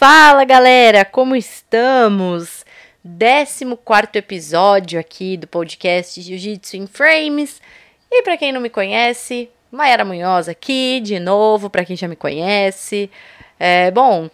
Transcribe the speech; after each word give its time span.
Fala 0.00 0.46
galera, 0.46 1.04
como 1.04 1.36
estamos? 1.36 2.64
14 3.04 3.66
episódio 4.14 4.98
aqui 4.98 5.36
do 5.36 5.46
podcast 5.46 6.22
Jiu-Jitsu 6.22 6.78
em 6.78 6.86
Frames. 6.86 7.60
E 8.10 8.22
para 8.22 8.38
quem 8.38 8.50
não 8.50 8.62
me 8.62 8.70
conhece, 8.70 9.50
Mayara 9.70 10.02
Munhoz 10.02 10.48
aqui, 10.48 11.02
de 11.04 11.20
novo, 11.20 11.68
para 11.68 11.84
quem 11.84 11.96
já 11.96 12.08
me 12.08 12.16
conhece. 12.16 13.10
É, 13.58 13.90
bom, 13.90 14.24
o 14.28 14.30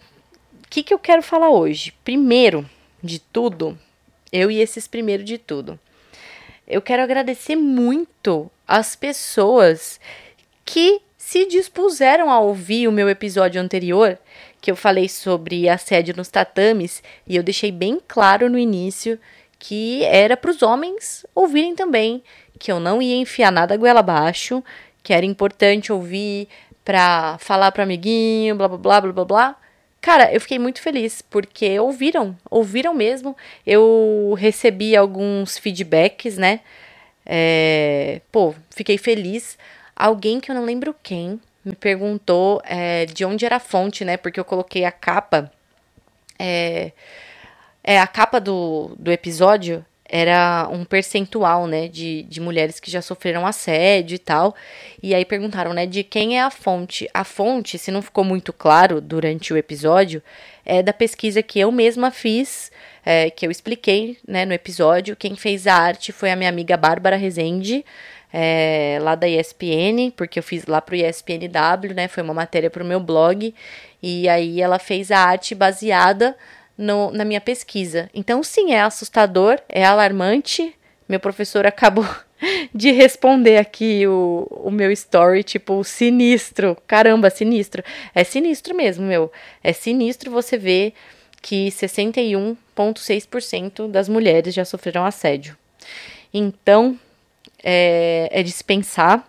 que, 0.70 0.84
que 0.84 0.94
eu 0.94 1.00
quero 1.00 1.20
falar 1.20 1.50
hoje? 1.50 1.92
Primeiro 2.04 2.64
de 3.02 3.18
tudo, 3.18 3.76
eu 4.30 4.48
e 4.48 4.60
esses 4.60 4.86
primeiro 4.86 5.24
de 5.24 5.36
tudo. 5.36 5.76
Eu 6.64 6.80
quero 6.80 7.02
agradecer 7.02 7.56
muito 7.56 8.48
as 8.68 8.94
pessoas 8.94 9.98
que 10.64 11.00
se 11.18 11.44
dispuseram 11.44 12.30
a 12.30 12.38
ouvir 12.38 12.86
o 12.86 12.92
meu 12.92 13.08
episódio 13.10 13.60
anterior 13.60 14.16
que 14.66 14.70
eu 14.72 14.74
falei 14.74 15.08
sobre 15.08 15.68
assédio 15.68 16.12
nos 16.16 16.26
tatames 16.26 17.00
e 17.24 17.36
eu 17.36 17.42
deixei 17.44 17.70
bem 17.70 18.00
claro 18.08 18.50
no 18.50 18.58
início 18.58 19.16
que 19.60 20.02
era 20.02 20.36
para 20.36 20.50
os 20.50 20.60
homens 20.60 21.24
ouvirem 21.32 21.76
também, 21.76 22.20
que 22.58 22.72
eu 22.72 22.80
não 22.80 23.00
ia 23.00 23.14
enfiar 23.14 23.52
nada 23.52 23.76
goela 23.76 24.00
abaixo, 24.00 24.64
que 25.04 25.14
era 25.14 25.24
importante 25.24 25.92
ouvir 25.92 26.48
para 26.84 27.38
falar 27.38 27.70
para 27.70 27.84
amiguinho, 27.84 28.56
blá 28.56 28.66
blá 28.66 28.76
blá 28.76 29.00
blá 29.02 29.12
blá 29.12 29.24
blá. 29.24 29.56
Cara, 30.00 30.34
eu 30.34 30.40
fiquei 30.40 30.58
muito 30.58 30.82
feliz 30.82 31.22
porque 31.22 31.78
ouviram, 31.78 32.36
ouviram 32.50 32.92
mesmo. 32.92 33.36
Eu 33.64 34.34
recebi 34.36 34.96
alguns 34.96 35.58
feedbacks, 35.58 36.36
né? 36.36 36.58
É, 37.24 38.20
pô, 38.32 38.52
fiquei 38.70 38.98
feliz. 38.98 39.56
Alguém 39.94 40.40
que 40.40 40.50
eu 40.50 40.56
não 40.56 40.64
lembro 40.64 40.92
quem 41.04 41.40
me 41.66 41.74
perguntou 41.74 42.62
é, 42.64 43.06
de 43.06 43.24
onde 43.24 43.44
era 43.44 43.56
a 43.56 43.60
fonte, 43.60 44.04
né? 44.04 44.16
Porque 44.16 44.38
eu 44.38 44.44
coloquei 44.44 44.84
a 44.84 44.92
capa. 44.92 45.50
É, 46.38 46.92
é 47.82 47.98
a 47.98 48.06
capa 48.06 48.40
do, 48.40 48.94
do 48.96 49.10
episódio 49.10 49.84
era 50.08 50.68
um 50.70 50.84
percentual, 50.84 51.66
né, 51.66 51.88
de, 51.88 52.22
de 52.24 52.40
mulheres 52.40 52.78
que 52.78 52.88
já 52.88 53.02
sofreram 53.02 53.44
assédio 53.44 54.14
e 54.14 54.18
tal. 54.18 54.54
E 55.02 55.12
aí 55.12 55.24
perguntaram, 55.24 55.72
né, 55.72 55.84
de 55.84 56.04
quem 56.04 56.38
é 56.38 56.42
a 56.42 56.50
fonte. 56.50 57.08
A 57.12 57.24
fonte, 57.24 57.76
se 57.76 57.90
não 57.90 58.00
ficou 58.00 58.22
muito 58.22 58.52
claro 58.52 59.00
durante 59.00 59.52
o 59.52 59.56
episódio, 59.56 60.22
é 60.64 60.80
da 60.80 60.92
pesquisa 60.92 61.42
que 61.42 61.58
eu 61.58 61.72
mesma 61.72 62.12
fiz, 62.12 62.70
é, 63.04 63.30
que 63.30 63.44
eu 63.44 63.50
expliquei, 63.50 64.16
né, 64.26 64.44
no 64.44 64.52
episódio. 64.52 65.16
Quem 65.16 65.34
fez 65.34 65.66
a 65.66 65.74
arte 65.74 66.12
foi 66.12 66.30
a 66.30 66.36
minha 66.36 66.50
amiga 66.50 66.76
Bárbara 66.76 67.16
Rezende 67.16 67.84
é, 68.32 68.98
lá 69.00 69.14
da 69.14 69.28
ESPN, 69.28 70.10
porque 70.16 70.38
eu 70.38 70.42
fiz 70.42 70.66
lá 70.66 70.80
pro 70.80 70.96
ESPNW, 70.96 71.94
né? 71.94 72.08
Foi 72.08 72.22
uma 72.22 72.34
matéria 72.34 72.70
pro 72.70 72.84
meu 72.84 73.00
blog. 73.00 73.54
E 74.02 74.28
aí 74.28 74.60
ela 74.60 74.78
fez 74.78 75.10
a 75.10 75.18
arte 75.18 75.54
baseada 75.54 76.36
no, 76.76 77.10
na 77.10 77.24
minha 77.24 77.40
pesquisa. 77.40 78.10
Então, 78.14 78.42
sim, 78.42 78.72
é 78.72 78.80
assustador, 78.80 79.58
é 79.68 79.84
alarmante. 79.84 80.74
Meu 81.08 81.20
professor 81.20 81.66
acabou 81.66 82.06
de 82.74 82.90
responder 82.92 83.56
aqui 83.56 84.06
o, 84.06 84.46
o 84.50 84.70
meu 84.70 84.92
story, 84.92 85.42
tipo, 85.42 85.82
sinistro. 85.82 86.76
Caramba, 86.86 87.30
sinistro. 87.30 87.82
É 88.14 88.22
sinistro 88.24 88.74
mesmo, 88.74 89.06
meu. 89.06 89.32
É 89.62 89.72
sinistro 89.72 90.30
você 90.30 90.58
ver 90.58 90.92
que 91.40 91.68
61,6% 91.68 93.88
das 93.88 94.08
mulheres 94.08 94.54
já 94.54 94.64
sofreram 94.64 95.04
assédio. 95.04 95.56
Então, 96.34 96.98
é, 97.68 98.28
é 98.30 98.42
dispensar, 98.44 99.28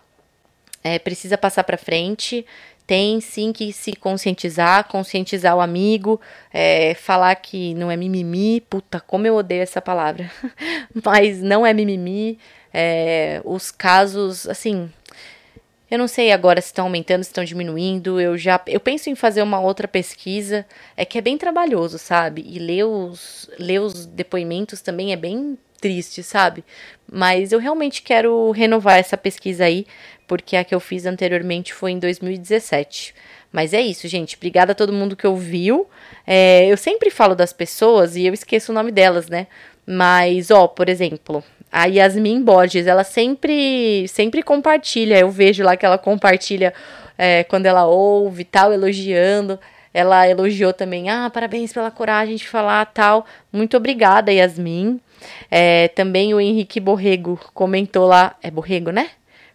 é, 0.84 0.96
precisa 0.96 1.36
passar 1.36 1.64
para 1.64 1.76
frente, 1.76 2.46
tem 2.86 3.20
sim 3.20 3.52
que 3.52 3.72
se 3.72 3.92
conscientizar, 3.94 4.86
conscientizar 4.86 5.56
o 5.56 5.60
amigo, 5.60 6.20
é, 6.52 6.94
falar 6.94 7.34
que 7.34 7.74
não 7.74 7.90
é 7.90 7.96
mimimi, 7.96 8.60
puta, 8.60 9.00
como 9.00 9.26
eu 9.26 9.34
odeio 9.34 9.62
essa 9.62 9.82
palavra, 9.82 10.30
mas 11.04 11.42
não 11.42 11.66
é 11.66 11.74
mimimi, 11.74 12.38
é, 12.72 13.42
os 13.44 13.72
casos, 13.72 14.48
assim, 14.48 14.88
eu 15.90 15.98
não 15.98 16.06
sei 16.06 16.30
agora 16.30 16.60
se 16.60 16.68
estão 16.68 16.84
aumentando, 16.84 17.24
se 17.24 17.30
estão 17.30 17.42
diminuindo. 17.42 18.20
Eu 18.20 18.36
já 18.36 18.60
eu 18.66 18.78
penso 18.78 19.08
em 19.08 19.14
fazer 19.14 19.40
uma 19.40 19.58
outra 19.58 19.88
pesquisa. 19.88 20.66
É 20.94 21.02
que 21.04 21.16
é 21.16 21.20
bem 21.22 21.38
trabalhoso, 21.38 21.98
sabe? 21.98 22.44
E 22.46 22.58
ler 22.58 22.84
os, 22.84 23.48
ler 23.58 23.80
os 23.80 24.04
depoimentos 24.04 24.82
também 24.82 25.12
é 25.14 25.16
bem 25.16 25.56
triste, 25.80 26.22
sabe? 26.22 26.64
Mas 27.10 27.52
eu 27.52 27.58
realmente 27.58 28.02
quero 28.02 28.50
renovar 28.50 28.98
essa 28.98 29.16
pesquisa 29.16 29.64
aí, 29.64 29.86
porque 30.26 30.56
a 30.56 30.64
que 30.64 30.74
eu 30.74 30.80
fiz 30.80 31.06
anteriormente 31.06 31.72
foi 31.72 31.92
em 31.92 31.98
2017. 31.98 33.14
Mas 33.50 33.72
é 33.72 33.80
isso, 33.80 34.06
gente. 34.08 34.36
Obrigada 34.36 34.72
a 34.72 34.74
todo 34.74 34.92
mundo 34.92 35.16
que 35.16 35.26
ouviu. 35.26 35.88
É, 36.26 36.66
eu 36.66 36.76
sempre 36.76 37.10
falo 37.10 37.34
das 37.34 37.52
pessoas 37.52 38.14
e 38.14 38.26
eu 38.26 38.34
esqueço 38.34 38.72
o 38.72 38.74
nome 38.74 38.92
delas, 38.92 39.28
né? 39.28 39.46
Mas, 39.86 40.50
ó, 40.50 40.68
por 40.68 40.88
exemplo, 40.88 41.42
a 41.72 41.86
Yasmin 41.86 42.42
Borges, 42.42 42.86
ela 42.86 43.04
sempre, 43.04 44.06
sempre 44.08 44.42
compartilha. 44.42 45.18
Eu 45.18 45.30
vejo 45.30 45.64
lá 45.64 45.76
que 45.76 45.86
ela 45.86 45.96
compartilha 45.96 46.74
é, 47.16 47.42
quando 47.44 47.64
ela 47.64 47.86
ouve 47.86 48.44
tal, 48.44 48.72
elogiando. 48.72 49.58
Ela 49.94 50.28
elogiou 50.28 50.72
também, 50.74 51.08
ah, 51.08 51.30
parabéns 51.30 51.72
pela 51.72 51.90
coragem 51.90 52.36
de 52.36 52.46
falar 52.46 52.84
tal. 52.86 53.26
Muito 53.50 53.76
obrigada, 53.76 54.30
Yasmin. 54.30 55.00
É, 55.50 55.88
também 55.88 56.34
o 56.34 56.40
Henrique 56.40 56.80
Borrego 56.80 57.38
comentou 57.54 58.06
lá. 58.06 58.36
É 58.42 58.50
Borrego, 58.50 58.90
né? 58.90 59.10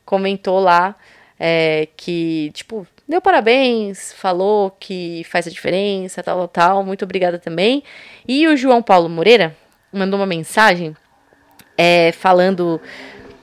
Comentou 0.05 0.59
lá 0.59 0.95
é, 1.39 1.87
que, 1.97 2.51
tipo, 2.53 2.87
deu 3.07 3.21
parabéns, 3.21 4.13
falou 4.13 4.71
que 4.79 5.23
faz 5.25 5.47
a 5.47 5.51
diferença, 5.51 6.23
tal, 6.23 6.37
tal, 6.37 6.47
tal. 6.47 6.83
Muito 6.83 7.03
obrigada 7.05 7.37
também. 7.37 7.83
E 8.27 8.47
o 8.47 8.55
João 8.55 8.81
Paulo 8.81 9.09
Moreira 9.09 9.55
mandou 9.91 10.19
uma 10.19 10.25
mensagem 10.25 10.95
é, 11.77 12.11
falando 12.11 12.79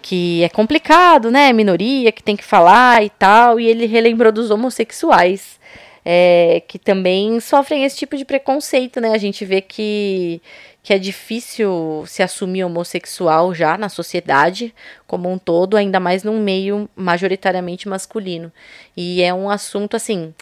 que 0.02 0.42
é 0.42 0.48
complicado, 0.48 1.30
né? 1.30 1.52
Minoria 1.52 2.10
que 2.10 2.22
tem 2.22 2.36
que 2.36 2.44
falar 2.44 3.04
e 3.04 3.10
tal. 3.10 3.60
E 3.60 3.66
ele 3.66 3.86
relembrou 3.86 4.32
dos 4.32 4.50
homossexuais. 4.50 5.60
É, 6.04 6.62
que 6.66 6.78
também 6.78 7.38
sofrem 7.40 7.84
esse 7.84 7.96
tipo 7.96 8.16
de 8.16 8.24
preconceito, 8.24 9.00
né? 9.00 9.10
A 9.12 9.18
gente 9.18 9.44
vê 9.44 9.60
que 9.60 10.40
que 10.82 10.94
é 10.94 10.98
difícil 10.98 12.04
se 12.06 12.22
assumir 12.22 12.64
homossexual 12.64 13.54
já 13.54 13.76
na 13.76 13.88
sociedade 13.88 14.74
como 15.06 15.30
um 15.30 15.38
todo, 15.38 15.76
ainda 15.76 16.00
mais 16.00 16.24
num 16.24 16.40
meio 16.40 16.88
majoritariamente 16.96 17.88
masculino. 17.88 18.50
E 18.96 19.22
é 19.22 19.32
um 19.32 19.50
assunto 19.50 19.96
assim, 19.96 20.34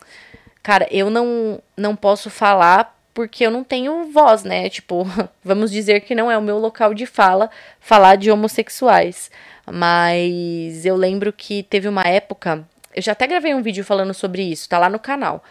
cara, 0.63 0.87
eu 0.91 1.11
não 1.11 1.61
não 1.77 1.97
posso 1.97 2.31
falar 2.31 2.97
porque 3.13 3.45
eu 3.45 3.51
não 3.51 3.65
tenho 3.65 4.13
voz, 4.13 4.45
né? 4.45 4.69
Tipo, 4.69 5.05
vamos 5.43 5.73
dizer 5.73 6.03
que 6.03 6.15
não 6.15 6.31
é 6.31 6.39
o 6.39 6.43
meu 6.43 6.59
local 6.59 6.95
de 6.95 7.05
fala 7.05 7.51
falar 7.81 8.17
de 8.17 8.31
homossexuais. 8.31 9.31
Mas 9.71 10.87
eu 10.87 10.97
lembro 10.97 11.33
que 11.33 11.63
teve 11.65 11.89
uma 11.89 12.03
época, 12.03 12.65
eu 12.99 13.03
já 13.03 13.13
até 13.13 13.29
gravei 13.29 13.55
um 13.55 13.63
vídeo 13.63 13.85
falando 13.85 14.13
sobre 14.13 14.43
isso, 14.43 14.69
tá 14.69 14.77
lá 14.77 14.91
no 14.91 14.99
canal. 14.99 15.45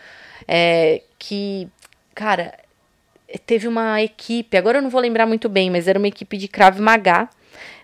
É, 0.46 1.02
que, 1.18 1.66
cara, 2.14 2.54
teve 3.46 3.70
uma 3.70 4.02
equipe, 4.02 4.58
agora 4.58 4.80
eu 4.80 4.82
não 4.82 4.90
vou 4.90 5.00
lembrar 5.00 5.26
muito 5.26 5.48
bem, 5.48 5.72
mas 5.72 5.88
era 5.88 5.98
uma 5.98 6.10
equipe 6.10 6.38
de 6.38 6.50
Krav 6.50 6.78
Maga, 6.82 7.30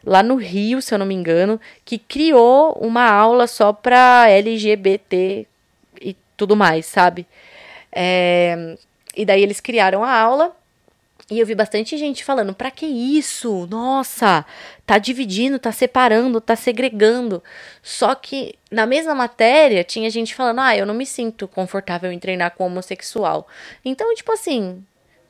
lá 0.05 0.21
no 0.21 0.35
Rio, 0.35 0.81
se 0.81 0.93
eu 0.93 0.99
não 0.99 1.05
me 1.05 1.15
engano, 1.15 1.61
que 1.85 1.97
criou 1.97 2.73
uma 2.73 3.09
aula 3.09 3.47
só 3.47 3.71
para 3.71 4.29
LGBT 4.29 5.47
e 6.01 6.17
tudo 6.35 6.57
mais, 6.57 6.85
sabe? 6.85 7.25
É, 7.89 8.75
e 9.15 9.23
daí 9.23 9.41
eles 9.41 9.61
criaram 9.61 10.03
a 10.03 10.11
aula 10.11 10.53
e 11.33 11.39
eu 11.39 11.45
vi 11.45 11.55
bastante 11.55 11.97
gente 11.97 12.23
falando: 12.23 12.53
"Para 12.53 12.71
que 12.71 12.85
isso? 12.85 13.67
Nossa, 13.69 14.45
tá 14.85 14.97
dividindo, 14.97 15.59
tá 15.59 15.71
separando, 15.71 16.39
tá 16.41 16.55
segregando". 16.55 17.43
Só 17.81 18.15
que 18.15 18.55
na 18.71 18.85
mesma 18.85 19.15
matéria 19.15 19.83
tinha 19.83 20.09
gente 20.09 20.35
falando: 20.35 20.59
"Ah, 20.59 20.77
eu 20.77 20.85
não 20.85 20.93
me 20.93 21.05
sinto 21.05 21.47
confortável 21.47 22.11
em 22.11 22.19
treinar 22.19 22.51
com 22.55 22.65
homossexual". 22.65 23.47
Então, 23.83 24.13
tipo 24.15 24.31
assim, 24.31 24.83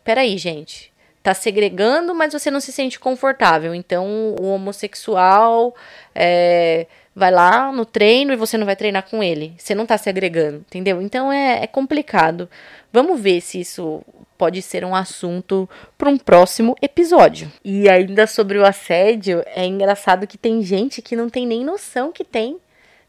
peraí, 0.03 0.37
gente, 0.37 0.93
tá 1.23 1.33
segregando, 1.33 2.13
mas 2.13 2.33
você 2.33 2.51
não 2.51 2.59
se 2.59 2.71
sente 2.71 2.99
confortável. 2.99 3.73
Então, 3.73 4.35
o 4.39 4.47
homossexual 4.47 5.73
é, 6.13 6.85
vai 7.15 7.31
lá 7.31 7.71
no 7.71 7.85
treino 7.85 8.33
e 8.33 8.35
você 8.35 8.57
não 8.57 8.65
vai 8.65 8.75
treinar 8.75 9.09
com 9.09 9.23
ele. 9.23 9.53
Você 9.57 9.73
não 9.73 9.85
tá 9.85 9.97
segregando, 9.97 10.57
entendeu? 10.57 11.01
Então 11.01 11.31
é, 11.31 11.63
é 11.63 11.67
complicado. 11.67 12.49
Vamos 12.91 13.19
ver 13.19 13.41
se 13.41 13.61
isso 13.61 14.03
pode 14.37 14.61
ser 14.61 14.83
um 14.83 14.95
assunto 14.95 15.69
para 15.97 16.09
um 16.09 16.17
próximo 16.17 16.75
episódio. 16.81 17.51
E 17.63 17.89
ainda 17.89 18.27
sobre 18.27 18.57
o 18.57 18.65
assédio, 18.65 19.43
é 19.47 19.65
engraçado 19.65 20.27
que 20.27 20.37
tem 20.37 20.61
gente 20.61 21.01
que 21.01 21.15
não 21.15 21.29
tem 21.29 21.45
nem 21.45 21.63
noção 21.63 22.11
que 22.11 22.23
tem. 22.23 22.57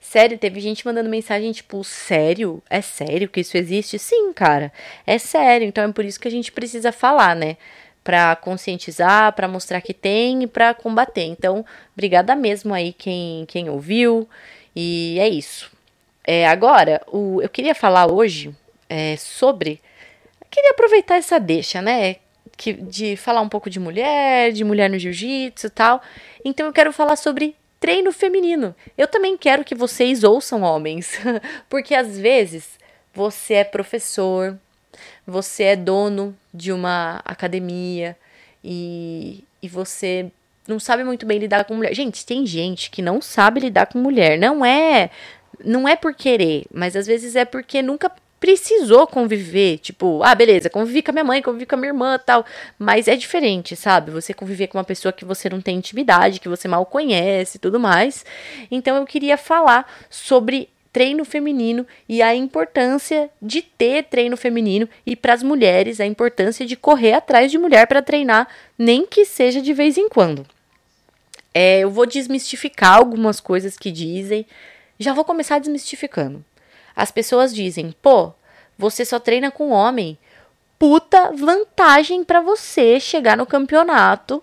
Sério, 0.00 0.36
teve 0.36 0.60
gente 0.60 0.86
mandando 0.86 1.08
mensagem 1.08 1.50
tipo, 1.50 1.82
sério? 1.82 2.62
É 2.68 2.82
sério 2.82 3.28
que 3.28 3.40
isso 3.40 3.56
existe? 3.56 3.98
Sim, 3.98 4.32
cara, 4.34 4.70
é 5.06 5.18
sério. 5.18 5.66
Então 5.66 5.82
é 5.82 5.92
por 5.92 6.04
isso 6.04 6.20
que 6.20 6.28
a 6.28 6.30
gente 6.30 6.52
precisa 6.52 6.92
falar, 6.92 7.34
né? 7.34 7.56
Pra 8.04 8.36
conscientizar, 8.36 9.32
para 9.32 9.48
mostrar 9.48 9.80
que 9.80 9.94
tem 9.94 10.42
e 10.42 10.46
pra 10.46 10.74
combater. 10.74 11.24
Então, 11.24 11.64
obrigada 11.94 12.36
mesmo 12.36 12.74
aí 12.74 12.92
quem, 12.92 13.46
quem 13.46 13.70
ouviu. 13.70 14.28
E 14.76 15.16
é 15.18 15.28
isso. 15.28 15.72
É, 16.26 16.46
agora, 16.46 17.00
o, 17.10 17.40
eu 17.40 17.48
queria 17.48 17.74
falar 17.74 18.10
hoje 18.12 18.54
é, 18.88 19.16
sobre 19.16 19.80
queria 20.54 20.70
aproveitar 20.70 21.16
essa 21.16 21.40
deixa, 21.40 21.82
né? 21.82 22.16
Que, 22.56 22.72
de 22.72 23.16
falar 23.16 23.40
um 23.40 23.48
pouco 23.48 23.68
de 23.68 23.80
mulher, 23.80 24.52
de 24.52 24.62
mulher 24.62 24.88
no 24.88 24.98
jiu-jitsu 24.98 25.66
e 25.66 25.70
tal. 25.70 26.00
Então 26.44 26.66
eu 26.66 26.72
quero 26.72 26.92
falar 26.92 27.16
sobre 27.16 27.56
treino 27.80 28.12
feminino. 28.12 28.74
Eu 28.96 29.08
também 29.08 29.36
quero 29.36 29.64
que 29.64 29.74
vocês 29.74 30.22
ouçam 30.22 30.62
homens, 30.62 31.18
porque 31.68 31.94
às 31.94 32.18
vezes 32.18 32.78
você 33.12 33.54
é 33.54 33.64
professor, 33.64 34.56
você 35.26 35.64
é 35.64 35.76
dono 35.76 36.36
de 36.52 36.70
uma 36.70 37.20
academia 37.24 38.16
e, 38.62 39.44
e 39.60 39.68
você 39.68 40.30
não 40.68 40.78
sabe 40.78 41.02
muito 41.02 41.26
bem 41.26 41.38
lidar 41.38 41.64
com 41.64 41.74
mulher. 41.74 41.94
Gente, 41.94 42.24
tem 42.24 42.46
gente 42.46 42.90
que 42.90 43.02
não 43.02 43.20
sabe 43.20 43.60
lidar 43.60 43.86
com 43.86 43.98
mulher. 43.98 44.38
Não 44.38 44.64
é 44.64 45.10
não 45.64 45.88
é 45.88 45.94
por 45.94 46.14
querer, 46.14 46.64
mas 46.72 46.96
às 46.96 47.06
vezes 47.06 47.36
é 47.36 47.44
porque 47.44 47.82
nunca 47.82 48.10
precisou 48.44 49.06
conviver, 49.06 49.78
tipo, 49.78 50.22
ah, 50.22 50.34
beleza, 50.34 50.68
convivi 50.68 51.00
com 51.00 51.10
a 51.10 51.14
minha 51.14 51.24
mãe, 51.24 51.40
convivi 51.40 51.64
com 51.64 51.76
a 51.76 51.78
minha 51.78 51.88
irmã, 51.88 52.18
tal, 52.18 52.44
mas 52.78 53.08
é 53.08 53.16
diferente, 53.16 53.74
sabe? 53.74 54.10
Você 54.10 54.34
conviver 54.34 54.66
com 54.66 54.76
uma 54.76 54.84
pessoa 54.84 55.14
que 55.14 55.24
você 55.24 55.48
não 55.48 55.62
tem 55.62 55.78
intimidade, 55.78 56.38
que 56.38 56.48
você 56.48 56.68
mal 56.68 56.84
conhece, 56.84 57.58
tudo 57.58 57.80
mais. 57.80 58.22
Então 58.70 58.96
eu 58.98 59.06
queria 59.06 59.38
falar 59.38 59.90
sobre 60.10 60.68
treino 60.92 61.24
feminino 61.24 61.86
e 62.06 62.20
a 62.20 62.34
importância 62.34 63.30
de 63.40 63.62
ter 63.62 64.04
treino 64.04 64.36
feminino 64.36 64.86
e 65.06 65.16
para 65.16 65.32
as 65.32 65.42
mulheres 65.42 65.98
a 65.98 66.04
importância 66.04 66.66
de 66.66 66.76
correr 66.76 67.14
atrás 67.14 67.50
de 67.50 67.56
mulher 67.56 67.86
para 67.86 68.02
treinar, 68.02 68.46
nem 68.78 69.06
que 69.06 69.24
seja 69.24 69.62
de 69.62 69.72
vez 69.72 69.96
em 69.96 70.06
quando. 70.06 70.44
É, 71.54 71.78
eu 71.80 71.90
vou 71.90 72.04
desmistificar 72.04 72.98
algumas 72.98 73.40
coisas 73.40 73.78
que 73.78 73.90
dizem. 73.90 74.44
Já 74.98 75.14
vou 75.14 75.24
começar 75.24 75.58
desmistificando. 75.58 76.44
As 76.94 77.10
pessoas 77.10 77.54
dizem, 77.54 77.94
pô, 78.02 78.32
você 78.78 79.04
só 79.04 79.18
treina 79.18 79.50
com 79.50 79.70
homem. 79.70 80.18
Puta 80.78 81.32
vantagem 81.32 82.24
para 82.24 82.40
você 82.40 82.98
chegar 83.00 83.36
no 83.36 83.46
campeonato 83.46 84.42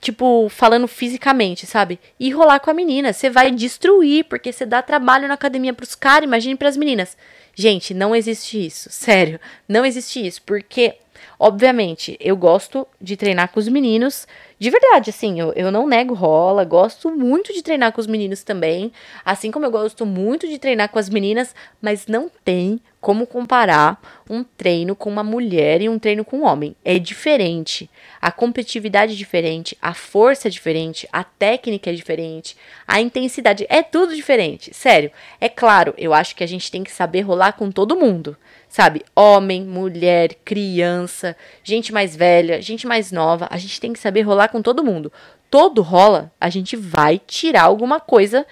tipo, 0.00 0.48
falando 0.48 0.88
fisicamente, 0.88 1.66
sabe? 1.66 2.00
E 2.18 2.30
rolar 2.30 2.58
com 2.60 2.70
a 2.70 2.74
menina. 2.74 3.12
Você 3.12 3.28
vai 3.28 3.50
destruir, 3.50 4.24
porque 4.24 4.52
você 4.52 4.64
dá 4.64 4.82
trabalho 4.82 5.28
na 5.28 5.34
academia 5.34 5.74
pros 5.74 5.94
caras, 5.94 6.24
imagine 6.24 6.56
pras 6.56 6.76
meninas. 6.76 7.16
Gente, 7.54 7.92
não 7.92 8.16
existe 8.16 8.64
isso. 8.64 8.88
Sério, 8.90 9.38
não 9.68 9.84
existe 9.84 10.26
isso. 10.26 10.42
Porque, 10.42 10.96
obviamente, 11.40 12.18
eu 12.20 12.36
gosto 12.36 12.86
de 13.00 13.16
treinar 13.16 13.50
com 13.50 13.58
os 13.58 13.66
meninos 13.66 14.26
de 14.60 14.68
verdade, 14.68 15.08
assim, 15.08 15.40
eu, 15.40 15.54
eu 15.54 15.72
não 15.72 15.86
nego 15.86 16.12
rola, 16.12 16.66
gosto 16.66 17.10
muito 17.10 17.50
de 17.50 17.62
treinar 17.62 17.92
com 17.92 18.00
os 18.02 18.06
meninos 18.06 18.42
também, 18.42 18.92
assim 19.24 19.50
como 19.50 19.64
eu 19.64 19.70
gosto 19.70 20.04
muito 20.04 20.46
de 20.46 20.58
treinar 20.58 20.90
com 20.90 20.98
as 20.98 21.08
meninas, 21.08 21.54
mas 21.80 22.06
não 22.06 22.30
tem 22.44 22.78
como 23.00 23.26
comparar 23.26 23.98
um 24.28 24.44
treino 24.44 24.94
com 24.94 25.08
uma 25.08 25.24
mulher 25.24 25.80
e 25.80 25.88
um 25.88 25.98
treino 25.98 26.26
com 26.26 26.40
um 26.40 26.44
homem. 26.44 26.76
É 26.84 26.98
diferente. 26.98 27.88
A 28.20 28.30
competitividade 28.30 29.14
é 29.14 29.16
diferente, 29.16 29.78
a 29.80 29.94
força 29.94 30.48
é 30.48 30.50
diferente, 30.50 31.08
a 31.10 31.24
técnica 31.24 31.88
é 31.88 31.94
diferente, 31.94 32.54
a 32.86 33.00
intensidade 33.00 33.64
é 33.66 33.82
tudo 33.82 34.14
diferente. 34.14 34.74
Sério. 34.74 35.10
É 35.40 35.48
claro, 35.48 35.94
eu 35.96 36.12
acho 36.12 36.36
que 36.36 36.44
a 36.44 36.46
gente 36.46 36.70
tem 36.70 36.84
que 36.84 36.92
saber 36.92 37.22
rolar 37.22 37.52
com 37.52 37.70
todo 37.70 37.96
mundo 37.96 38.36
sabe? 38.70 39.04
Homem, 39.14 39.64
mulher, 39.64 40.36
criança, 40.44 41.36
gente 41.62 41.92
mais 41.92 42.14
velha, 42.14 42.62
gente 42.62 42.86
mais 42.86 43.10
nova. 43.10 43.48
A 43.50 43.58
gente 43.58 43.80
tem 43.80 43.92
que 43.92 43.98
saber 43.98 44.22
rolar 44.22 44.48
com 44.48 44.62
todo 44.62 44.84
mundo. 44.84 45.12
Todo 45.50 45.82
rola, 45.82 46.32
a 46.40 46.48
gente 46.48 46.76
vai 46.76 47.18
tirar 47.18 47.64
alguma 47.64 47.98
coisa 47.98 48.46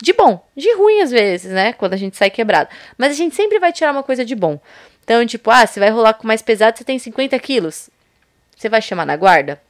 de 0.00 0.12
bom, 0.12 0.46
de 0.56 0.72
ruim 0.76 1.00
às 1.00 1.10
vezes, 1.10 1.52
né? 1.52 1.72
Quando 1.72 1.94
a 1.94 1.96
gente 1.96 2.16
sai 2.16 2.30
quebrado. 2.30 2.70
Mas 2.96 3.10
a 3.10 3.16
gente 3.16 3.34
sempre 3.34 3.58
vai 3.58 3.72
tirar 3.72 3.90
uma 3.90 4.04
coisa 4.04 4.24
de 4.24 4.36
bom. 4.36 4.60
Então, 5.02 5.26
tipo, 5.26 5.50
ah, 5.50 5.66
você 5.66 5.80
vai 5.80 5.90
rolar 5.90 6.14
com 6.14 6.26
mais 6.26 6.40
pesado, 6.40 6.78
você 6.78 6.84
tem 6.84 6.98
50 6.98 7.36
quilos. 7.40 7.90
Você 8.56 8.68
vai 8.68 8.80
chamar 8.80 9.06
na 9.06 9.16
guarda? 9.16 9.60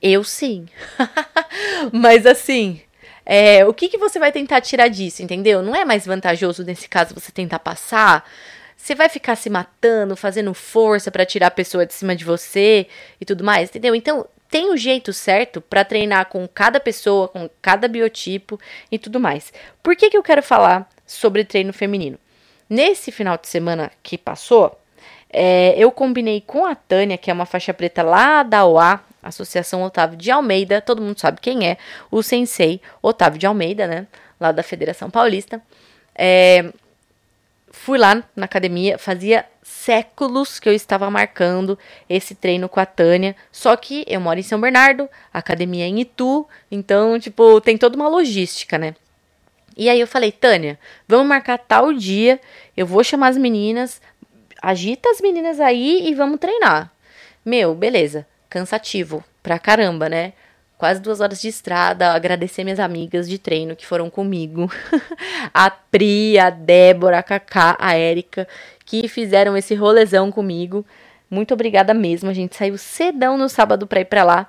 Eu 0.00 0.22
sim. 0.22 0.66
Mas 1.92 2.26
assim, 2.26 2.80
é, 3.24 3.66
o 3.66 3.74
que, 3.74 3.88
que 3.88 3.98
você 3.98 4.20
vai 4.20 4.30
tentar 4.30 4.60
tirar 4.60 4.86
disso, 4.86 5.22
entendeu? 5.22 5.62
Não 5.62 5.74
é 5.74 5.84
mais 5.84 6.06
vantajoso 6.06 6.62
nesse 6.62 6.88
caso 6.88 7.14
você 7.14 7.32
tentar 7.32 7.58
passar 7.58 8.24
você 8.76 8.94
vai 8.94 9.08
ficar 9.08 9.36
se 9.36 9.48
matando, 9.48 10.16
fazendo 10.16 10.52
força 10.52 11.10
para 11.10 11.26
tirar 11.26 11.48
a 11.48 11.50
pessoa 11.50 11.86
de 11.86 11.94
cima 11.94 12.14
de 12.14 12.24
você 12.24 12.86
e 13.20 13.24
tudo 13.24 13.42
mais, 13.42 13.70
entendeu? 13.70 13.94
Então, 13.94 14.26
tem 14.48 14.70
o 14.70 14.74
um 14.74 14.76
jeito 14.76 15.12
certo 15.12 15.60
para 15.60 15.84
treinar 15.84 16.26
com 16.26 16.46
cada 16.46 16.78
pessoa, 16.78 17.28
com 17.28 17.48
cada 17.60 17.88
biotipo 17.88 18.60
e 18.90 18.98
tudo 18.98 19.18
mais. 19.18 19.52
Por 19.82 19.96
que, 19.96 20.10
que 20.10 20.16
eu 20.16 20.22
quero 20.22 20.42
falar 20.42 20.88
sobre 21.04 21.44
treino 21.44 21.72
feminino? 21.72 22.18
Nesse 22.68 23.10
final 23.10 23.36
de 23.38 23.48
semana 23.48 23.90
que 24.02 24.18
passou, 24.18 24.78
é, 25.30 25.74
eu 25.76 25.90
combinei 25.90 26.40
com 26.40 26.64
a 26.64 26.74
Tânia, 26.74 27.18
que 27.18 27.30
é 27.30 27.34
uma 27.34 27.46
faixa 27.46 27.74
preta 27.74 28.02
lá 28.02 28.42
da 28.42 28.64
OA, 28.64 29.00
Associação 29.22 29.82
Otávio 29.82 30.16
de 30.16 30.30
Almeida, 30.30 30.80
todo 30.80 31.02
mundo 31.02 31.18
sabe 31.18 31.40
quem 31.40 31.68
é, 31.68 31.76
o 32.10 32.22
sensei 32.22 32.80
Otávio 33.02 33.38
de 33.38 33.46
Almeida, 33.46 33.86
né? 33.86 34.06
Lá 34.38 34.52
da 34.52 34.62
Federação 34.62 35.10
Paulista. 35.10 35.60
É, 36.14 36.72
fui 37.76 37.98
lá 37.98 38.24
na 38.34 38.46
academia, 38.46 38.98
fazia 38.98 39.44
séculos 39.62 40.58
que 40.58 40.68
eu 40.68 40.72
estava 40.72 41.10
marcando 41.10 41.78
esse 42.08 42.34
treino 42.34 42.68
com 42.68 42.80
a 42.80 42.86
Tânia, 42.86 43.36
só 43.52 43.76
que 43.76 44.04
eu 44.08 44.20
moro 44.20 44.40
em 44.40 44.42
São 44.42 44.60
Bernardo, 44.60 45.08
a 45.32 45.38
academia 45.38 45.84
é 45.84 45.88
em 45.88 46.00
Itu, 46.00 46.48
então, 46.70 47.20
tipo, 47.20 47.60
tem 47.60 47.76
toda 47.76 47.94
uma 47.94 48.08
logística, 48.08 48.78
né? 48.78 48.96
E 49.76 49.88
aí 49.88 50.00
eu 50.00 50.06
falei, 50.06 50.32
Tânia, 50.32 50.78
vamos 51.06 51.26
marcar 51.26 51.58
tal 51.58 51.92
dia, 51.92 52.40
eu 52.76 52.86
vou 52.86 53.04
chamar 53.04 53.28
as 53.28 53.36
meninas, 53.36 54.00
agita 54.60 55.10
as 55.10 55.20
meninas 55.20 55.60
aí 55.60 56.08
e 56.08 56.14
vamos 56.14 56.40
treinar. 56.40 56.90
Meu, 57.44 57.74
beleza, 57.74 58.26
cansativo 58.48 59.22
pra 59.42 59.58
caramba, 59.58 60.08
né? 60.08 60.32
Quase 60.78 61.00
duas 61.00 61.20
horas 61.20 61.40
de 61.40 61.48
estrada, 61.48 62.12
agradecer 62.12 62.64
minhas 62.64 62.80
amigas 62.80 63.28
de 63.28 63.38
treino 63.38 63.74
que 63.74 63.86
foram 63.86 64.10
comigo, 64.10 64.70
a 65.52 65.70
Pri, 65.70 66.38
a 66.38 66.50
Débora, 66.50 67.18
a 67.18 67.22
Cacá, 67.22 67.76
a 67.78 67.94
Érica, 67.94 68.46
que 68.84 69.08
fizeram 69.08 69.56
esse 69.56 69.74
rolezão 69.74 70.30
comigo. 70.30 70.84
Muito 71.30 71.54
obrigada 71.54 71.92
mesmo, 71.94 72.30
a 72.30 72.34
gente 72.34 72.56
saiu 72.56 72.78
cedão 72.78 73.36
no 73.38 73.48
sábado 73.48 73.86
pra 73.86 74.00
ir 74.00 74.04
pra 74.04 74.22
lá. 74.22 74.46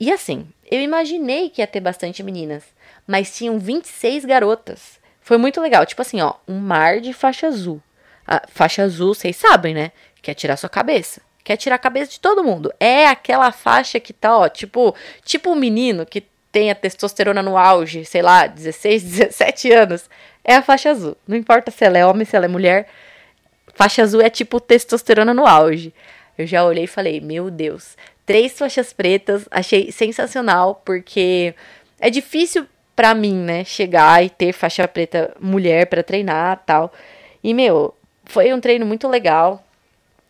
E 0.00 0.12
assim, 0.12 0.48
eu 0.70 0.80
imaginei 0.80 1.50
que 1.50 1.60
ia 1.60 1.66
ter 1.66 1.80
bastante 1.80 2.22
meninas, 2.22 2.64
mas 3.06 3.36
tinham 3.36 3.58
26 3.58 4.24
garotas. 4.24 4.98
Foi 5.20 5.36
muito 5.36 5.60
legal, 5.60 5.84
tipo 5.84 6.00
assim, 6.00 6.20
ó, 6.20 6.34
um 6.46 6.58
mar 6.58 7.00
de 7.00 7.12
faixa 7.12 7.48
azul. 7.48 7.82
A 8.26 8.42
faixa 8.48 8.82
azul, 8.82 9.14
vocês 9.14 9.36
sabem, 9.36 9.74
né? 9.74 9.92
Quer 10.22 10.34
tirar 10.34 10.56
sua 10.56 10.68
cabeça 10.68 11.27
quer 11.44 11.56
tirar 11.56 11.76
a 11.76 11.78
cabeça 11.78 12.10
de 12.10 12.20
todo 12.20 12.44
mundo. 12.44 12.72
É 12.78 13.06
aquela 13.06 13.50
faixa 13.52 13.98
que 13.98 14.12
tá, 14.12 14.36
ó, 14.36 14.48
tipo, 14.48 14.94
tipo 15.24 15.50
um 15.50 15.54
menino 15.54 16.04
que 16.04 16.24
tem 16.52 16.70
a 16.70 16.74
testosterona 16.74 17.42
no 17.42 17.56
auge, 17.56 18.04
sei 18.04 18.22
lá, 18.22 18.46
16, 18.46 19.02
17 19.02 19.72
anos. 19.72 20.10
É 20.44 20.56
a 20.56 20.62
faixa 20.62 20.90
azul. 20.90 21.16
Não 21.26 21.36
importa 21.36 21.70
se 21.70 21.84
ela 21.84 21.98
é 21.98 22.06
homem, 22.06 22.24
se 22.24 22.36
ela 22.36 22.46
é 22.46 22.48
mulher. 22.48 22.88
Faixa 23.74 24.02
azul 24.02 24.20
é 24.20 24.30
tipo 24.30 24.60
testosterona 24.60 25.34
no 25.34 25.46
auge. 25.46 25.92
Eu 26.36 26.46
já 26.46 26.64
olhei 26.64 26.84
e 26.84 26.88
falei, 26.88 27.20
meu 27.20 27.50
Deus. 27.50 27.96
Três 28.24 28.58
faixas 28.58 28.92
pretas, 28.92 29.46
achei 29.50 29.90
sensacional, 29.90 30.82
porque 30.84 31.54
é 31.98 32.10
difícil 32.10 32.66
para 32.94 33.14
mim, 33.14 33.34
né, 33.34 33.64
chegar 33.64 34.24
e 34.24 34.28
ter 34.28 34.52
faixa 34.52 34.86
preta 34.88 35.34
mulher 35.40 35.86
para 35.86 36.02
treinar 36.02 36.62
tal. 36.66 36.92
E, 37.42 37.54
meu, 37.54 37.94
foi 38.24 38.52
um 38.52 38.60
treino 38.60 38.84
muito 38.84 39.06
legal 39.06 39.64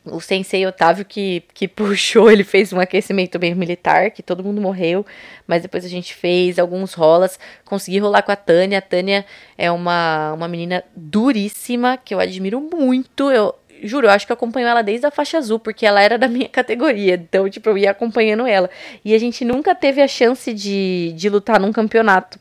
o 0.05 0.21
sensei 0.21 0.67
Otávio 0.67 1.05
que, 1.05 1.43
que 1.53 1.67
puxou, 1.69 2.31
ele 2.31 2.45
fez 2.45 2.73
um 2.73 2.81
aquecimento 2.81 3.39
bem 3.39 3.55
militar, 3.55 4.11
que 4.11 4.23
todo 4.23 4.45
mundo 4.45 4.61
morreu, 4.61 5.05
mas 5.47 5.63
depois 5.63 5.85
a 5.85 5.89
gente 5.89 6.15
fez 6.15 6.59
alguns 6.59 6.95
rolas, 6.95 7.39
consegui 7.65 7.99
rolar 7.99 8.23
com 8.23 8.33
a 8.33 8.37
Tânia. 8.37 8.79
A 8.79 8.83
Tânia 8.83 9.25
é 9.57 9.71
uma, 9.71 10.33
uma 10.33 10.49
menina 10.49 10.85
duríssima, 10.95 11.97
que 11.97 12.15
eu 12.15 12.21
admiro 12.21 12.61
muito. 12.61 13.31
Eu 13.31 13.55
juro, 13.83 14.07
eu 14.07 14.11
acho 14.11 14.27
que 14.27 14.33
eu 14.33 14.35
acompanho 14.35 14.67
ela 14.67 14.83
desde 14.83 15.07
a 15.07 15.11
faixa 15.11 15.39
azul, 15.39 15.59
porque 15.59 15.87
ela 15.87 16.01
era 16.01 16.19
da 16.19 16.27
minha 16.29 16.49
categoria, 16.49 17.15
então, 17.15 17.49
tipo, 17.49 17.69
eu 17.69 17.79
ia 17.79 17.91
acompanhando 17.91 18.47
ela. 18.47 18.71
E 19.05 19.15
a 19.15 19.19
gente 19.19 19.45
nunca 19.45 19.75
teve 19.75 20.03
a 20.03 20.09
chance 20.09 20.53
de, 20.53 21.13
de 21.17 21.29
lutar 21.29 21.61
num 21.61 21.73
campeonato. 21.73 22.39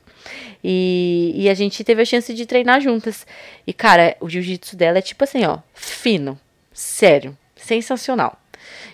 E, 0.63 1.33
e 1.35 1.49
a 1.49 1.53
gente 1.53 1.83
teve 1.83 2.01
a 2.01 2.05
chance 2.05 2.33
de 2.33 2.45
treinar 2.45 2.81
juntas. 2.81 3.25
E, 3.65 3.71
cara, 3.71 4.17
o 4.19 4.27
jiu-jitsu 4.27 4.75
dela 4.75 4.97
é 4.97 5.01
tipo 5.01 5.23
assim, 5.23 5.45
ó, 5.45 5.59
fino. 5.73 6.37
Sério 6.73 7.35
sensacional. 7.67 8.39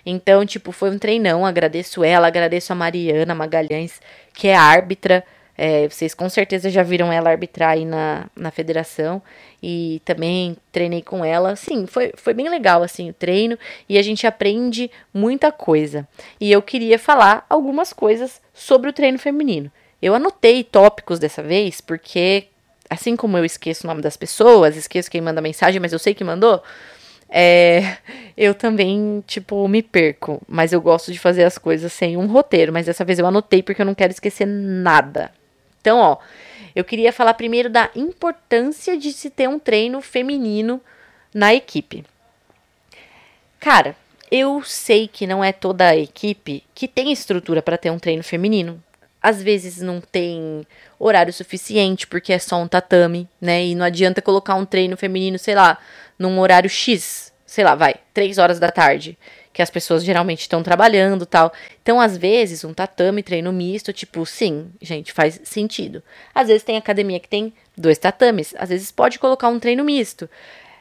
Então, 0.06 0.46
tipo, 0.46 0.72
foi 0.72 0.90
um 0.90 0.98
treinão. 0.98 1.46
Agradeço 1.46 2.04
ela, 2.04 2.28
agradeço 2.28 2.74
a 2.74 2.76
Mariana 2.76 3.36
Magalhães, 3.36 4.02
que 4.34 4.48
é 4.48 4.56
árbitra. 4.56 5.24
É, 5.56 5.88
vocês 5.88 6.16
com 6.16 6.28
certeza 6.30 6.68
já 6.70 6.82
viram 6.82 7.12
ela 7.12 7.30
arbitrar 7.30 7.72
aí 7.72 7.86
na, 7.86 8.26
na 8.36 8.52
federação. 8.52 9.22
E 9.62 10.02
também 10.04 10.58
treinei 10.72 11.02
com 11.02 11.24
ela. 11.24 11.56
Sim, 11.56 11.86
foi, 11.86 12.12
foi 12.18 12.34
bem 12.34 12.50
legal, 12.50 12.84
assim, 12.84 13.10
o 13.10 13.14
treino. 13.14 13.58
E 13.88 13.98
a 13.98 14.02
gente 14.02 14.28
aprende 14.28 14.92
muita 15.14 15.52
coisa. 15.52 16.08
E 16.40 16.52
eu 16.52 16.62
queria 16.62 17.00
falar 17.00 17.46
algumas 17.50 17.94
coisas 17.94 18.42
sobre 18.54 18.90
o 18.90 18.94
treino 18.94 19.18
feminino. 19.18 19.72
Eu 20.02 20.14
anotei 20.14 20.66
tópicos 20.66 21.18
dessa 21.18 21.42
vez, 21.42 21.80
porque 21.80 22.48
assim 22.90 23.16
como 23.16 23.38
eu 23.38 23.46
esqueço 23.46 23.86
o 23.86 23.90
nome 23.90 24.02
das 24.02 24.18
pessoas, 24.18 24.76
esqueço 24.76 25.10
quem 25.10 25.22
manda 25.22 25.42
mensagem, 25.42 25.80
mas 25.80 25.94
eu 25.94 26.00
sei 26.00 26.14
que 26.14 26.24
mandou. 26.24 26.62
É, 27.36 27.98
eu 28.38 28.54
também, 28.54 29.24
tipo, 29.26 29.68
me 29.68 29.82
perco. 29.82 30.40
Mas 30.48 30.72
eu 30.72 30.80
gosto 30.80 31.12
de 31.12 31.18
fazer 31.18 31.44
as 31.44 31.58
coisas 31.58 31.92
sem 31.92 32.16
um 32.16 32.28
roteiro. 32.28 32.72
Mas 32.72 32.86
dessa 32.86 33.04
vez 33.04 33.18
eu 33.18 33.26
anotei 33.26 33.64
porque 33.64 33.82
eu 33.82 33.86
não 33.86 33.96
quero 33.96 34.14
esquecer 34.14 34.46
nada. 34.46 35.32
Então, 35.82 35.98
ó, 35.98 36.18
eu 36.76 36.84
queria 36.84 37.12
falar 37.12 37.34
primeiro 37.34 37.72
da 37.72 37.90
importância 37.96 38.96
de 38.96 39.12
se 39.12 39.32
ter 39.32 39.50
um 39.50 39.58
treino 39.58 40.00
feminino 40.00 40.80
na 41.34 41.56
equipe. 41.56 42.06
Cara, 43.60 43.96
eu 44.30 44.62
sei 44.64 45.08
que 45.08 45.26
não 45.26 45.44
é 45.44 45.52
toda 45.52 45.88
a 45.88 45.98
equipe 45.98 46.64
que 46.76 46.88
tem 46.88 47.12
estrutura 47.12 47.64
para 47.64 47.78
ter 47.78 47.90
um 47.90 47.98
treino 47.98 48.24
feminino. 48.24 48.82
Às 49.24 49.42
vezes 49.42 49.82
não 49.82 50.02
tem 50.02 50.68
horário 51.00 51.32
suficiente 51.32 52.06
porque 52.06 52.34
é 52.34 52.40
só 52.40 52.62
um 52.62 52.68
tatame, 52.68 53.30
né? 53.40 53.66
E 53.66 53.74
não 53.74 53.86
adianta 53.86 54.22
colocar 54.22 54.56
um 54.56 54.66
treino 54.66 54.98
feminino, 54.98 55.40
sei 55.40 55.56
lá, 55.56 55.78
num 56.20 56.38
horário 56.40 56.70
X, 56.70 57.32
sei 57.46 57.64
lá, 57.64 57.74
vai, 57.74 57.96
três 58.14 58.38
horas 58.38 58.60
da 58.60 58.70
tarde, 58.70 59.18
que 59.54 59.62
as 59.62 59.70
pessoas 59.70 60.04
geralmente 60.04 60.42
estão 60.42 60.62
trabalhando 60.62 61.26
tal. 61.26 61.54
Então, 61.82 62.02
às 62.02 62.18
vezes, 62.18 62.66
um 62.66 62.74
tatame, 62.74 63.24
treino 63.24 63.54
misto, 63.54 63.94
tipo, 63.94 64.26
sim, 64.26 64.70
gente, 64.82 65.14
faz 65.14 65.40
sentido. 65.46 66.04
Às 66.36 66.50
vezes 66.50 66.64
tem 66.64 66.76
academia 66.76 67.20
que 67.20 67.30
tem 67.30 67.54
dois 67.78 67.98
tatames, 67.98 68.54
às 68.58 68.70
vezes 68.70 68.92
pode 68.92 69.20
colocar 69.20 69.48
um 69.48 69.60
treino 69.60 69.86
misto. 69.86 70.30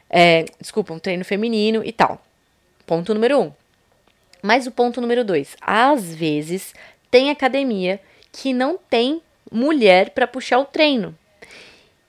É, 0.09 0.45
desculpa, 0.59 0.93
um 0.93 0.99
treino 0.99 1.23
feminino 1.23 1.81
e 1.83 1.93
tal. 1.93 2.21
Ponto 2.85 3.13
número 3.13 3.39
um. 3.39 3.51
Mas 4.41 4.67
o 4.67 4.71
ponto 4.71 4.99
número 4.99 5.23
dois: 5.23 5.55
às 5.61 6.13
vezes 6.13 6.73
tem 7.09 7.29
academia 7.31 7.99
que 8.33 8.51
não 8.53 8.77
tem 8.77 9.21
mulher 9.49 10.09
para 10.09 10.27
puxar 10.27 10.59
o 10.59 10.65
treino. 10.65 11.17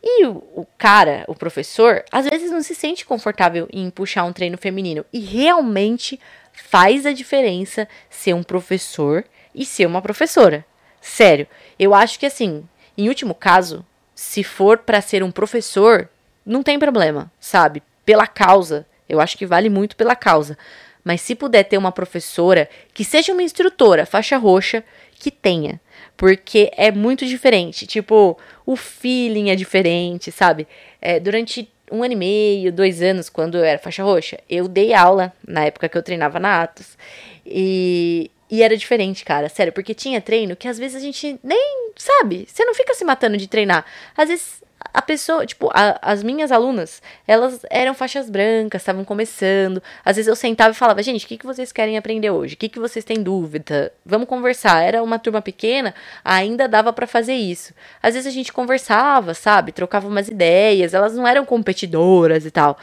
E 0.02 0.26
o, 0.26 0.42
o, 0.56 0.66
cara, 0.76 1.24
o 1.28 1.34
professor, 1.36 2.04
às 2.10 2.26
vezes 2.26 2.50
não 2.50 2.62
se 2.62 2.74
sente 2.74 3.06
confortável 3.06 3.68
em 3.72 3.88
puxar 3.90 4.24
um 4.24 4.32
treino 4.32 4.58
feminino. 4.58 5.04
E 5.12 5.20
realmente 5.20 6.18
faz 6.52 7.06
a 7.06 7.12
diferença 7.12 7.88
ser 8.10 8.34
um 8.34 8.42
professor 8.42 9.24
e 9.54 9.64
ser 9.64 9.86
uma 9.86 10.02
professora. 10.02 10.66
Sério, 11.00 11.46
eu 11.78 11.94
acho 11.94 12.18
que 12.18 12.26
assim, 12.26 12.68
em 12.98 13.08
último 13.08 13.34
caso, 13.36 13.86
se 14.14 14.42
for 14.42 14.78
para 14.78 15.00
ser 15.00 15.22
um 15.22 15.30
professor, 15.30 16.08
não 16.44 16.62
tem 16.62 16.78
problema, 16.78 17.30
sabe? 17.38 17.82
Pela 18.04 18.26
causa 18.26 18.86
eu 19.08 19.20
acho 19.20 19.36
que 19.36 19.46
vale 19.46 19.68
muito 19.68 19.96
pela 19.96 20.16
causa. 20.16 20.56
Mas 21.02 21.20
se 21.20 21.34
puder 21.34 21.64
ter 21.64 21.76
uma 21.76 21.92
professora 21.92 22.68
que 22.92 23.04
seja 23.04 23.32
uma 23.32 23.42
instrutora, 23.42 24.06
faixa 24.06 24.36
roxa, 24.36 24.82
que 25.24 25.30
tenha. 25.30 25.80
Porque 26.18 26.70
é 26.76 26.92
muito 26.92 27.24
diferente. 27.24 27.86
Tipo, 27.86 28.36
o 28.66 28.76
feeling 28.76 29.48
é 29.48 29.56
diferente, 29.56 30.30
sabe? 30.30 30.68
É, 31.00 31.18
durante 31.18 31.66
um 31.90 32.02
ano 32.02 32.12
e 32.12 32.16
meio, 32.16 32.70
dois 32.70 33.00
anos, 33.00 33.30
quando 33.30 33.56
eu 33.56 33.64
era 33.64 33.78
faixa 33.78 34.02
roxa, 34.02 34.38
eu 34.50 34.68
dei 34.68 34.92
aula 34.92 35.32
na 35.46 35.64
época 35.64 35.88
que 35.88 35.96
eu 35.96 36.02
treinava 36.02 36.38
na 36.38 36.62
Atos. 36.62 36.98
E, 37.46 38.30
e 38.50 38.62
era 38.62 38.76
diferente, 38.76 39.24
cara, 39.24 39.48
sério, 39.48 39.72
porque 39.72 39.94
tinha 39.94 40.20
treino 40.20 40.54
que 40.54 40.68
às 40.68 40.78
vezes 40.78 40.96
a 40.96 41.00
gente 41.00 41.40
nem 41.42 41.92
sabe, 41.96 42.46
você 42.46 42.64
não 42.64 42.74
fica 42.74 42.92
se 42.92 43.04
matando 43.04 43.38
de 43.38 43.48
treinar. 43.48 43.86
Às 44.14 44.28
vezes 44.28 44.62
a 44.92 45.02
pessoa, 45.02 45.46
tipo, 45.46 45.70
a, 45.72 45.98
as 46.02 46.22
minhas 46.22 46.52
alunas, 46.52 47.02
elas 47.26 47.60
eram 47.70 47.94
faixas 47.94 48.28
brancas, 48.28 48.82
estavam 48.82 49.04
começando. 49.04 49.82
Às 50.04 50.16
vezes 50.16 50.28
eu 50.28 50.36
sentava 50.36 50.72
e 50.72 50.76
falava, 50.76 51.02
gente, 51.02 51.24
o 51.24 51.28
que, 51.28 51.38
que 51.38 51.46
vocês 51.46 51.72
querem 51.72 51.96
aprender 51.96 52.30
hoje? 52.30 52.54
O 52.54 52.56
que, 52.56 52.68
que 52.68 52.78
vocês 52.78 53.04
têm 53.04 53.22
dúvida? 53.22 53.92
Vamos 54.04 54.28
conversar. 54.28 54.82
Era 54.82 55.02
uma 55.02 55.18
turma 55.18 55.40
pequena, 55.40 55.94
ainda 56.24 56.68
dava 56.68 56.92
para 56.92 57.06
fazer 57.06 57.34
isso. 57.34 57.72
Às 58.02 58.14
vezes 58.14 58.26
a 58.26 58.34
gente 58.34 58.52
conversava, 58.52 59.34
sabe? 59.34 59.72
Trocava 59.72 60.06
umas 60.06 60.28
ideias, 60.28 60.94
elas 60.94 61.14
não 61.14 61.26
eram 61.26 61.44
competidoras 61.44 62.44
e 62.44 62.50
tal. 62.50 62.78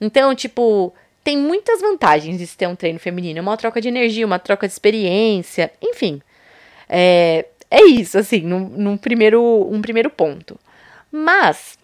Então, 0.00 0.34
tipo, 0.34 0.92
tem 1.22 1.36
muitas 1.36 1.80
vantagens 1.80 2.38
de 2.38 2.46
se 2.46 2.56
ter 2.56 2.66
um 2.66 2.74
treino 2.74 2.98
feminino. 2.98 3.40
Uma 3.40 3.56
troca 3.56 3.80
de 3.80 3.88
energia, 3.88 4.26
uma 4.26 4.38
troca 4.38 4.66
de 4.66 4.72
experiência, 4.72 5.70
enfim. 5.80 6.20
É, 6.88 7.46
é 7.70 7.84
isso, 7.84 8.18
assim, 8.18 8.40
num, 8.40 8.68
num 8.68 8.96
primeiro, 8.96 9.40
um 9.70 9.80
primeiro 9.80 10.10
ponto. 10.10 10.58
Mas 11.12 11.78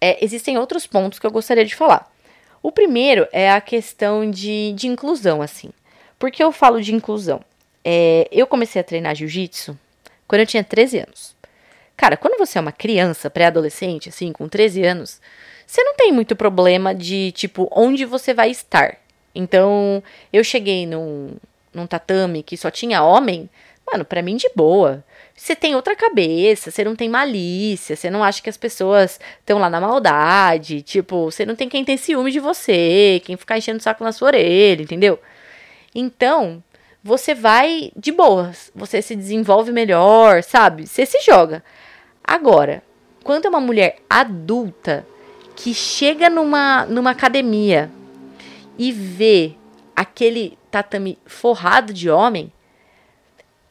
é, 0.00 0.22
existem 0.22 0.58
outros 0.58 0.86
pontos 0.86 1.18
que 1.18 1.26
eu 1.26 1.30
gostaria 1.30 1.64
de 1.64 1.76
falar. 1.76 2.12
O 2.60 2.72
primeiro 2.72 3.28
é 3.32 3.50
a 3.50 3.60
questão 3.60 4.28
de, 4.28 4.72
de 4.72 4.88
inclusão, 4.88 5.40
assim. 5.40 5.70
Por 6.18 6.30
que 6.30 6.42
eu 6.42 6.50
falo 6.50 6.82
de 6.82 6.94
inclusão? 6.94 7.40
É, 7.84 8.28
eu 8.32 8.46
comecei 8.46 8.80
a 8.80 8.84
treinar 8.84 9.14
jiu-jitsu 9.14 9.78
quando 10.26 10.40
eu 10.40 10.46
tinha 10.46 10.64
13 10.64 10.98
anos. 10.98 11.36
Cara, 11.96 12.16
quando 12.16 12.38
você 12.38 12.58
é 12.58 12.60
uma 12.60 12.72
criança, 12.72 13.30
pré-adolescente, 13.30 14.08
assim, 14.08 14.32
com 14.32 14.48
13 14.48 14.82
anos, 14.84 15.20
você 15.66 15.82
não 15.84 15.94
tem 15.94 16.10
muito 16.10 16.34
problema 16.34 16.94
de, 16.94 17.30
tipo, 17.32 17.68
onde 17.70 18.04
você 18.04 18.34
vai 18.34 18.50
estar. 18.50 18.96
Então, 19.34 20.02
eu 20.32 20.42
cheguei 20.42 20.86
num, 20.86 21.36
num 21.72 21.86
tatame 21.86 22.42
que 22.42 22.56
só 22.56 22.70
tinha 22.70 23.02
homem, 23.02 23.48
mano, 23.90 24.04
pra 24.04 24.22
mim 24.22 24.36
de 24.36 24.50
boa. 24.54 25.04
Você 25.36 25.56
tem 25.56 25.74
outra 25.74 25.96
cabeça, 25.96 26.70
você 26.70 26.84
não 26.84 26.94
tem 26.94 27.08
malícia, 27.08 27.96
você 27.96 28.08
não 28.08 28.22
acha 28.22 28.40
que 28.40 28.48
as 28.48 28.56
pessoas 28.56 29.18
estão 29.40 29.58
lá 29.58 29.68
na 29.68 29.80
maldade, 29.80 30.80
tipo, 30.80 31.24
você 31.30 31.44
não 31.44 31.56
tem 31.56 31.68
quem 31.68 31.84
tem 31.84 31.96
ciúme 31.96 32.30
de 32.30 32.38
você, 32.38 33.20
quem 33.24 33.36
ficar 33.36 33.58
enchendo 33.58 33.80
o 33.80 33.82
saco 33.82 34.04
na 34.04 34.12
sua 34.12 34.28
orelha, 34.28 34.82
entendeu? 34.82 35.18
Então, 35.92 36.62
você 37.02 37.34
vai 37.34 37.90
de 37.96 38.12
boas, 38.12 38.70
você 38.74 39.02
se 39.02 39.16
desenvolve 39.16 39.72
melhor, 39.72 40.42
sabe? 40.42 40.86
Você 40.86 41.04
se 41.04 41.20
joga. 41.20 41.64
Agora, 42.22 42.82
quando 43.24 43.46
é 43.46 43.48
uma 43.48 43.60
mulher 43.60 43.96
adulta 44.08 45.04
que 45.56 45.74
chega 45.74 46.30
numa, 46.30 46.86
numa 46.86 47.10
academia 47.10 47.90
e 48.78 48.92
vê 48.92 49.54
aquele 49.96 50.56
tatame 50.70 51.18
forrado 51.26 51.92
de 51.92 52.08
homem, 52.08 52.52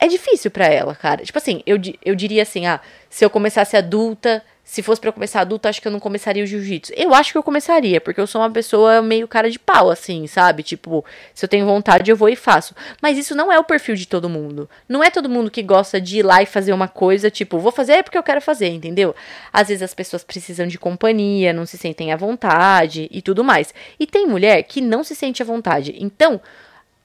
é 0.03 0.07
difícil 0.07 0.51
para 0.51 0.67
ela, 0.67 0.93
cara. 0.93 1.23
Tipo 1.23 1.37
assim, 1.37 1.63
eu, 1.65 1.79
eu 2.03 2.13
diria 2.13 2.41
assim, 2.41 2.65
ah, 2.65 2.81
se 3.09 3.23
eu 3.23 3.29
começasse 3.29 3.77
adulta, 3.77 4.43
se 4.61 4.81
fosse 4.81 4.99
para 4.99 5.13
começar 5.13 5.39
adulta, 5.39 5.69
acho 5.69 5.81
que 5.81 5.87
eu 5.87 5.91
não 5.93 5.99
começaria 5.99 6.43
o 6.43 6.45
jiu-jitsu. 6.45 6.91
Eu 6.97 7.13
acho 7.13 7.31
que 7.31 7.37
eu 7.37 7.43
começaria, 7.43 8.01
porque 8.01 8.19
eu 8.19 8.27
sou 8.27 8.41
uma 8.41 8.51
pessoa 8.51 9.01
meio 9.01 9.29
cara 9.29 9.49
de 9.49 9.57
pau, 9.57 9.89
assim, 9.89 10.27
sabe? 10.27 10.61
Tipo, 10.61 11.05
se 11.33 11.45
eu 11.45 11.47
tenho 11.47 11.65
vontade, 11.65 12.11
eu 12.11 12.17
vou 12.17 12.27
e 12.27 12.35
faço. 12.35 12.75
Mas 13.01 13.17
isso 13.17 13.33
não 13.33 13.49
é 13.49 13.57
o 13.57 13.63
perfil 13.63 13.95
de 13.95 14.05
todo 14.05 14.27
mundo. 14.27 14.69
Não 14.89 15.01
é 15.01 15.09
todo 15.09 15.29
mundo 15.29 15.49
que 15.49 15.63
gosta 15.63 16.01
de 16.01 16.19
ir 16.19 16.23
lá 16.23 16.43
e 16.43 16.45
fazer 16.45 16.73
uma 16.73 16.89
coisa, 16.89 17.31
tipo, 17.31 17.57
vou 17.57 17.71
fazer 17.71 18.03
porque 18.03 18.17
eu 18.17 18.23
quero 18.23 18.41
fazer, 18.41 18.67
entendeu? 18.67 19.15
Às 19.53 19.69
vezes 19.69 19.83
as 19.83 19.93
pessoas 19.93 20.23
precisam 20.23 20.67
de 20.67 20.77
companhia, 20.77 21.53
não 21.53 21.65
se 21.65 21.77
sentem 21.77 22.11
à 22.11 22.17
vontade 22.17 23.07
e 23.09 23.21
tudo 23.21 23.41
mais. 23.41 23.73
E 23.97 24.05
tem 24.05 24.27
mulher 24.27 24.63
que 24.63 24.81
não 24.81 25.01
se 25.01 25.15
sente 25.15 25.41
à 25.41 25.45
vontade. 25.45 25.95
Então, 25.97 26.41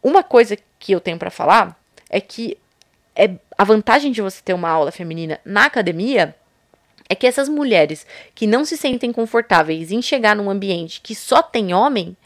uma 0.02 0.24
coisa 0.24 0.56
que 0.80 0.90
eu 0.90 1.00
tenho 1.00 1.18
para 1.18 1.30
falar 1.30 1.78
é 2.10 2.20
que 2.20 2.56
é 3.18 3.32
a 3.58 3.64
vantagem 3.64 4.12
de 4.12 4.22
você 4.22 4.40
ter 4.42 4.54
uma 4.54 4.70
aula 4.70 4.92
feminina 4.92 5.40
na 5.44 5.64
academia 5.64 6.34
é 7.08 7.14
que 7.14 7.26
essas 7.26 7.48
mulheres 7.48 8.06
que 8.34 8.46
não 8.46 8.64
se 8.64 8.76
sentem 8.76 9.12
confortáveis 9.12 9.90
em 9.90 10.00
chegar 10.00 10.36
num 10.36 10.48
ambiente 10.48 11.00
que 11.00 11.14
só 11.14 11.42
tem 11.42 11.74
homem 11.74 12.16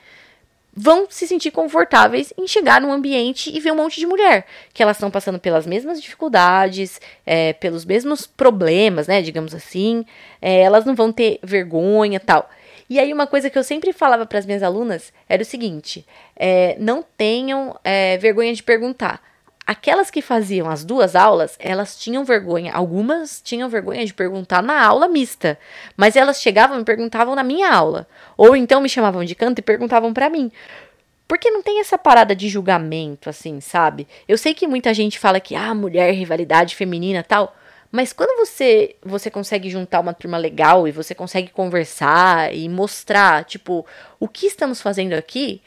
vão 0.75 1.07
se 1.09 1.27
sentir 1.27 1.51
confortáveis 1.51 2.33
em 2.37 2.47
chegar 2.47 2.81
num 2.81 2.93
ambiente 2.93 3.51
e 3.55 3.61
ver 3.61 3.73
um 3.73 3.77
monte 3.77 4.01
de 4.01 4.07
mulher 4.07 4.47
que 4.73 4.83
elas 4.83 4.97
estão 4.97 5.11
passando 5.11 5.39
pelas 5.39 5.67
mesmas 5.67 6.01
dificuldades, 6.01 7.01
é, 7.27 7.53
pelos 7.55 7.85
mesmos 7.85 8.27
problemas, 8.27 9.07
né, 9.07 9.21
digamos 9.23 9.55
assim. 9.55 10.05
É, 10.41 10.61
elas 10.61 10.85
não 10.85 10.95
vão 10.95 11.13
ter 11.13 11.39
vergonha, 11.43 12.19
tal. 12.19 12.51
E 12.89 12.99
aí 12.99 13.13
uma 13.13 13.27
coisa 13.27 13.49
que 13.49 13.59
eu 13.59 13.65
sempre 13.65 13.93
falava 13.93 14.27
para 14.27 14.39
as 14.39 14.47
minhas 14.47 14.63
alunas 14.63 15.13
era 15.29 15.43
o 15.43 15.47
seguinte: 15.47 16.07
é, 16.37 16.77
não 16.79 17.03
tenham 17.17 17.79
é, 17.85 18.17
vergonha 18.19 18.55
de 18.55 18.63
perguntar. 18.63 19.32
Aquelas 19.65 20.11
que 20.11 20.21
faziam 20.21 20.69
as 20.69 20.85
duas 20.85 21.15
aulas, 21.15 21.57
elas 21.61 21.97
tinham 21.97 22.25
vergonha, 22.25 22.73
algumas 22.73 23.41
tinham 23.41 23.69
vergonha 23.69 24.05
de 24.05 24.13
perguntar 24.13 24.61
na 24.61 24.85
aula 24.85 25.07
mista, 25.07 25.57
mas 25.97 26.17
elas 26.17 26.41
chegavam 26.43 26.81
e 26.81 26.85
perguntavam 26.85 27.37
na 27.37 27.45
minha 27.45 27.73
aula, 27.73 28.09
ou 28.37 28.57
então 28.57 28.81
me 28.81 28.89
chamavam 28.89 29.25
de 29.25 29.37
canto 29.37 29.61
e 29.61 29.63
perguntavam 29.63 30.13
para 30.13 30.29
mim. 30.29 30.51
Porque 31.29 31.49
não 31.49 31.63
tem 31.63 31.81
essa 31.81 31.97
parada 31.97 32.35
de 32.35 32.49
julgamento, 32.49 33.31
assim, 33.31 33.61
sabe? 33.61 34.07
Eu 34.27 34.37
sei 34.37 34.53
que 34.53 34.67
muita 34.67 34.93
gente 34.93 35.19
fala 35.19 35.41
que, 35.41 35.55
ah, 35.55 35.75
mulher, 35.75 36.13
rivalidade 36.13 36.75
feminina 36.75 37.23
tal, 37.23 37.57
mas 37.91 38.13
quando 38.13 38.37
você 38.39 38.97
você 39.05 39.31
consegue 39.31 39.71
juntar 39.71 40.01
uma 40.01 40.13
turma 40.13 40.39
legal 40.39 40.89
e 40.89 40.91
você 40.91 41.15
consegue 41.15 41.51
conversar 41.51 42.53
e 42.55 42.69
mostrar, 42.69 43.45
tipo, 43.45 43.87
o 44.19 44.27
que 44.27 44.47
estamos 44.47 44.81
fazendo 44.81 45.13
aqui, 45.13 45.63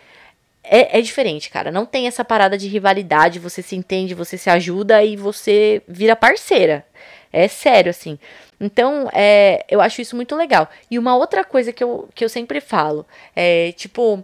é, 0.69 0.99
é 0.99 1.01
diferente, 1.01 1.49
cara. 1.49 1.71
Não 1.71 1.85
tem 1.85 2.07
essa 2.07 2.23
parada 2.23 2.57
de 2.57 2.67
rivalidade, 2.67 3.39
você 3.39 3.61
se 3.61 3.75
entende, 3.75 4.13
você 4.13 4.37
se 4.37 4.49
ajuda 4.49 5.03
e 5.03 5.15
você 5.15 5.81
vira 5.87 6.15
parceira. 6.15 6.85
É 7.31 7.47
sério, 7.47 7.89
assim. 7.89 8.17
Então, 8.59 9.09
é, 9.13 9.65
eu 9.69 9.81
acho 9.81 10.01
isso 10.01 10.15
muito 10.15 10.35
legal. 10.35 10.69
E 10.89 10.97
uma 10.97 11.15
outra 11.15 11.43
coisa 11.43 11.73
que 11.73 11.83
eu, 11.83 12.07
que 12.15 12.23
eu 12.23 12.29
sempre 12.29 12.61
falo 12.61 13.05
é, 13.35 13.73
tipo, 13.73 14.23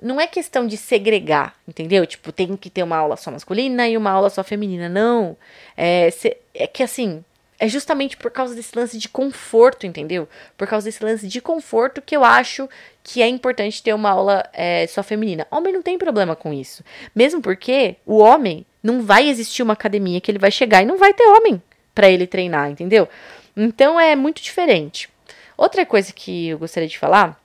não 0.00 0.20
é 0.20 0.26
questão 0.26 0.66
de 0.66 0.76
segregar, 0.76 1.54
entendeu? 1.66 2.06
Tipo, 2.06 2.32
tem 2.32 2.56
que 2.56 2.70
ter 2.70 2.82
uma 2.82 2.96
aula 2.96 3.16
só 3.16 3.30
masculina 3.30 3.88
e 3.88 3.96
uma 3.96 4.10
aula 4.10 4.30
só 4.30 4.42
feminina. 4.42 4.88
Não. 4.88 5.36
É, 5.76 6.08
é 6.54 6.66
que 6.66 6.82
assim, 6.82 7.24
é 7.58 7.68
justamente 7.68 8.16
por 8.16 8.30
causa 8.30 8.54
desse 8.54 8.76
lance 8.76 8.98
de 8.98 9.08
conforto, 9.08 9.86
entendeu? 9.86 10.28
Por 10.56 10.66
causa 10.66 10.84
desse 10.84 11.02
lance 11.02 11.26
de 11.26 11.40
conforto 11.40 12.02
que 12.02 12.16
eu 12.16 12.24
acho 12.24 12.68
que 13.02 13.22
é 13.22 13.28
importante 13.28 13.82
ter 13.82 13.94
uma 13.94 14.10
aula 14.10 14.48
é, 14.52 14.86
só 14.86 15.02
feminina. 15.02 15.46
Homem 15.50 15.72
não 15.72 15.82
tem 15.82 15.96
problema 15.96 16.36
com 16.36 16.52
isso. 16.52 16.84
Mesmo 17.14 17.40
porque 17.40 17.96
o 18.04 18.18
homem 18.18 18.66
não 18.82 19.02
vai 19.02 19.28
existir 19.28 19.62
uma 19.62 19.72
academia 19.72 20.20
que 20.20 20.30
ele 20.30 20.38
vai 20.38 20.50
chegar 20.50 20.82
e 20.82 20.86
não 20.86 20.98
vai 20.98 21.14
ter 21.14 21.24
homem 21.24 21.62
para 21.94 22.10
ele 22.10 22.26
treinar, 22.26 22.70
entendeu? 22.70 23.08
Então 23.56 23.98
é 23.98 24.14
muito 24.14 24.42
diferente. 24.42 25.08
Outra 25.56 25.86
coisa 25.86 26.12
que 26.12 26.48
eu 26.48 26.58
gostaria 26.58 26.88
de 26.88 26.98
falar, 26.98 27.40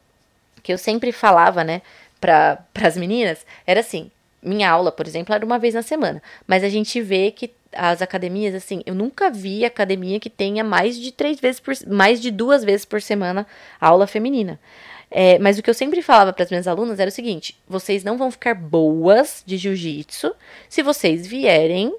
que 0.62 0.74
eu 0.74 0.78
sempre 0.78 1.12
falava, 1.14 1.64
né, 1.64 1.82
para 2.20 2.60
as 2.84 2.98
meninas, 2.98 3.46
era 3.66 3.80
assim: 3.80 4.12
minha 4.42 4.70
aula, 4.70 4.92
por 4.92 5.08
exemplo, 5.08 5.34
era 5.34 5.46
uma 5.46 5.60
vez 5.60 5.74
na 5.74 5.82
semana, 5.82 6.22
mas 6.48 6.64
a 6.64 6.70
gente 6.70 7.02
vê 7.02 7.32
que 7.32 7.52
as 7.74 8.02
academias, 8.02 8.54
assim, 8.54 8.82
eu 8.86 8.94
nunca 8.94 9.30
vi 9.30 9.64
academia 9.64 10.20
que 10.20 10.30
tenha 10.30 10.64
mais 10.64 10.98
de 10.98 11.12
três 11.12 11.40
vezes 11.40 11.60
por, 11.60 11.74
mais 11.88 12.22
de 12.22 12.30
duas 12.30 12.64
vezes 12.64 12.86
por 12.86 13.02
semana 13.02 13.48
aula 13.80 14.08
feminina. 14.08 14.60
É, 15.10 15.38
mas 15.40 15.60
o 15.60 15.64
que 15.64 15.70
eu 15.70 15.74
sempre 15.74 16.02
falava 16.02 16.32
para 16.32 16.44
as 16.44 16.50
minhas 16.50 16.68
alunas 16.68 17.00
era 17.00 17.10
o 17.10 17.14
seguinte: 17.14 17.58
vocês 17.68 18.04
não 18.04 18.18
vão 18.18 18.32
ficar 18.32 18.56
boas 18.56 19.44
de 19.46 19.58
jiu-jitsu 19.58 20.34
se 20.70 20.82
vocês 20.82 21.28
vierem 21.28 21.94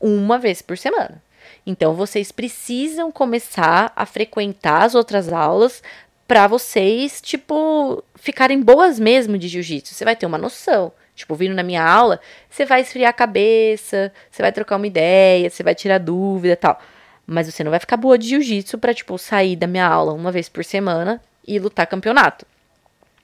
uma 0.00 0.38
vez 0.38 0.62
por 0.62 0.76
semana. 0.76 1.22
Então 1.66 1.94
vocês 1.94 2.32
precisam 2.32 3.12
começar 3.12 3.92
a 3.94 4.06
frequentar 4.06 4.82
as 4.82 4.94
outras 4.94 5.32
aulas 5.32 5.82
para 6.26 6.46
vocês, 6.46 7.20
tipo, 7.20 8.02
ficarem 8.14 8.62
boas 8.62 8.98
mesmo 8.98 9.36
de 9.36 9.48
jiu-jitsu. 9.48 9.94
Você 9.94 10.04
vai 10.04 10.16
ter 10.16 10.24
uma 10.24 10.38
noção. 10.38 10.90
Tipo, 11.14 11.34
vindo 11.34 11.54
na 11.54 11.62
minha 11.62 11.82
aula, 11.82 12.20
você 12.50 12.64
vai 12.64 12.80
esfriar 12.80 13.10
a 13.10 13.12
cabeça, 13.12 14.12
você 14.30 14.42
vai 14.42 14.50
trocar 14.50 14.76
uma 14.76 14.86
ideia, 14.86 15.48
você 15.48 15.62
vai 15.62 15.74
tirar 15.74 15.98
dúvida 15.98 16.56
tal. 16.56 16.80
Mas 17.26 17.52
você 17.52 17.62
não 17.62 17.70
vai 17.70 17.80
ficar 17.80 17.96
boa 17.96 18.18
de 18.18 18.28
jiu-jitsu 18.28 18.78
pra, 18.78 18.92
tipo, 18.92 19.16
sair 19.18 19.56
da 19.56 19.66
minha 19.66 19.86
aula 19.86 20.12
uma 20.12 20.32
vez 20.32 20.48
por 20.48 20.64
semana 20.64 21.22
e 21.46 21.58
lutar 21.58 21.86
campeonato. 21.86 22.44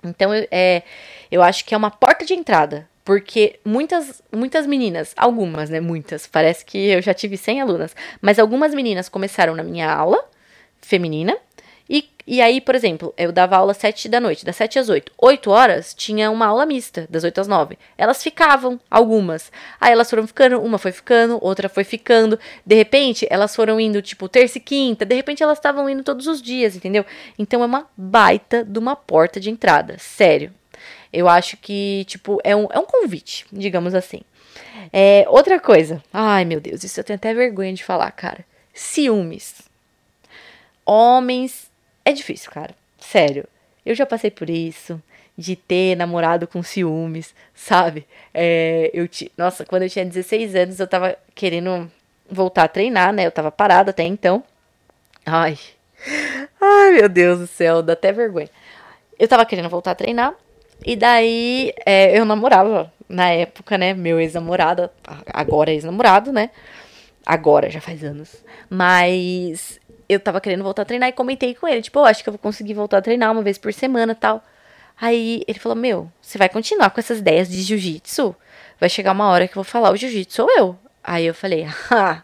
Então, 0.04 0.30
é, 0.50 0.82
eu 1.30 1.42
acho 1.42 1.64
que 1.64 1.75
é 1.75 1.76
uma 1.76 1.90
porta 1.90 2.25
de 2.25 2.32
entrada. 2.32 2.88
Porque 3.04 3.59
muitas, 3.64 4.23
muitas 4.32 4.66
meninas, 4.66 5.12
algumas, 5.16 5.68
né? 5.68 5.80
Muitas, 5.80 6.26
parece 6.26 6.64
que 6.64 6.78
eu 6.78 7.02
já 7.02 7.12
tive 7.12 7.37
100 7.37 7.61
alunas, 7.62 7.97
mas 8.20 8.38
algumas 8.38 8.75
meninas 8.75 9.09
começaram 9.09 9.56
na 9.56 9.62
minha 9.62 9.90
aula 9.90 10.23
feminina 10.80 11.37
e, 12.32 12.40
aí, 12.40 12.60
por 12.60 12.76
exemplo, 12.76 13.12
eu 13.18 13.32
dava 13.32 13.56
aula 13.56 13.72
às 13.72 13.78
7 13.78 14.08
da 14.08 14.20
noite, 14.20 14.44
das 14.44 14.54
7 14.54 14.78
às 14.78 14.88
8. 14.88 15.10
8 15.18 15.50
horas 15.50 15.92
tinha 15.92 16.30
uma 16.30 16.46
aula 16.46 16.64
mista, 16.64 17.04
das 17.10 17.25
8 17.25 17.40
às 17.40 17.49
9. 17.49 17.76
Elas 17.99 18.22
ficavam, 18.22 18.78
algumas. 18.88 19.50
Aí 19.80 19.90
elas 19.90 20.08
foram 20.08 20.25
ficando, 20.28 20.62
uma 20.62 20.78
foi 20.78 20.92
ficando, 20.92 21.40
outra 21.42 21.68
foi 21.68 21.82
ficando. 21.82 22.38
De 22.64 22.76
repente, 22.76 23.26
elas 23.28 23.56
foram 23.56 23.80
indo, 23.80 24.00
tipo, 24.00 24.28
terça 24.28 24.58
e 24.58 24.60
quinta. 24.60 25.04
De 25.04 25.12
repente, 25.12 25.42
elas 25.42 25.58
estavam 25.58 25.90
indo 25.90 26.04
todos 26.04 26.28
os 26.28 26.40
dias, 26.40 26.76
entendeu? 26.76 27.04
Então 27.37 27.64
é 27.64 27.66
uma 27.66 27.88
baita 27.96 28.62
de 28.62 28.78
uma 28.78 28.94
porta 28.94 29.40
de 29.40 29.50
entrada. 29.50 29.96
Sério. 29.99 30.54
Eu 31.12 31.28
acho 31.28 31.56
que, 31.56 32.04
tipo, 32.06 32.38
é 32.44 32.54
um, 32.54 32.68
é 32.70 32.78
um 32.78 32.87
convite, 32.87 33.44
digamos 33.52 33.92
assim. 33.92 34.20
É, 34.92 35.25
outra 35.28 35.58
coisa. 35.58 36.00
Ai, 36.12 36.44
meu 36.44 36.60
Deus, 36.60 36.84
isso 36.84 37.00
eu 37.00 37.02
tenho 37.02 37.16
até 37.16 37.34
vergonha 37.34 37.72
de 37.72 37.82
falar, 37.82 38.12
cara. 38.12 38.44
Ciúmes. 38.72 39.62
Homens 40.87 41.70
é 42.04 42.12
difícil, 42.12 42.50
cara. 42.50 42.75
Sério. 42.99 43.47
Eu 43.85 43.95
já 43.95 44.07
passei 44.07 44.30
por 44.30 44.49
isso. 44.50 45.02
De 45.37 45.57
ter 45.57 45.97
namorado 45.97 46.47
com 46.47 46.62
ciúmes, 46.62 47.35
sabe? 47.54 48.07
É, 48.35 48.90
eu 48.92 49.09
ti... 49.09 49.33
Nossa, 49.38 49.64
quando 49.64 49.83
eu 49.83 49.88
tinha 49.88 50.04
16 50.04 50.54
anos, 50.54 50.80
eu 50.80 50.87
tava 50.87 51.16
querendo 51.35 51.90
voltar 52.30 52.64
a 52.64 52.69
treinar, 52.69 53.12
né? 53.12 53.26
Eu 53.26 53.33
tava 53.33 53.50
parada 53.50 53.90
até 53.90 54.02
então. 54.02 54.45
Ai. 55.25 55.59
Ai, 56.61 56.90
meu 56.92 57.09
Deus 57.09 57.38
do 57.38 57.47
céu, 57.47 57.83
dá 57.83 57.95
até 57.95 58.12
vergonha. 58.12 58.50
Eu 59.19 59.28
tava 59.28 59.47
querendo 59.47 59.69
voltar 59.69 59.92
a 59.92 59.95
treinar. 59.95 60.35
E 60.85 60.97
daí 60.97 61.73
é, 61.85 62.19
eu 62.19 62.25
namorava 62.25 62.92
na 63.09 63.28
época, 63.30 63.76
né? 63.76 63.92
Meu 63.92 64.21
ex-namorado, 64.21 64.90
agora 65.26 65.71
ex-namorado, 65.71 66.33
né? 66.33 66.50
Agora, 67.25 67.71
já 67.71 67.80
faz 67.80 68.02
anos. 68.02 68.43
Mas 68.69 69.78
eu 70.10 70.20
tava 70.20 70.40
querendo 70.40 70.64
voltar 70.64 70.82
a 70.82 70.84
treinar 70.84 71.08
e 71.08 71.12
comentei 71.12 71.54
com 71.54 71.68
ele, 71.68 71.82
tipo, 71.82 72.00
oh, 72.00 72.04
acho 72.04 72.23
que 72.23 72.28
eu 72.28 72.32
vou 72.32 72.38
conseguir 72.38 72.75
voltar 72.75 72.99
a 72.99 73.02
treinar 73.02 73.30
uma 73.30 73.42
vez 73.42 73.58
por 73.58 73.73
semana 73.73 74.14
tal. 74.14 74.44
Aí 75.00 75.42
ele 75.49 75.58
falou: 75.58 75.76
Meu, 75.76 76.12
você 76.20 76.36
vai 76.36 76.49
continuar 76.49 76.90
com 76.90 77.00
essas 77.00 77.20
ideias 77.20 77.49
de 77.49 77.62
jiu-jitsu? 77.62 78.36
Vai 78.78 78.88
chegar 78.88 79.12
uma 79.12 79.28
hora 79.28 79.46
que 79.49 79.52
eu 79.52 79.62
vou 79.62 79.64
falar: 79.64 79.90
O 79.90 79.96
jiu-jitsu 79.96 80.36
sou 80.36 80.50
eu. 80.56 80.78
Aí 81.02 81.25
eu 81.25 81.34
falei: 81.34 81.66
Ah, 81.90 82.23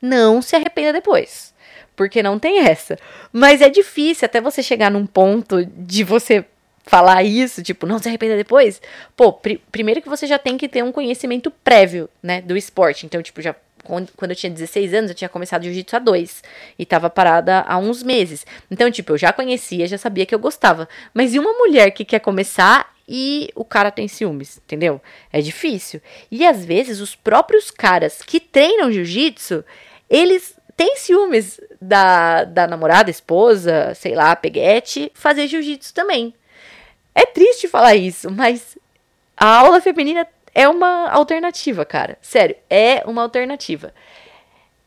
não 0.00 0.40
se 0.40 0.56
arrependa 0.56 0.92
depois. 0.92 1.52
Porque 1.94 2.22
não 2.22 2.38
tem 2.38 2.60
essa. 2.60 2.96
Mas 3.32 3.60
é 3.60 3.68
difícil 3.68 4.24
até 4.24 4.40
você 4.40 4.62
chegar 4.62 4.90
num 4.90 5.04
ponto 5.04 5.66
de 5.66 6.04
você 6.04 6.44
falar 6.84 7.22
isso, 7.22 7.62
tipo, 7.62 7.86
não 7.86 7.98
se 7.98 8.08
arrependa 8.08 8.36
depois. 8.36 8.80
Pô, 9.14 9.32
pr 9.32 9.58
primeiro 9.70 10.00
que 10.00 10.08
você 10.08 10.26
já 10.26 10.38
tem 10.38 10.56
que 10.56 10.68
ter 10.68 10.82
um 10.82 10.92
conhecimento 10.92 11.50
prévio, 11.50 12.08
né, 12.22 12.40
do 12.40 12.56
esporte. 12.56 13.04
Então, 13.04 13.22
tipo, 13.22 13.42
já 13.42 13.54
quando 13.84 14.30
eu 14.30 14.36
tinha 14.36 14.50
16 14.50 14.94
anos, 14.94 15.10
eu 15.10 15.14
tinha 15.14 15.28
começado 15.28 15.64
jiu-jitsu 15.64 15.96
há 15.96 15.98
dois. 15.98 16.42
E 16.78 16.84
tava 16.84 17.08
parada 17.08 17.60
há 17.66 17.78
uns 17.78 18.02
meses. 18.02 18.46
Então, 18.70 18.90
tipo, 18.90 19.12
eu 19.12 19.18
já 19.18 19.32
conhecia, 19.32 19.86
já 19.86 19.98
sabia 19.98 20.26
que 20.26 20.34
eu 20.34 20.38
gostava. 20.38 20.88
Mas 21.14 21.34
e 21.34 21.38
uma 21.38 21.52
mulher 21.52 21.90
que 21.90 22.04
quer 22.04 22.20
começar 22.20 22.92
e 23.08 23.50
o 23.54 23.64
cara 23.64 23.90
tem 23.90 24.06
ciúmes, 24.06 24.58
entendeu? 24.58 25.00
É 25.32 25.40
difícil. 25.40 26.02
E 26.30 26.46
às 26.46 26.64
vezes 26.64 27.00
os 27.00 27.14
próprios 27.14 27.70
caras 27.70 28.20
que 28.20 28.38
treinam 28.38 28.92
jiu-jitsu, 28.92 29.64
eles 30.10 30.54
têm 30.76 30.96
ciúmes 30.96 31.58
da, 31.80 32.44
da 32.44 32.66
namorada, 32.66 33.10
esposa, 33.10 33.94
sei 33.94 34.14
lá, 34.14 34.36
peguete, 34.36 35.10
fazer 35.14 35.48
jiu-jitsu 35.48 35.94
também. 35.94 36.34
É 37.14 37.24
triste 37.24 37.66
falar 37.66 37.96
isso, 37.96 38.30
mas 38.30 38.76
a 39.36 39.58
aula 39.58 39.80
feminina 39.80 40.26
é 40.58 40.68
uma 40.68 41.08
alternativa, 41.10 41.84
cara. 41.84 42.18
Sério, 42.20 42.56
é 42.68 43.04
uma 43.06 43.22
alternativa. 43.22 43.94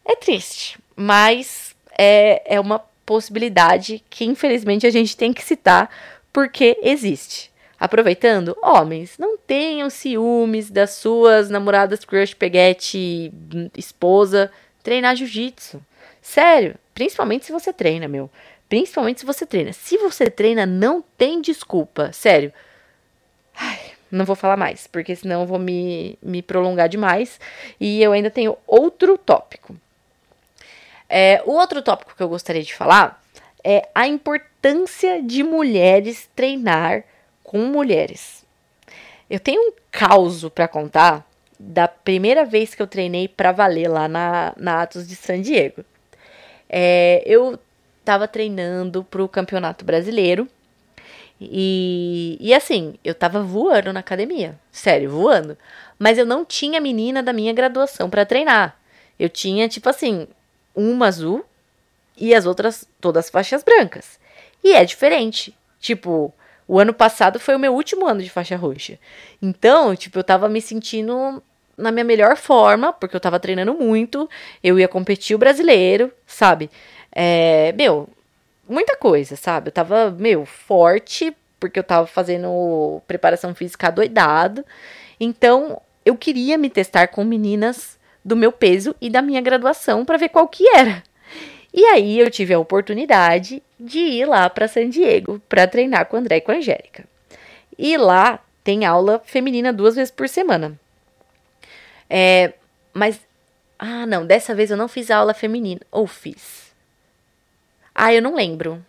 É 0.04 0.18
triste, 0.18 0.78
mas 0.98 1.74
é, 1.98 2.56
é 2.56 2.60
uma 2.60 2.80
possibilidade 3.06 4.04
que 4.10 4.26
infelizmente 4.26 4.86
a 4.86 4.90
gente 4.90 5.16
tem 5.16 5.32
que 5.32 5.42
citar 5.42 5.90
porque 6.34 6.78
existe. 6.84 7.50
Aproveitando, 7.80 8.56
homens, 8.62 9.18
não 9.18 9.38
tenham 9.38 9.90
ciúmes 9.90 10.70
das 10.70 10.90
suas 10.92 11.50
namoradas 11.50 12.04
crush, 12.04 12.34
peguete, 12.34 13.32
esposa, 13.78 14.52
treinar 14.84 15.16
jiu-jitsu. 15.16 15.82
Sério, 16.22 16.76
principalmente 16.94 17.46
se 17.46 17.52
você 17.54 17.72
treina, 17.72 18.10
meu. 18.10 18.30
Principalmente 18.68 19.22
se 19.22 19.26
você 19.26 19.46
treina. 19.46 19.72
Se 19.72 19.98
você 19.98 20.30
treina, 20.30 20.66
não 20.66 21.02
tem 21.18 21.40
desculpa. 21.40 22.12
Sério. 22.12 22.52
Não 24.12 24.26
vou 24.26 24.36
falar 24.36 24.58
mais, 24.58 24.88
porque 24.88 25.16
senão 25.16 25.42
eu 25.42 25.48
vou 25.48 25.60
me, 25.60 26.18
me 26.22 26.42
prolongar 26.42 26.90
demais. 26.90 27.40
E 27.80 28.02
eu 28.02 28.12
ainda 28.12 28.30
tenho 28.30 28.58
outro 28.68 29.18
tópico. 29.18 29.76
É, 31.10 31.42
o 31.46 31.52
outro 31.52 31.82
tópico 31.82 32.16
que 32.16 32.24
eu 32.24 32.30
gostaria 32.30 32.64
de 32.64 32.74
falar 32.74 33.22
é 33.64 33.88
a 33.94 34.08
importância 34.08 35.22
de 35.22 35.44
mulheres 35.44 36.30
treinar 36.36 37.04
com 37.44 37.60
mulheres. 37.66 38.46
Eu 39.30 39.40
tenho 39.40 39.62
um 39.62 39.74
caos 39.90 40.48
para 40.50 40.68
contar 40.68 41.26
da 41.60 41.88
primeira 41.88 42.44
vez 42.44 42.74
que 42.74 42.82
eu 42.82 42.88
treinei 42.88 43.28
para 43.28 43.52
valer 43.52 43.88
lá 43.88 44.08
na, 44.08 44.54
na 44.58 44.82
Atos 44.82 45.08
de 45.08 45.16
San 45.16 45.42
Diego. 45.42 45.86
É, 46.70 47.22
eu 47.26 47.60
estava 48.00 48.28
treinando 48.28 49.04
para 49.04 49.24
o 49.24 49.30
Campeonato 49.30 49.86
Brasileiro 49.86 50.48
e, 51.42 52.38
e 52.40 52.54
assim, 52.54 52.94
eu 53.04 53.16
tava 53.16 53.42
voando 53.42 53.92
na 53.92 54.00
academia. 54.02 54.60
Sério, 54.72 55.10
voando. 55.10 55.58
Mas 55.98 56.18
eu 56.18 56.26
não 56.26 56.46
tinha 56.46 56.80
menina 56.80 57.24
da 57.24 57.34
minha 57.34 57.52
graduação 57.52 58.10
para 58.10 58.26
treinar. 58.26 58.78
Eu 59.18 59.28
tinha, 59.28 59.68
tipo 59.68 59.90
assim, 59.90 60.28
uma 60.76 61.08
azul 61.08 61.44
e 62.16 62.36
as 62.36 62.46
outras 62.46 62.88
todas 63.00 63.30
faixas 63.30 63.64
brancas. 63.64 64.20
E 64.64 64.74
é 64.74 64.86
diferente. 64.86 65.56
Tipo, 65.80 66.32
o 66.68 66.80
ano 66.80 66.94
passado 66.94 67.40
foi 67.40 67.56
o 67.56 67.60
meu 67.60 67.74
último 67.74 68.06
ano 68.08 68.22
de 68.22 68.30
faixa 68.30 68.56
roxa. 68.56 69.00
Então, 69.42 69.96
tipo, 69.96 70.20
eu 70.20 70.24
tava 70.24 70.48
me 70.48 70.62
sentindo 70.62 71.42
na 71.76 71.92
minha 71.92 72.06
melhor 72.06 72.38
forma, 72.38 72.94
porque 72.94 73.16
eu 73.16 73.20
tava 73.20 73.40
treinando 73.40 73.74
muito. 73.74 74.30
Eu 74.64 74.80
ia 74.80 74.88
competir 74.88 75.36
o 75.36 75.40
brasileiro, 75.40 76.14
sabe? 76.28 76.70
É, 77.12 77.74
meu, 77.76 78.08
muita 78.72 78.96
coisa, 78.96 79.36
sabe? 79.36 79.68
Eu 79.70 79.72
tava, 79.72 80.12
meu, 80.12 80.46
forte, 80.46 81.36
porque 81.60 81.78
eu 81.80 81.84
tava 81.84 82.08
fazendo 82.08 83.02
preparação 83.08 83.54
física 83.54 83.92
doidado. 83.92 84.66
Então, 85.20 85.82
eu 86.06 86.16
queria 86.16 86.58
me 86.58 86.70
testar 86.70 87.08
com 87.08 87.24
meninas 87.24 88.00
do 88.24 88.36
meu 88.36 88.52
peso 88.52 88.96
e 89.02 89.10
da 89.10 89.22
minha 89.22 89.42
graduação 89.42 90.06
para 90.06 90.18
ver 90.18 90.30
qual 90.30 90.48
que 90.48 90.68
era. 90.70 91.04
E 91.74 91.86
aí 91.86 92.20
eu 92.20 92.30
tive 92.30 92.54
a 92.54 92.60
oportunidade 92.60 93.64
de 93.80 94.00
ir 94.00 94.26
lá 94.26 94.50
para 94.50 94.68
San 94.68 94.90
Diego 94.90 95.42
para 95.48 95.68
treinar 95.68 96.06
com 96.08 96.18
o 96.18 96.20
André 96.20 96.38
e 96.38 96.42
com 96.42 96.52
a 96.52 96.56
Angélica. 96.56 97.06
E 97.78 97.98
lá 97.98 98.40
tem 98.64 98.86
aula 98.86 99.22
feminina 99.26 99.72
duas 99.72 99.96
vezes 99.96 100.12
por 100.12 100.28
semana. 100.28 100.80
É, 102.10 102.54
mas 102.94 103.20
Ah, 103.80 104.06
não, 104.06 104.26
dessa 104.28 104.54
vez 104.54 104.70
eu 104.70 104.78
não 104.78 104.88
fiz 104.88 105.10
aula 105.10 105.34
feminina. 105.34 105.82
Ou 105.92 106.06
fiz? 106.06 106.71
Ah, 107.94 108.14
eu 108.14 108.22
não 108.22 108.36
lembro. 108.36 108.84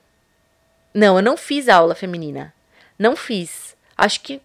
Não, 0.94 1.16
eu 1.16 1.22
não 1.22 1.36
fiz 1.36 1.68
aula 1.68 1.94
feminina. 1.94 2.54
Não 2.98 3.16
fiz. 3.16 3.76
Acho 3.96 4.20
que. 4.20 4.40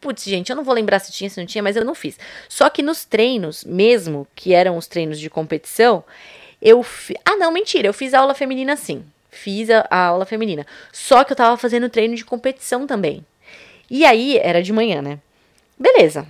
Putz, 0.00 0.24
gente, 0.24 0.50
eu 0.50 0.56
não 0.56 0.64
vou 0.64 0.74
lembrar 0.74 0.98
se 0.98 1.12
tinha, 1.12 1.30
se 1.30 1.40
não 1.40 1.46
tinha, 1.46 1.62
mas 1.62 1.76
eu 1.76 1.84
não 1.84 1.94
fiz. 1.94 2.18
Só 2.48 2.68
que 2.68 2.82
nos 2.82 3.04
treinos, 3.04 3.64
mesmo, 3.64 4.26
que 4.34 4.52
eram 4.52 4.76
os 4.76 4.86
treinos 4.86 5.18
de 5.18 5.30
competição, 5.30 6.04
eu. 6.60 6.82
Fi... 6.82 7.16
Ah, 7.24 7.36
não, 7.36 7.50
mentira, 7.50 7.88
eu 7.88 7.94
fiz 7.94 8.14
aula 8.14 8.34
feminina 8.34 8.76
sim. 8.76 9.04
Fiz 9.30 9.70
a, 9.70 9.86
a 9.90 10.06
aula 10.06 10.26
feminina. 10.26 10.66
Só 10.92 11.24
que 11.24 11.32
eu 11.32 11.36
tava 11.36 11.56
fazendo 11.56 11.88
treino 11.88 12.14
de 12.14 12.24
competição 12.24 12.86
também. 12.86 13.24
E 13.90 14.04
aí, 14.04 14.38
era 14.38 14.62
de 14.62 14.72
manhã, 14.72 15.00
né? 15.00 15.18
Beleza. 15.78 16.26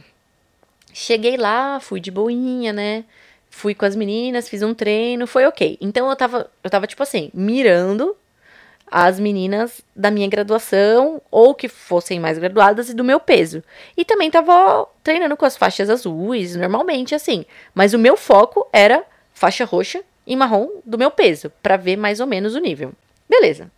Cheguei 0.93 1.37
lá, 1.37 1.79
fui 1.81 2.01
de 2.01 2.11
boinha, 2.11 2.73
né? 2.73 3.05
Fui 3.57 3.75
com 3.75 3.87
as 3.87 3.97
meninas, 3.97 4.51
fiz 4.51 4.63
um 4.63 4.75
treino, 4.75 5.27
foi 5.27 5.47
ok. 5.47 5.79
Então 5.81 6.11
eu 6.11 6.15
tava, 6.15 6.51
eu 6.63 6.69
tava 6.69 6.87
tipo 6.87 7.03
assim, 7.03 7.31
mirando 7.33 8.15
as 8.87 9.19
meninas 9.19 9.81
da 9.97 10.11
minha 10.11 10.29
graduação 10.29 11.23
ou 11.31 11.55
que 11.55 11.67
fossem 11.67 12.21
mais 12.21 12.37
graduadas 12.37 12.91
e 12.91 12.95
do 12.95 13.03
meu 13.03 13.19
peso. 13.19 13.65
E 13.97 14.05
também 14.05 14.31
tava 14.31 14.87
treinando 15.03 15.39
com 15.39 15.47
as 15.47 15.57
faixas 15.57 15.89
azuis, 15.89 16.55
normalmente 16.55 17.15
assim. 17.15 17.47
Mas 17.75 17.95
o 17.95 17.99
meu 17.99 18.15
foco 18.15 18.69
era 18.71 19.03
faixa 19.33 19.65
roxa 19.65 20.05
e 20.27 20.37
marrom 20.37 20.69
do 20.85 20.99
meu 20.99 21.11
peso, 21.11 21.51
para 21.63 21.79
ver 21.79 21.97
mais 21.97 22.21
ou 22.21 22.27
menos 22.27 22.55
o 22.55 22.61
nível. 22.61 22.93
Beleza. 23.27 23.73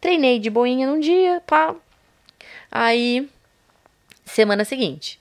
Treinei 0.00 0.38
de 0.38 0.48
boinha 0.48 0.86
num 0.86 1.00
dia, 1.00 1.42
pá. 1.44 1.74
Aí, 2.70 3.28
semana 4.24 4.64
seguinte, 4.64 5.18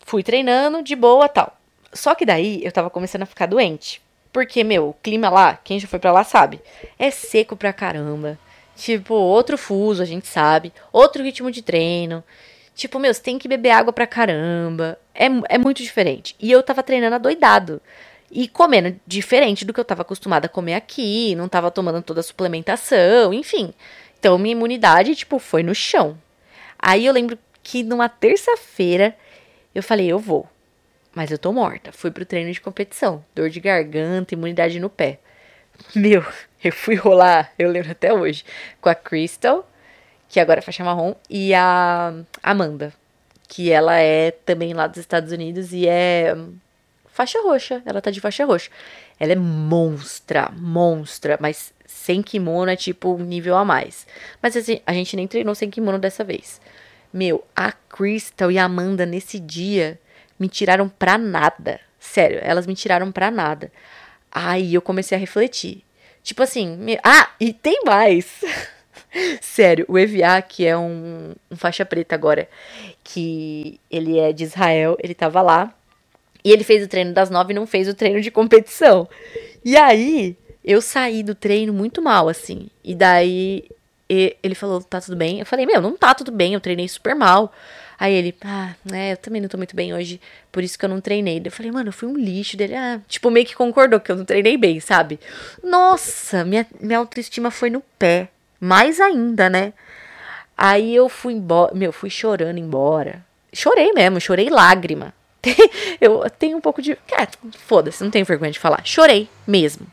fui 0.00 0.22
treinando 0.22 0.82
de 0.82 0.94
boa, 0.94 1.30
tal. 1.30 1.57
Só 1.92 2.14
que 2.14 2.26
daí 2.26 2.64
eu 2.64 2.72
tava 2.72 2.90
começando 2.90 3.22
a 3.22 3.26
ficar 3.26 3.46
doente. 3.46 4.00
Porque, 4.32 4.62
meu, 4.62 4.90
o 4.90 4.94
clima 4.94 5.28
lá, 5.30 5.58
quem 5.62 5.80
já 5.80 5.88
foi 5.88 5.98
para 5.98 6.12
lá 6.12 6.22
sabe, 6.22 6.60
é 6.98 7.10
seco 7.10 7.56
pra 7.56 7.72
caramba. 7.72 8.38
Tipo, 8.76 9.14
outro 9.14 9.58
fuso, 9.58 10.02
a 10.02 10.04
gente 10.04 10.28
sabe. 10.28 10.72
Outro 10.92 11.22
ritmo 11.22 11.50
de 11.50 11.62
treino. 11.62 12.22
Tipo, 12.74 12.98
meu, 12.98 13.12
você 13.12 13.20
tem 13.20 13.38
que 13.38 13.48
beber 13.48 13.70
água 13.70 13.92
pra 13.92 14.06
caramba. 14.06 14.98
É, 15.14 15.26
é 15.48 15.58
muito 15.58 15.82
diferente. 15.82 16.36
E 16.38 16.50
eu 16.50 16.62
tava 16.62 16.82
treinando 16.82 17.16
adoidado. 17.16 17.80
E 18.30 18.46
comendo 18.46 19.00
diferente 19.06 19.64
do 19.64 19.72
que 19.72 19.80
eu 19.80 19.84
tava 19.84 20.02
acostumada 20.02 20.46
a 20.46 20.48
comer 20.48 20.74
aqui. 20.74 21.34
Não 21.34 21.48
tava 21.48 21.70
tomando 21.70 22.02
toda 22.02 22.20
a 22.20 22.22
suplementação, 22.22 23.34
enfim. 23.34 23.74
Então, 24.18 24.38
minha 24.38 24.52
imunidade, 24.52 25.16
tipo, 25.16 25.38
foi 25.38 25.62
no 25.62 25.74
chão. 25.74 26.16
Aí 26.78 27.06
eu 27.06 27.12
lembro 27.12 27.36
que 27.62 27.82
numa 27.82 28.08
terça-feira 28.08 29.16
eu 29.74 29.82
falei, 29.82 30.06
eu 30.06 30.18
vou. 30.18 30.48
Mas 31.18 31.32
eu 31.32 31.38
tô 31.38 31.52
morta. 31.52 31.90
Fui 31.90 32.12
pro 32.12 32.24
treino 32.24 32.52
de 32.52 32.60
competição. 32.60 33.24
Dor 33.34 33.50
de 33.50 33.58
garganta, 33.58 34.34
imunidade 34.34 34.78
no 34.78 34.88
pé. 34.88 35.18
Meu, 35.92 36.24
eu 36.62 36.70
fui 36.70 36.94
rolar, 36.94 37.52
eu 37.58 37.68
lembro 37.68 37.90
até 37.90 38.14
hoje, 38.14 38.44
com 38.80 38.88
a 38.88 38.94
Crystal, 38.94 39.68
que 40.28 40.38
agora 40.38 40.60
é 40.60 40.62
faixa 40.62 40.84
marrom, 40.84 41.16
e 41.28 41.52
a 41.52 42.14
Amanda, 42.40 42.92
que 43.48 43.68
ela 43.68 43.98
é 43.98 44.30
também 44.30 44.72
lá 44.72 44.86
dos 44.86 44.98
Estados 44.98 45.32
Unidos 45.32 45.72
e 45.72 45.88
é 45.88 46.36
faixa 47.06 47.42
roxa. 47.42 47.82
Ela 47.84 48.00
tá 48.00 48.12
de 48.12 48.20
faixa 48.20 48.44
roxa. 48.44 48.70
Ela 49.18 49.32
é 49.32 49.36
monstra, 49.36 50.52
monstra, 50.56 51.36
mas 51.40 51.74
sem 51.84 52.22
kimono 52.22 52.70
é 52.70 52.76
tipo 52.76 53.18
nível 53.18 53.56
a 53.56 53.64
mais. 53.64 54.06
Mas 54.40 54.56
assim, 54.56 54.80
a 54.86 54.92
gente 54.92 55.16
nem 55.16 55.26
treinou 55.26 55.56
sem 55.56 55.68
kimono 55.68 55.98
dessa 55.98 56.22
vez. 56.22 56.60
Meu, 57.12 57.44
a 57.56 57.72
Crystal 57.72 58.52
e 58.52 58.56
a 58.58 58.66
Amanda 58.66 59.04
nesse 59.04 59.40
dia 59.40 59.98
me 60.38 60.48
tiraram 60.48 60.88
pra 60.88 61.18
nada. 61.18 61.80
Sério, 61.98 62.38
elas 62.42 62.66
me 62.66 62.74
tiraram 62.74 63.10
pra 63.10 63.30
nada. 63.30 63.70
Aí 64.30 64.74
eu 64.74 64.82
comecei 64.82 65.16
a 65.16 65.20
refletir. 65.20 65.82
Tipo 66.22 66.42
assim, 66.42 66.76
me... 66.76 66.98
ah, 67.02 67.30
e 67.40 67.52
tem 67.52 67.82
mais. 67.84 68.44
Sério, 69.40 69.84
o 69.88 69.98
EVA, 69.98 70.40
que 70.42 70.66
é 70.66 70.76
um, 70.76 71.34
um, 71.50 71.56
faixa 71.56 71.84
preta 71.84 72.14
agora, 72.14 72.48
que 73.02 73.80
ele 73.90 74.18
é 74.18 74.32
de 74.32 74.44
Israel, 74.44 74.96
ele 75.02 75.14
tava 75.14 75.40
lá. 75.40 75.74
E 76.44 76.52
ele 76.52 76.64
fez 76.64 76.84
o 76.84 76.88
treino 76.88 77.12
das 77.12 77.30
nove 77.30 77.52
e 77.52 77.56
não 77.56 77.66
fez 77.66 77.88
o 77.88 77.94
treino 77.94 78.20
de 78.20 78.30
competição. 78.30 79.08
E 79.64 79.76
aí, 79.76 80.36
eu 80.64 80.80
saí 80.80 81.22
do 81.22 81.34
treino 81.34 81.72
muito 81.72 82.00
mal, 82.00 82.28
assim. 82.28 82.68
E 82.84 82.94
daí, 82.94 83.64
ele 84.08 84.54
falou, 84.54 84.82
tá 84.82 85.00
tudo 85.00 85.16
bem? 85.16 85.40
Eu 85.40 85.46
falei, 85.46 85.66
meu, 85.66 85.80
não 85.80 85.96
tá 85.96 86.14
tudo 86.14 86.30
bem, 86.30 86.54
eu 86.54 86.60
treinei 86.60 86.88
super 86.88 87.14
mal. 87.14 87.52
Aí 87.98 88.14
ele, 88.14 88.34
ah, 88.44 88.74
né, 88.84 89.12
eu 89.12 89.16
também 89.16 89.40
não 89.40 89.48
tô 89.48 89.56
muito 89.56 89.74
bem 89.74 89.92
hoje, 89.92 90.20
por 90.52 90.62
isso 90.62 90.78
que 90.78 90.84
eu 90.84 90.88
não 90.88 91.00
treinei. 91.00 91.42
Eu 91.44 91.50
falei, 91.50 91.72
mano, 91.72 91.88
eu 91.88 91.92
fui 91.92 92.08
um 92.08 92.16
lixo 92.16 92.56
dele. 92.56 92.74
Ah, 92.76 93.00
tipo, 93.08 93.28
meio 93.30 93.44
que 93.44 93.56
concordou 93.56 93.98
que 93.98 94.12
eu 94.12 94.16
não 94.16 94.24
treinei 94.24 94.56
bem, 94.56 94.78
sabe? 94.78 95.18
Nossa, 95.62 96.44
minha, 96.44 96.64
minha 96.80 96.98
autoestima 96.98 97.50
foi 97.50 97.70
no 97.70 97.82
pé. 97.98 98.28
Mais 98.60 99.00
ainda, 99.00 99.50
né? 99.50 99.72
Aí 100.56 100.94
eu 100.94 101.08
fui 101.08 101.34
embora, 101.34 101.74
meu, 101.74 101.92
fui 101.92 102.10
chorando 102.10 102.58
embora. 102.58 103.24
Chorei 103.52 103.92
mesmo, 103.92 104.20
chorei 104.20 104.48
lágrima. 104.48 105.12
eu 106.00 106.28
tenho 106.30 106.56
um 106.56 106.60
pouco 106.60 106.82
de. 106.82 106.92
É, 106.92 107.28
foda-se, 107.66 108.02
não 108.02 108.10
tenho 108.10 108.24
vergonha 108.24 108.50
de 108.50 108.58
falar. 108.58 108.82
Chorei 108.84 109.28
mesmo. 109.46 109.86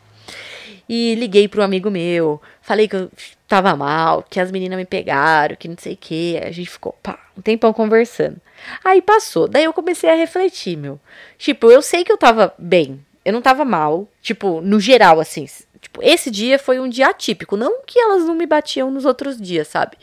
E 0.88 1.16
liguei 1.16 1.48
pro 1.48 1.64
amigo 1.64 1.90
meu, 1.90 2.40
falei 2.62 2.88
que 2.88 2.96
eu 2.96 3.12
tava 3.48 3.76
mal, 3.76 4.24
que 4.24 4.40
as 4.40 4.52
meninas 4.52 4.78
me 4.78 4.86
pegaram, 4.86 5.56
que 5.56 5.68
não 5.68 5.78
sei 5.78 5.94
o 5.94 5.98
que. 5.98 6.38
A 6.38 6.52
gente 6.52 6.70
ficou, 6.70 6.94
pá, 7.04 7.20
um 7.38 7.42
tempão 7.42 7.72
conversando. 7.74 8.40
Aí 8.84 9.02
passou. 9.02 9.48
Daí 9.48 9.66
eu 9.66 9.74
comecei 9.74 10.10
a 10.10 10.16
refletir, 10.16 10.78
meu. 10.78 11.00
Tipo, 11.38 11.72
eu 11.72 11.82
sei 11.82 12.04
que 12.04 12.12
eu 12.12 12.18
tava 12.18 12.54
bem. 12.58 13.04
Eu 13.24 13.34
não 13.34 13.42
tava 13.42 13.64
mal. 13.66 14.08
Tipo, 14.22 14.62
no 14.62 14.80
geral, 14.80 15.20
assim. 15.20 15.46
Tipo, 15.80 16.02
esse 16.02 16.32
dia 16.32 16.58
foi 16.58 16.80
um 16.80 16.90
dia 16.90 17.08
atípico. 17.08 17.56
Não 17.56 17.82
que 17.86 18.00
elas 18.00 18.24
não 18.24 18.36
me 18.36 18.46
batiam 18.46 18.90
nos 18.90 19.06
outros 19.06 19.40
dias, 19.40 19.68
sabe? 19.68 19.98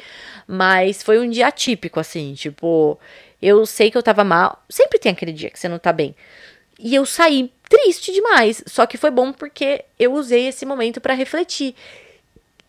Mas 0.47 1.03
foi 1.03 1.19
um 1.19 1.29
dia 1.29 1.49
atípico, 1.49 1.99
assim. 1.99 2.35
Tipo, 2.35 2.99
eu 3.41 3.67
sei 3.67 3.91
que 3.91 3.99
eu 3.99 4.03
tava 4.03 4.23
mal. 4.23 4.63
Sempre 4.69 4.99
tem 4.99 5.13
aquele 5.13 5.33
dia 5.33 5.51
que 5.51 5.59
você 5.59 5.69
não 5.69 5.79
tá 5.79 5.93
bem. 5.93 6.15
E 6.79 6.95
eu 6.95 7.05
saí 7.05 7.53
triste 7.69 8.13
demais. 8.13 8.63
Só 8.67 8.87
que 8.87 8.97
foi 8.97 9.11
bom 9.11 9.33
porque 9.33 9.85
eu 9.99 10.13
usei 10.13 10.47
esse 10.47 10.67
momento 10.67 11.01
para 11.01 11.15
refletir. 11.15 11.75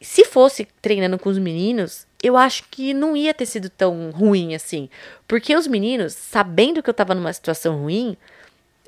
Se 0.03 0.25
fosse 0.25 0.67
treinando 0.81 1.17
com 1.17 1.29
os 1.29 1.37
meninos, 1.37 2.05
eu 2.21 2.35
acho 2.35 2.65
que 2.69 2.93
não 2.93 3.15
ia 3.15 3.33
ter 3.33 3.45
sido 3.45 3.69
tão 3.69 4.11
ruim 4.11 4.53
assim. 4.53 4.89
Porque 5.25 5.55
os 5.55 5.65
meninos, 5.65 6.13
sabendo 6.13 6.83
que 6.83 6.89
eu 6.89 6.93
tava 6.93 7.15
numa 7.15 7.31
situação 7.31 7.81
ruim, 7.81 8.17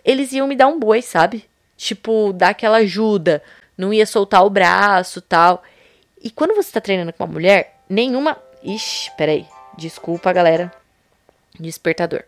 eles 0.03 0.33
iam 0.33 0.45
me 0.45 0.57
dar 0.57 0.67
um 0.67 0.77
boi, 0.77 1.01
sabe? 1.01 1.45
Tipo, 1.77 2.33
dar 2.33 2.49
aquela 2.49 2.77
ajuda, 2.77 3.41
não 3.77 3.93
ia 3.93 4.05
soltar 4.05 4.45
o 4.45 4.49
braço 4.49 5.21
tal. 5.21 5.63
E 6.21 6.29
quando 6.29 6.53
você 6.53 6.71
tá 6.71 6.81
treinando 6.81 7.13
com 7.13 7.23
uma 7.23 7.31
mulher, 7.31 7.79
nenhuma. 7.89 8.37
Ixi, 8.61 9.11
peraí. 9.15 9.45
Desculpa, 9.77 10.33
galera. 10.33 10.71
Despertador. 11.57 12.23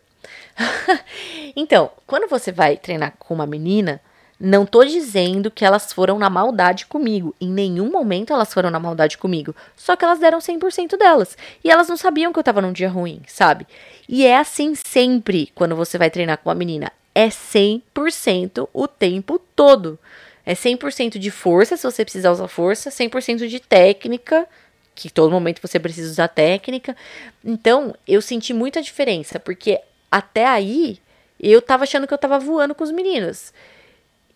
então, 1.55 1.91
quando 2.05 2.29
você 2.29 2.51
vai 2.51 2.77
treinar 2.77 3.15
com 3.19 3.33
uma 3.33 3.45
menina, 3.45 3.99
não 4.39 4.65
tô 4.65 4.83
dizendo 4.85 5.49
que 5.49 5.65
elas 5.65 5.91
foram 5.91 6.19
na 6.19 6.29
maldade 6.29 6.85
comigo. 6.85 7.35
Em 7.41 7.49
nenhum 7.49 7.89
momento 7.89 8.31
elas 8.31 8.53
foram 8.53 8.69
na 8.69 8.79
maldade 8.79 9.17
comigo. 9.17 9.55
Só 9.75 9.95
que 9.95 10.05
elas 10.05 10.19
deram 10.19 10.39
100% 10.39 10.97
delas. 10.97 11.37
E 11.63 11.71
elas 11.71 11.87
não 11.87 11.97
sabiam 11.97 12.31
que 12.31 12.37
eu 12.37 12.43
tava 12.43 12.61
num 12.61 12.71
dia 12.71 12.89
ruim, 12.89 13.21
sabe? 13.27 13.65
E 14.07 14.25
é 14.25 14.37
assim 14.37 14.75
sempre 14.75 15.51
quando 15.55 15.75
você 15.75 15.97
vai 15.97 16.09
treinar 16.09 16.37
com 16.37 16.49
uma 16.49 16.55
menina. 16.55 16.91
É 17.15 17.27
100% 17.29 18.69
o 18.71 18.87
tempo 18.87 19.39
todo. 19.55 19.97
É 20.45 20.53
100% 20.53 21.17
de 21.17 21.31
força, 21.31 21.75
se 21.75 21.83
você 21.83 22.05
precisar 22.05 22.31
usar 22.31 22.47
força, 22.47 22.89
100% 22.89 23.47
de 23.47 23.59
técnica, 23.59 24.47
que 24.95 25.09
todo 25.09 25.31
momento 25.31 25.61
você 25.61 25.79
precisa 25.79 26.09
usar 26.09 26.27
técnica. 26.27 26.95
Então, 27.43 27.93
eu 28.07 28.21
senti 28.21 28.53
muita 28.53 28.81
diferença, 28.81 29.39
porque 29.39 29.81
até 30.09 30.45
aí 30.45 30.99
eu 31.39 31.61
tava 31.61 31.83
achando 31.83 32.07
que 32.07 32.13
eu 32.13 32.17
tava 32.17 32.39
voando 32.39 32.73
com 32.73 32.83
os 32.83 32.91
meninos. 32.91 33.51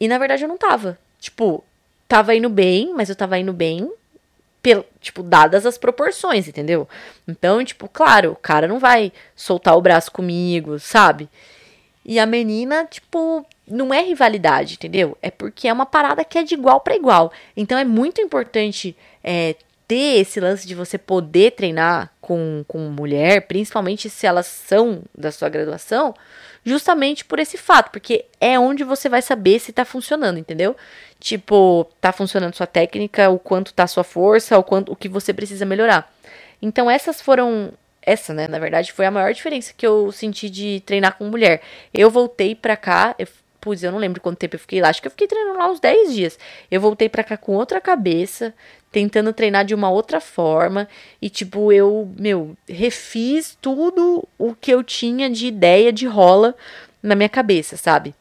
E 0.01 0.07
na 0.07 0.17
verdade 0.17 0.43
eu 0.43 0.49
não 0.49 0.57
tava. 0.57 0.97
Tipo, 1.19 1.63
tava 2.07 2.33
indo 2.33 2.49
bem, 2.49 2.91
mas 2.95 3.07
eu 3.07 3.15
tava 3.15 3.37
indo 3.37 3.53
bem, 3.53 3.87
tipo, 4.99 5.21
dadas 5.21 5.63
as 5.63 5.77
proporções, 5.77 6.47
entendeu? 6.47 6.89
Então, 7.27 7.63
tipo, 7.63 7.87
claro, 7.87 8.31
o 8.31 8.35
cara 8.35 8.67
não 8.67 8.79
vai 8.79 9.13
soltar 9.35 9.77
o 9.77 9.81
braço 9.81 10.11
comigo, 10.11 10.79
sabe? 10.79 11.29
E 12.03 12.17
a 12.17 12.25
menina, 12.25 12.83
tipo, 12.85 13.45
não 13.67 13.93
é 13.93 14.01
rivalidade, 14.01 14.73
entendeu? 14.73 15.15
É 15.21 15.29
porque 15.29 15.67
é 15.67 15.73
uma 15.73 15.85
parada 15.85 16.25
que 16.25 16.39
é 16.39 16.43
de 16.43 16.55
igual 16.55 16.81
para 16.81 16.95
igual. 16.95 17.31
Então 17.55 17.77
é 17.77 17.85
muito 17.85 18.19
importante 18.19 18.97
é, 19.23 19.55
ter 19.87 20.19
esse 20.19 20.39
lance 20.39 20.67
de 20.67 20.73
você 20.73 20.97
poder 20.97 21.51
treinar 21.51 22.11
com, 22.19 22.65
com 22.67 22.79
mulher, 22.89 23.41
principalmente 23.45 24.09
se 24.09 24.25
elas 24.25 24.47
são 24.47 25.03
da 25.15 25.31
sua 25.31 25.47
graduação, 25.47 26.15
justamente 26.63 27.25
por 27.25 27.39
esse 27.39 27.57
fato, 27.57 27.91
porque 27.91 28.25
é 28.39 28.57
onde 28.59 28.83
você 28.83 29.09
vai 29.09 29.21
saber 29.21 29.59
se 29.59 29.71
tá 29.73 29.83
funcionando, 29.83 30.37
entendeu? 30.37 30.75
Tipo, 31.19 31.87
tá 31.99 32.11
funcionando 32.11 32.55
sua 32.55 32.67
técnica, 32.67 33.29
o 33.29 33.39
quanto 33.39 33.73
tá 33.73 33.87
sua 33.87 34.03
força, 34.03 34.57
o 34.57 34.63
quanto 34.63 34.91
o 34.91 34.95
que 34.95 35.09
você 35.09 35.33
precisa 35.33 35.65
melhorar. 35.65 36.11
Então 36.61 36.89
essas 36.89 37.21
foram 37.21 37.73
essa, 38.01 38.33
né, 38.33 38.47
na 38.47 38.57
verdade, 38.57 38.91
foi 38.91 39.05
a 39.05 39.11
maior 39.11 39.33
diferença 39.33 39.73
que 39.75 39.85
eu 39.85 40.11
senti 40.11 40.49
de 40.49 40.81
treinar 40.85 41.17
com 41.17 41.25
mulher. 41.25 41.61
Eu 41.93 42.09
voltei 42.09 42.55
pra 42.55 42.75
cá, 42.75 43.15
eu 43.19 43.27
eu 43.83 43.91
não 43.91 43.99
lembro 43.99 44.19
quanto 44.19 44.39
tempo 44.39 44.55
eu 44.55 44.59
fiquei 44.59 44.81
lá. 44.81 44.89
Acho 44.89 45.01
que 45.01 45.07
eu 45.07 45.11
fiquei 45.11 45.27
treinando 45.27 45.59
lá 45.59 45.69
uns 45.69 45.79
10 45.79 46.13
dias. 46.13 46.39
Eu 46.69 46.81
voltei 46.81 47.07
pra 47.07 47.23
cá 47.23 47.37
com 47.37 47.53
outra 47.53 47.79
cabeça, 47.79 48.53
tentando 48.91 49.33
treinar 49.33 49.63
de 49.65 49.73
uma 49.73 49.89
outra 49.89 50.19
forma. 50.19 50.87
E, 51.21 51.29
tipo, 51.29 51.71
eu, 51.71 52.11
meu, 52.17 52.55
refiz 52.67 53.57
tudo 53.61 54.27
o 54.37 54.53
que 54.53 54.71
eu 54.71 54.83
tinha 54.83 55.29
de 55.29 55.47
ideia 55.47 55.91
de 55.91 56.05
rola 56.05 56.55
na 57.01 57.15
minha 57.15 57.29
cabeça, 57.29 57.77
sabe? 57.77 58.13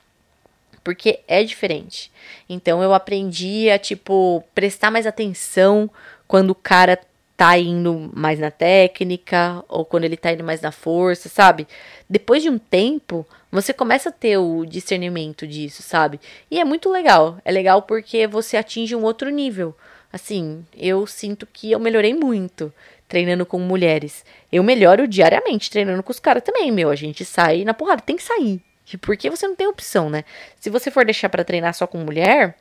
Porque 0.82 1.20
é 1.26 1.42
diferente. 1.42 2.10
Então 2.48 2.82
eu 2.82 2.94
aprendi 2.94 3.68
a, 3.68 3.78
tipo, 3.78 4.42
prestar 4.54 4.90
mais 4.90 5.06
atenção 5.06 5.90
quando 6.26 6.50
o 6.50 6.54
cara 6.54 6.98
tá 7.36 7.58
indo 7.58 8.10
mais 8.14 8.38
na 8.38 8.50
técnica 8.50 9.64
ou 9.66 9.82
quando 9.82 10.04
ele 10.04 10.16
tá 10.16 10.30
indo 10.30 10.44
mais 10.44 10.60
na 10.60 10.70
força, 10.70 11.28
sabe? 11.28 11.66
Depois 12.08 12.42
de 12.42 12.50
um 12.50 12.58
tempo, 12.58 13.26
você 13.50 13.72
começa 13.72 14.10
a 14.10 14.12
ter 14.12 14.36
o 14.36 14.64
discernimento 14.66 15.46
disso, 15.46 15.82
sabe? 15.82 16.20
E 16.50 16.60
é 16.60 16.64
muito 16.64 16.90
legal. 16.90 17.38
É 17.44 17.50
legal 17.50 17.82
porque 17.82 18.26
você 18.26 18.56
atinge 18.56 18.94
um 18.94 19.02
outro 19.02 19.30
nível. 19.30 19.74
Assim, 20.12 20.64
eu 20.76 21.06
sinto 21.06 21.46
que 21.46 21.70
eu 21.70 21.78
melhorei 21.78 22.14
muito 22.14 22.72
treinando 23.08 23.44
com 23.44 23.58
mulheres. 23.58 24.24
Eu 24.52 24.62
melhoro 24.62 25.06
diariamente 25.06 25.70
treinando 25.70 26.02
com 26.02 26.12
os 26.12 26.20
caras 26.20 26.42
também, 26.42 26.70
meu. 26.70 26.90
A 26.90 26.94
gente 26.94 27.24
sai 27.24 27.64
na 27.64 27.74
porrada, 27.74 28.02
tem 28.02 28.16
que 28.16 28.22
sair. 28.22 28.62
Porque 29.00 29.28
você 29.28 29.46
não 29.46 29.54
tem 29.54 29.66
opção, 29.66 30.08
né? 30.08 30.24
Se 30.58 30.70
você 30.70 30.90
for 30.90 31.04
deixar 31.04 31.28
para 31.28 31.44
treinar 31.44 31.74
só 31.74 31.86
com 31.86 31.98
mulher, 31.98 32.56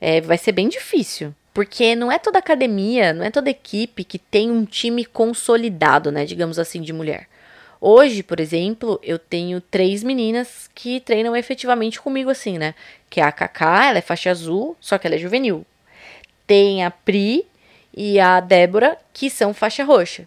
é, 0.00 0.20
vai 0.20 0.36
ser 0.38 0.52
bem 0.52 0.68
difícil. 0.68 1.34
Porque 1.54 1.94
não 1.94 2.10
é 2.10 2.18
toda 2.18 2.38
academia, 2.38 3.12
não 3.12 3.24
é 3.24 3.30
toda 3.30 3.50
equipe 3.50 4.04
que 4.04 4.18
tem 4.18 4.50
um 4.50 4.64
time 4.64 5.04
consolidado, 5.04 6.10
né? 6.10 6.24
Digamos 6.24 6.58
assim, 6.58 6.80
de 6.80 6.92
mulher. 6.92 7.28
Hoje, 7.80 8.22
por 8.22 8.38
exemplo, 8.40 8.98
eu 9.02 9.18
tenho 9.18 9.60
três 9.60 10.02
meninas 10.02 10.70
que 10.74 11.00
treinam 11.00 11.36
efetivamente 11.36 12.00
comigo 12.00 12.30
assim, 12.30 12.56
né? 12.56 12.74
Que 13.10 13.20
é 13.20 13.24
a 13.24 13.32
Kaká, 13.32 13.86
ela 13.86 13.98
é 13.98 14.02
faixa 14.02 14.30
azul, 14.30 14.76
só 14.80 14.96
que 14.98 15.06
ela 15.06 15.16
é 15.16 15.18
juvenil. 15.18 15.66
Tem 16.46 16.84
a 16.84 16.90
Pri 16.90 17.46
e 17.94 18.18
a 18.18 18.40
Débora, 18.40 18.96
que 19.12 19.28
são 19.28 19.52
faixa 19.52 19.84
roxa. 19.84 20.26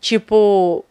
Tipo, 0.00 0.84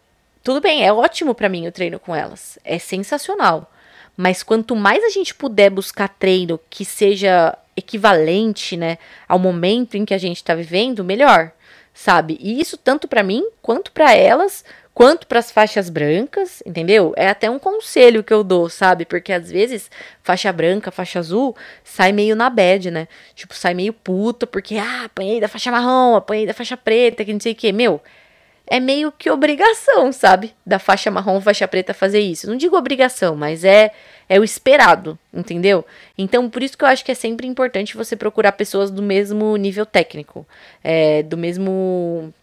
tudo 0.44 0.62
bem, 0.62 0.86
é 0.86 0.94
ótimo 0.94 1.36
para 1.36 1.50
mim 1.50 1.68
o 1.68 1.72
treino 1.72 2.00
com 2.00 2.16
elas. 2.16 2.58
É 2.64 2.80
sensacional. 2.80 3.72
Mas 4.16 4.44
quanto 4.44 4.76
mais 4.76 5.04
a 5.04 5.10
gente 5.10 5.34
puder 5.34 5.70
buscar 5.70 6.08
treino 6.08 6.60
que 6.70 6.86
seja 6.86 7.58
equivalente, 7.76 8.76
né, 8.76 8.98
ao 9.28 9.40
momento 9.40 9.96
em 9.96 10.06
que 10.06 10.14
a 10.14 10.18
gente 10.18 10.38
está 10.38 10.54
vivendo, 10.54 11.04
melhor, 11.04 11.52
sabe? 11.94 12.38
E 12.40 12.60
isso 12.60 12.78
tanto 12.78 13.08
para 13.08 13.24
mim 13.24 13.46
quanto 13.62 13.92
para 13.92 14.14
elas, 14.14 14.64
quanto 14.94 15.28
para 15.28 15.40
as 15.40 15.52
faixas 15.52 15.90
brancas, 15.90 16.62
entendeu? 16.66 17.14
É 17.16 17.28
até 17.28 17.50
um 17.50 17.60
conselho 17.60 18.24
que 18.24 18.34
eu 18.34 18.44
dou, 18.44 18.70
sabe? 18.70 19.06
Porque 19.06 19.32
às 19.32 19.52
vezes 19.52 19.90
faixa 20.24 20.52
branca, 20.52 20.92
faixa 20.92 21.20
azul 21.20 21.56
sai 21.84 22.12
meio 22.12 22.36
na 22.36 22.50
bad, 22.50 22.92
né? 22.92 23.08
Tipo, 23.36 23.54
sai 23.56 23.74
meio 23.74 23.94
puto 23.94 24.46
porque 24.46 24.78
ah, 24.78 25.06
apanhei 25.06 25.40
da 25.40 25.48
faixa 25.48 25.72
marrom, 25.72 26.16
apanhei 26.16 26.46
da 26.46 26.54
faixa 26.54 26.78
preta, 26.78 27.26
que 27.26 27.34
não 27.34 27.40
sei 27.40 27.54
o 27.54 27.56
que, 27.56 27.72
meu 27.72 28.02
é 28.72 28.80
meio 28.80 29.12
que 29.12 29.30
obrigação, 29.30 30.14
sabe? 30.14 30.54
Da 30.66 30.80
faixa 30.80 31.12
marrom, 31.12 31.42
faixa 31.42 31.68
preta 31.68 31.94
fazer 31.94 32.22
isso. 32.22 32.48
Não 32.48 32.56
digo 32.56 32.78
obrigação, 32.78 33.36
mas 33.36 33.66
é 33.66 33.92
é 34.30 34.40
o 34.40 34.46
esperado, 34.46 35.20
entendeu? 35.34 35.86
Então, 36.18 36.50
por 36.50 36.64
isso 36.64 36.78
que 36.78 36.86
eu 36.86 36.88
acho 36.88 37.04
que 37.04 37.12
é 37.12 37.16
sempre 37.16 37.46
importante 37.46 37.98
você 37.98 38.16
procurar 38.16 38.54
pessoas 38.54 38.90
do 38.90 39.02
mesmo 39.04 39.58
nível 39.58 39.86
técnico, 39.86 40.48
é, 40.82 41.22
do 41.22 41.36
mesmo 41.38 42.34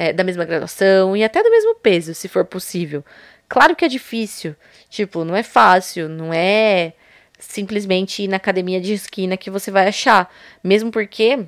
é, 0.00 0.14
da 0.14 0.24
mesma 0.24 0.46
graduação 0.46 1.14
e 1.14 1.22
até 1.22 1.42
do 1.42 1.50
mesmo 1.50 1.74
peso, 1.74 2.14
se 2.14 2.26
for 2.26 2.42
possível. 2.42 3.04
Claro 3.46 3.76
que 3.76 3.84
é 3.84 3.88
difícil, 3.88 4.56
tipo, 4.88 5.26
não 5.26 5.36
é 5.36 5.42
fácil, 5.42 6.08
não 6.08 6.32
é 6.32 6.94
simplesmente 7.38 8.22
ir 8.22 8.28
na 8.28 8.38
academia 8.38 8.80
de 8.80 8.94
esquina 8.94 9.36
que 9.36 9.50
você 9.50 9.70
vai 9.70 9.86
achar, 9.86 10.34
mesmo 10.64 10.90
porque 10.90 11.40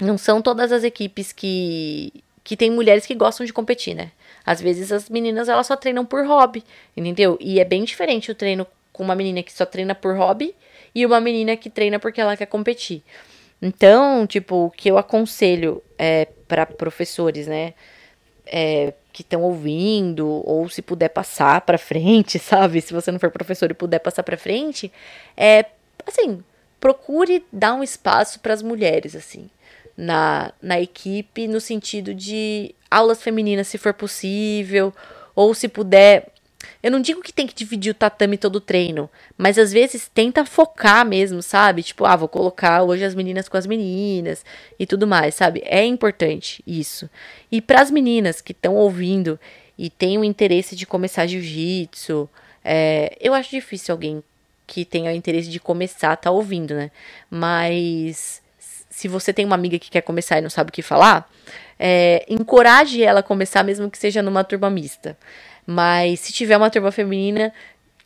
não 0.00 0.18
são 0.18 0.42
todas 0.42 0.72
as 0.72 0.82
equipes 0.82 1.32
que 1.32 2.12
que 2.42 2.56
tem 2.56 2.70
mulheres 2.70 3.06
que 3.06 3.14
gostam 3.14 3.44
de 3.44 3.52
competir, 3.52 3.94
né? 3.94 4.10
Às 4.44 4.60
vezes 4.60 4.90
as 4.90 5.08
meninas 5.08 5.48
elas 5.48 5.66
só 5.66 5.76
treinam 5.76 6.04
por 6.04 6.26
hobby, 6.26 6.64
entendeu? 6.96 7.36
E 7.40 7.60
é 7.60 7.64
bem 7.64 7.84
diferente 7.84 8.32
o 8.32 8.34
treino 8.34 8.66
com 8.92 9.04
uma 9.04 9.14
menina 9.14 9.42
que 9.44 9.52
só 9.52 9.64
treina 9.64 9.94
por 9.94 10.16
hobby 10.16 10.54
e 10.92 11.06
uma 11.06 11.20
menina 11.20 11.56
que 11.56 11.70
treina 11.70 12.00
porque 12.00 12.20
ela 12.20 12.36
quer 12.36 12.46
competir. 12.46 13.02
Então, 13.60 14.26
tipo, 14.26 14.66
o 14.66 14.70
que 14.70 14.88
eu 14.88 14.98
aconselho 14.98 15.82
é 15.98 16.28
para 16.48 16.66
professores, 16.66 17.46
né? 17.46 17.74
É, 18.46 18.92
que 19.12 19.22
estão 19.22 19.42
ouvindo, 19.42 20.26
ou 20.46 20.68
se 20.68 20.80
puder 20.80 21.08
passar 21.08 21.60
para 21.62 21.78
frente, 21.78 22.38
sabe? 22.40 22.80
Se 22.80 22.92
você 22.92 23.10
não 23.10 23.18
for 23.18 23.30
professor 23.30 23.70
e 23.70 23.74
puder 23.74 23.98
passar 23.98 24.22
para 24.22 24.36
frente, 24.36 24.92
é 25.36 25.64
assim, 26.06 26.42
procure 26.78 27.44
dar 27.52 27.74
um 27.74 27.82
espaço 27.82 28.38
para 28.40 28.54
as 28.54 28.62
mulheres, 28.62 29.16
assim 29.16 29.50
na, 29.96 30.52
na 30.60 30.80
equipe, 30.80 31.48
no 31.48 31.60
sentido 31.60 32.12
de 32.12 32.74
aulas 32.90 33.22
femininas, 33.22 33.68
se 33.68 33.78
for 33.78 33.94
possível, 33.94 34.92
ou 35.34 35.54
se 35.54 35.68
puder. 35.68 36.28
Eu 36.82 36.90
não 36.90 37.00
digo 37.00 37.22
que 37.22 37.32
tem 37.32 37.46
que 37.46 37.54
dividir 37.54 37.90
o 37.90 37.94
tatame 37.94 38.38
todo 38.38 38.56
o 38.56 38.60
treino, 38.60 39.10
mas 39.36 39.58
às 39.58 39.72
vezes 39.72 40.10
tenta 40.12 40.44
focar 40.44 41.04
mesmo, 41.04 41.42
sabe? 41.42 41.82
Tipo, 41.82 42.04
ah, 42.04 42.16
vou 42.16 42.28
colocar 42.28 42.82
hoje 42.82 43.04
as 43.04 43.14
meninas 43.14 43.48
com 43.48 43.56
as 43.56 43.66
meninas 43.66 44.44
e 44.78 44.86
tudo 44.86 45.06
mais, 45.06 45.34
sabe? 45.34 45.62
É 45.64 45.84
importante 45.84 46.62
isso. 46.66 47.08
E 47.50 47.60
para 47.60 47.80
as 47.80 47.90
meninas 47.90 48.40
que 48.40 48.52
estão 48.52 48.74
ouvindo 48.74 49.38
e 49.78 49.90
têm 49.90 50.18
o 50.18 50.24
interesse 50.24 50.76
de 50.76 50.86
começar 50.86 51.26
jiu-jitsu, 51.26 52.28
é, 52.64 53.16
eu 53.20 53.34
acho 53.34 53.50
difícil 53.50 53.92
alguém 53.92 54.22
que 54.66 54.84
tenha 54.84 55.12
o 55.12 55.14
interesse 55.14 55.48
de 55.48 55.60
começar 55.60 56.16
tá 56.16 56.30
ouvindo, 56.30 56.74
né? 56.74 56.90
Mas 57.30 58.42
se 58.96 59.08
você 59.08 59.32
tem 59.32 59.44
uma 59.44 59.54
amiga 59.54 59.78
que 59.78 59.90
quer 59.90 60.00
começar 60.00 60.38
e 60.38 60.40
não 60.40 60.50
sabe 60.50 60.70
o 60.70 60.72
que 60.72 60.82
falar, 60.82 61.30
é, 61.78 62.24
encoraje 62.28 63.02
ela 63.02 63.20
a 63.20 63.22
começar, 63.22 63.62
mesmo 63.62 63.90
que 63.90 63.98
seja 63.98 64.22
numa 64.22 64.42
turma 64.42 64.70
mista. 64.70 65.16
Mas 65.66 66.20
se 66.20 66.32
tiver 66.32 66.56
uma 66.56 66.70
turma 66.70 66.92
feminina 66.92 67.52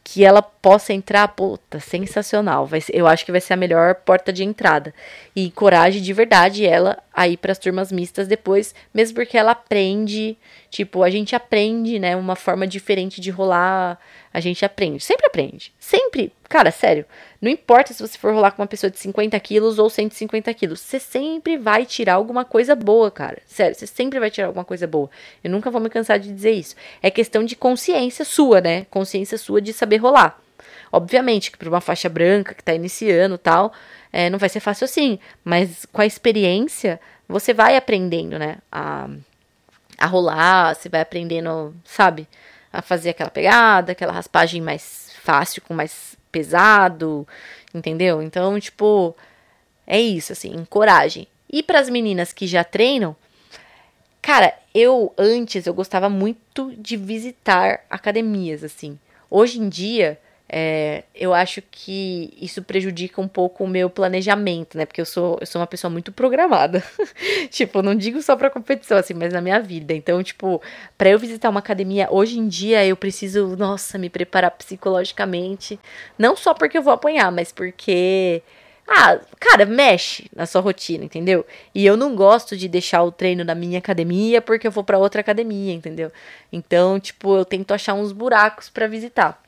que 0.03 0.25
ela 0.25 0.41
possa 0.63 0.93
entrar, 0.93 1.27
puta, 1.29 1.81
sensacional. 1.81 2.67
Vai 2.67 2.81
ser, 2.81 2.95
eu 2.95 3.07
acho 3.07 3.25
que 3.25 3.33
vai 3.33 3.41
ser 3.41 3.55
a 3.55 3.57
melhor 3.57 3.95
porta 3.95 4.33
de 4.33 4.45
entrada. 4.45 4.95
E 5.35 5.47
encoraje 5.47 6.01
de 6.01 6.13
verdade 6.13 6.67
ela 6.67 6.99
a 7.13 7.29
ir 7.29 7.37
para 7.37 7.53
as 7.53 7.59
turmas 7.59 7.91
mistas 7.91 8.29
depois, 8.29 8.75
mesmo 8.93 9.15
porque 9.15 9.37
ela 9.37 9.53
aprende, 9.53 10.37
tipo, 10.71 11.03
a 11.03 11.11
gente 11.11 11.35
aprende, 11.35 11.99
né, 11.99 12.17
uma 12.17 12.37
forma 12.37 12.67
diferente 12.67 13.21
de 13.21 13.31
rolar 13.31 13.99
a 14.33 14.39
gente 14.39 14.65
aprende. 14.65 15.03
Sempre 15.03 15.27
aprende. 15.27 15.73
Sempre. 15.79 16.33
Cara, 16.49 16.71
sério. 16.71 17.05
Não 17.41 17.51
importa 17.51 17.93
se 17.93 18.01
você 18.01 18.17
for 18.17 18.33
rolar 18.33 18.53
com 18.53 18.63
uma 18.63 18.69
pessoa 18.69 18.91
de 18.91 18.99
50 18.99 19.39
quilos 19.41 19.79
ou 19.79 19.91
150 19.91 20.53
quilos. 20.55 20.81
Você 20.81 21.01
sempre 21.01 21.57
vai 21.57 21.85
tirar 21.85 22.15
alguma 22.15 22.45
coisa 22.45 22.77
boa, 22.77 23.11
cara. 23.11 23.39
Sério, 23.45 23.75
você 23.75 23.87
sempre 23.87 24.21
vai 24.21 24.31
tirar 24.31 24.47
alguma 24.47 24.65
coisa 24.65 24.87
boa. 24.87 25.11
Eu 25.43 25.51
nunca 25.51 25.71
vou 25.71 25.81
me 25.81 25.91
cansar 25.91 26.19
de 26.19 26.33
dizer 26.33 26.53
isso. 26.53 26.77
É 27.03 27.11
questão 27.11 27.45
de 27.45 27.57
consciência 27.57 28.25
sua, 28.25 28.61
né? 28.61 28.87
Consciência 28.89 29.37
sua 29.37 29.61
de 29.61 29.73
saber 29.73 29.97
rolar. 29.97 30.41
Obviamente 30.93 31.51
que 31.51 31.59
para 31.59 31.69
uma 31.69 31.81
faixa 31.81 32.09
branca 32.09 32.55
que 32.55 32.65
tá 32.65 32.75
iniciando 32.75 33.39
tal, 33.39 33.73
é, 34.13 34.29
não 34.29 34.39
vai 34.39 34.49
ser 34.49 34.61
fácil 34.61 34.85
assim. 34.85 35.19
Mas 35.45 35.87
com 35.93 36.01
a 36.01 36.07
experiência, 36.07 37.01
você 37.29 37.55
vai 37.55 37.77
aprendendo, 37.77 38.39
né? 38.39 38.59
A, 38.71 39.09
a 39.99 40.07
rolar, 40.07 40.75
você 40.75 40.89
vai 40.89 41.01
aprendendo, 41.01 41.75
sabe? 41.85 42.27
a 42.73 42.81
fazer 42.81 43.11
aquela 43.11 43.31
pegada, 43.31 43.93
aquela 43.93 44.13
raspagem 44.13 44.61
mais 44.61 45.13
fácil 45.23 45.63
com 45.63 45.75
mais 45.75 46.17
pesado, 46.31 47.27
entendeu? 47.75 48.23
Então, 48.23 48.59
tipo, 48.61 49.15
é 49.87 50.01
isso, 50.01 50.33
assim, 50.33 50.55
encoragem. 50.55 51.27
E 51.49 51.63
para 51.63 51.81
as 51.81 51.89
meninas 51.91 52.33
que 52.33 52.47
já 52.47 52.63
treinam, 52.63 53.17
cara, 54.23 54.55
eu 54.73 55.13
antes 55.19 55.67
eu 55.67 55.75
gostava 55.75 56.09
muito 56.09 56.73
de 56.77 56.97
visitar 56.97 57.85
academias, 57.91 58.63
assim. 58.63 58.99
Hoje 59.29 59.61
em 59.61 59.69
dia, 59.69 60.19
é, 60.53 61.05
eu 61.15 61.33
acho 61.33 61.63
que 61.71 62.37
isso 62.41 62.61
prejudica 62.61 63.21
um 63.21 63.29
pouco 63.29 63.63
o 63.63 63.69
meu 63.69 63.89
planejamento, 63.89 64.77
né? 64.77 64.85
Porque 64.85 65.01
eu 65.01 65.07
sou, 65.07 65.39
eu 65.41 65.47
sou 65.47 65.61
uma 65.61 65.67
pessoa 65.67 65.89
muito 65.89 66.11
programada. 66.11 66.83
tipo, 67.51 67.81
não 67.83 67.95
digo 67.95 68.21
só 68.21 68.35
pra 68.35 68.51
competição, 68.51 68.99
assim, 68.99 69.15
mas 69.15 69.33
na 69.33 69.41
minha 69.41 69.61
vida. 69.61 69.95
Então, 69.95 70.21
tipo, 70.25 70.61
para 70.99 71.09
eu 71.11 71.21
visitar 71.21 71.49
uma 71.51 71.61
academia, 71.61 72.09
hoje 72.11 72.37
em 72.37 72.49
dia 72.49 72.85
eu 72.85 72.97
preciso, 72.97 73.57
nossa, 73.57 73.97
me 73.97 74.11
preparar 74.11 74.51
psicologicamente. 74.51 75.79
Não 76.19 76.35
só 76.35 76.53
porque 76.53 76.79
eu 76.79 76.83
vou 76.83 76.93
apanhar, 76.93 77.31
mas 77.31 77.53
porque. 77.53 78.43
Ah, 78.89 79.21
cara, 79.39 79.65
mexe 79.65 80.29
na 80.35 80.47
sua 80.47 80.61
rotina, 80.61 81.05
entendeu? 81.05 81.47
E 81.73 81.87
eu 81.87 81.97
não 81.97 82.17
gosto 82.17 82.57
de 82.57 82.67
deixar 82.69 83.05
o 83.05 83.13
treino 83.13 83.45
na 83.45 83.55
minha 83.55 83.79
academia 83.79 84.43
porque 84.43 84.67
eu 84.67 84.73
vou 84.73 84.83
para 84.83 84.99
outra 84.99 85.21
academia, 85.21 85.73
entendeu? 85.73 86.11
Então, 86.53 86.99
tipo, 86.99 87.37
eu 87.37 87.45
tento 87.45 87.73
achar 87.73 87.95
uns 87.95 88.11
buracos 88.11 88.69
para 88.69 88.89
visitar. 88.89 89.41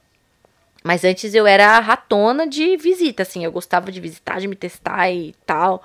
Mas 0.83 1.05
antes 1.05 1.35
eu 1.35 1.47
era 1.47 1.79
ratona 1.81 2.47
de 2.47 2.77
visita, 2.77 3.23
assim, 3.23 3.45
eu 3.45 3.53
gostava 3.53 3.93
de 3.93 4.01
visitar, 4.01 4.41
de 4.41 4.49
me 4.49 4.57
testar 4.57 5.11
e 5.11 5.35
tal. 5.47 5.83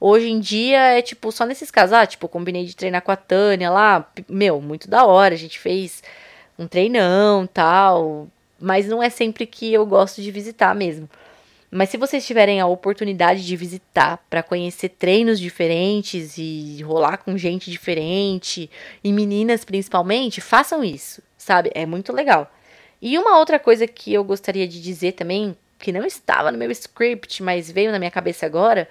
Hoje 0.00 0.28
em 0.30 0.40
dia 0.40 0.98
é 0.98 1.02
tipo 1.02 1.30
só 1.30 1.46
nesses 1.46 1.70
casos, 1.70 1.92
ah, 1.92 2.04
tipo, 2.04 2.28
combinei 2.28 2.64
de 2.64 2.74
treinar 2.74 3.02
com 3.02 3.12
a 3.12 3.16
Tânia 3.16 3.70
lá, 3.70 4.10
meu, 4.28 4.60
muito 4.60 4.88
da 4.90 5.04
hora, 5.04 5.34
a 5.34 5.38
gente 5.38 5.60
fez 5.60 6.02
um 6.58 6.66
treinão, 6.66 7.46
tal, 7.46 8.28
mas 8.60 8.88
não 8.88 9.02
é 9.02 9.08
sempre 9.08 9.46
que 9.46 9.72
eu 9.72 9.86
gosto 9.86 10.20
de 10.20 10.30
visitar 10.30 10.74
mesmo. 10.74 11.08
Mas 11.70 11.88
se 11.88 11.96
vocês 11.96 12.26
tiverem 12.26 12.60
a 12.60 12.66
oportunidade 12.66 13.46
de 13.46 13.56
visitar 13.56 14.22
para 14.28 14.42
conhecer 14.42 14.90
treinos 14.90 15.40
diferentes 15.40 16.36
e 16.36 16.82
rolar 16.82 17.16
com 17.16 17.38
gente 17.38 17.70
diferente 17.70 18.68
e 19.02 19.10
meninas 19.10 19.64
principalmente, 19.64 20.40
façam 20.40 20.84
isso, 20.84 21.22
sabe? 21.38 21.70
É 21.74 21.86
muito 21.86 22.12
legal. 22.12 22.52
E 23.02 23.18
uma 23.18 23.36
outra 23.36 23.58
coisa 23.58 23.84
que 23.84 24.14
eu 24.14 24.22
gostaria 24.22 24.68
de 24.68 24.80
dizer 24.80 25.12
também, 25.12 25.56
que 25.76 25.90
não 25.90 26.06
estava 26.06 26.52
no 26.52 26.58
meu 26.58 26.70
script, 26.70 27.42
mas 27.42 27.68
veio 27.68 27.90
na 27.90 27.98
minha 27.98 28.12
cabeça 28.12 28.46
agora, 28.46 28.88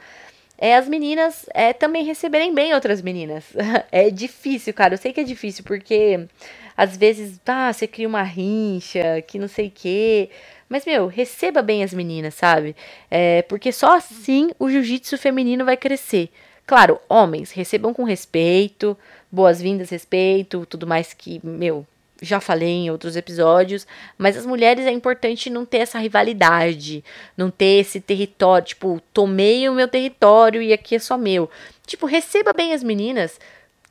é 0.57 0.75
as 0.75 0.85
meninas 0.85 1.45
é, 1.53 1.71
também 1.71 2.03
receberem 2.03 2.53
bem 2.53 2.73
outras 2.73 3.01
meninas. 3.01 3.45
é 3.89 4.09
difícil, 4.09 4.73
cara. 4.73 4.95
Eu 4.95 4.97
sei 4.97 5.13
que 5.13 5.21
é 5.21 5.23
difícil, 5.23 5.63
porque 5.63 6.27
às 6.75 6.97
vezes, 6.97 7.39
ah, 7.45 7.71
você 7.71 7.87
cria 7.87 8.07
uma 8.07 8.21
rincha, 8.21 9.21
que 9.25 9.39
não 9.39 9.47
sei 9.47 9.67
o 9.67 9.71
quê. 9.73 10.29
Mas, 10.67 10.85
meu, 10.85 11.07
receba 11.07 11.61
bem 11.61 11.81
as 11.81 11.93
meninas, 11.93 12.33
sabe? 12.33 12.75
É, 13.09 13.43
porque 13.43 13.71
só 13.71 13.95
assim 13.95 14.51
o 14.59 14.69
jiu-jitsu 14.69 15.17
feminino 15.17 15.63
vai 15.63 15.77
crescer. 15.77 16.29
Claro, 16.65 16.99
homens, 17.09 17.51
recebam 17.51 17.93
com 17.93 18.03
respeito, 18.03 18.97
boas-vindas, 19.31 19.89
respeito, 19.89 20.65
tudo 20.65 20.85
mais 20.85 21.13
que, 21.13 21.39
meu, 21.43 21.85
já 22.21 22.39
falei 22.39 22.69
em 22.69 22.91
outros 22.91 23.15
episódios, 23.15 23.87
mas 24.17 24.37
as 24.37 24.45
mulheres 24.45 24.85
é 24.85 24.91
importante 24.91 25.49
não 25.49 25.65
ter 25.65 25.79
essa 25.79 25.97
rivalidade, 25.97 27.03
não 27.35 27.49
ter 27.49 27.79
esse 27.79 27.99
território, 27.99 28.67
tipo, 28.67 29.01
tomei 29.11 29.67
o 29.67 29.73
meu 29.73 29.87
território 29.87 30.61
e 30.61 30.71
aqui 30.71 30.95
é 30.95 30.99
só 30.99 31.17
meu. 31.17 31.49
Tipo, 31.85 32.05
receba 32.05 32.53
bem 32.53 32.73
as 32.73 32.83
meninas, 32.83 33.39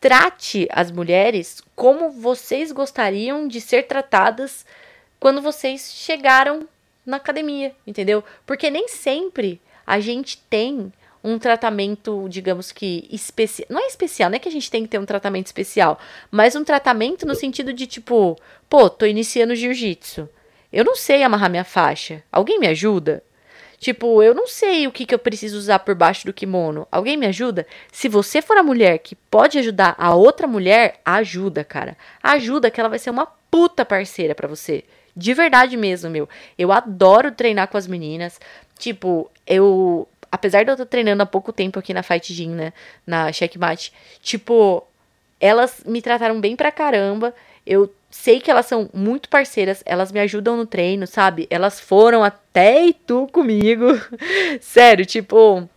trate 0.01 0.69
as 0.71 0.91
mulheres 0.91 1.63
como 1.75 2.11
vocês 2.11 2.71
gostariam 2.71 3.49
de 3.49 3.61
ser 3.61 3.89
tratadas 3.89 4.65
quando 5.19 5.43
vocês 5.43 5.93
chegaram 5.93 6.69
na 7.05 7.17
academia, 7.17 7.75
entendeu? 7.87 8.23
Porque 8.47 8.71
nem 8.71 8.87
sempre 8.87 9.61
a 9.87 9.99
gente 9.99 10.39
tem 10.49 10.93
um 11.23 11.39
tratamento, 11.39 12.27
digamos 12.29 12.73
que 12.73 13.09
especial. 13.11 13.67
Não 13.71 13.81
é 13.83 13.87
especial, 13.87 14.31
não 14.31 14.37
é 14.37 14.39
que 14.39 14.49
a 14.49 14.53
gente 14.53 14.71
tem 14.71 14.83
que 14.83 14.89
ter 14.89 14.99
um 14.99 15.07
tratamento 15.07 15.47
especial, 15.47 15.99
mas 16.31 16.57
um 16.57 16.65
tratamento 16.65 17.27
no 17.27 17.35
sentido 17.35 17.73
de 17.73 17.87
tipo, 17.87 18.37
pô, 18.69 18.89
tô 18.89 19.07
iniciando 19.07 19.55
jiu-jitsu. 19.55 20.29
Eu 20.73 20.85
não 20.85 20.95
sei 20.95 21.23
amarrar 21.23 21.51
minha 21.51 21.65
faixa. 21.65 22.23
Alguém 22.31 22.59
me 22.59 22.69
ajuda? 22.69 23.23
Tipo, 23.81 24.23
eu 24.23 24.35
não 24.35 24.47
sei 24.47 24.87
o 24.87 24.93
que, 24.93 25.07
que 25.07 25.15
eu 25.15 25.19
preciso 25.19 25.57
usar 25.57 25.79
por 25.79 25.95
baixo 25.95 26.27
do 26.27 26.35
kimono. 26.35 26.87
Alguém 26.93 27.17
me 27.17 27.27
ajuda? 27.27 27.67
Se 27.91 28.09
você 28.09 28.43
for 28.43 28.59
a 28.59 28.63
mulher 28.63 28.99
que 28.99 29.15
pode 29.15 29.59
ajudar 29.59 29.95
a 29.97 30.15
outra 30.15 30.47
mulher, 30.47 31.01
ajuda, 31.03 31.65
cara. 31.65 31.97
Ajuda 32.23 32.71
que 32.71 32.79
ela 32.79 32.91
vai 32.91 32.99
ser 32.99 33.09
uma 33.09 33.27
puta 33.51 33.85
parceira 33.85 34.35
para 34.35 34.47
você. 34.47 34.85
De 35.17 35.33
verdade 35.33 35.79
mesmo, 35.79 36.11
meu. 36.11 36.29
Eu 36.59 36.71
adoro 36.71 37.33
treinar 37.33 37.69
com 37.69 37.79
as 37.79 37.87
meninas. 37.87 38.39
Tipo, 38.79 39.31
eu. 39.47 40.07
Apesar 40.33 40.65
de 40.65 40.71
eu 40.71 40.75
estar 40.75 40.87
treinando 40.87 41.23
há 41.23 41.27
pouco 41.27 41.53
tempo 41.53 41.79
aqui 41.79 41.93
na 41.93 42.03
Fight 42.03 42.33
Gym, 42.33 42.51
né? 42.51 42.73
Na 43.07 43.33
Checkmate. 43.33 43.93
Tipo, 44.23 44.87
elas 45.41 45.83
me 45.85 46.01
trataram 46.01 46.41
bem 46.41 46.55
pra 46.55 46.71
caramba. 46.71 47.35
Eu 47.67 47.93
sei 48.11 48.41
que 48.41 48.51
elas 48.51 48.67
são 48.67 48.89
muito 48.93 49.29
parceiras, 49.29 49.83
elas 49.87 50.13
me 50.13 50.21
ajudam 50.21 50.57
no 50.57 50.67
treino, 50.67 51.07
sabe? 51.07 51.47
Elas 51.51 51.81
foram 51.81 52.23
até 52.23 52.87
Itu 52.87 53.29
comigo. 53.33 53.87
Sério, 54.61 55.07
tipo. 55.07 55.69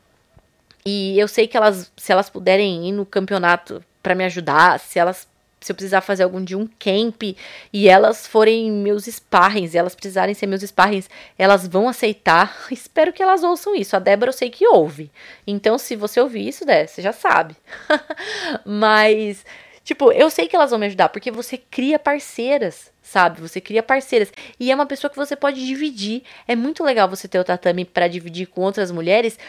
E 0.86 1.18
eu 1.18 1.28
sei 1.28 1.48
que 1.48 1.56
elas, 1.56 1.92
se 1.96 2.12
elas 2.12 2.30
puderem 2.30 2.89
ir 2.89 2.92
no 2.92 3.06
campeonato 3.06 3.84
para 4.02 4.16
me 4.16 4.26
ajudar, 4.26 4.80
se 4.80 5.00
elas 5.00 5.28
se 5.63 5.71
eu 5.71 5.76
precisar 5.76 6.02
fazer 6.02 6.23
algum 6.23 6.43
dia 6.43 6.58
um 6.58 6.67
camp 6.80 7.23
e 7.71 7.88
elas 7.88 8.28
forem 8.28 8.69
meus 8.71 9.06
sparrings, 9.06 9.76
elas 9.76 9.95
precisarem 9.95 10.36
ser 10.36 10.45
meus 10.45 10.62
sparrings, 10.62 11.10
elas 11.38 11.65
vão 11.67 11.88
aceitar. 11.88 12.65
Espero 12.69 13.13
que 13.13 13.23
elas 13.23 13.43
ouçam 13.43 13.76
isso. 13.76 13.95
A 13.95 13.99
Débora 13.99 14.30
eu 14.30 14.34
sei 14.34 14.49
que 14.49 14.67
ouve. 14.67 15.10
Então, 15.47 15.78
se 15.78 15.95
você 15.95 16.19
ouvir 16.19 16.47
isso, 16.47 16.65
Dé, 16.65 16.86
você 16.86 17.02
já 17.02 17.13
sabe. 17.13 17.56
Mas, 18.65 19.45
tipo, 19.84 20.12
eu 20.12 20.30
sei 20.30 20.47
que 20.47 20.56
elas 20.56 20.71
vão 20.71 20.80
me 20.80 20.88
ajudar, 20.88 21.10
porque 21.10 21.32
você 21.32 21.58
cria 21.58 21.97
parceiras, 21.97 22.91
sabe? 23.02 23.39
Você 23.41 23.62
cria 23.62 23.82
parceiras. 23.82 24.32
E 24.60 24.71
é 24.71 24.76
uma 24.76 24.86
pessoa 24.86 25.10
que 25.10 25.17
você 25.17 25.36
pode 25.36 25.65
dividir. 25.65 26.23
É 26.47 26.56
muito 26.56 26.84
legal 26.84 27.08
você 27.08 27.28
ter 27.28 27.39
o 27.39 27.43
tatame 27.43 27.86
para 27.86 28.08
dividir 28.08 28.47
com 28.47 28.62
outras 28.62 28.91
mulheres, 28.91 29.39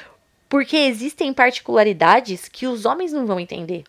porque 0.49 0.77
existem 0.77 1.33
particularidades 1.33 2.49
que 2.49 2.67
os 2.67 2.85
homens 2.85 3.13
não 3.13 3.27
vão 3.27 3.41
entender. 3.41 3.85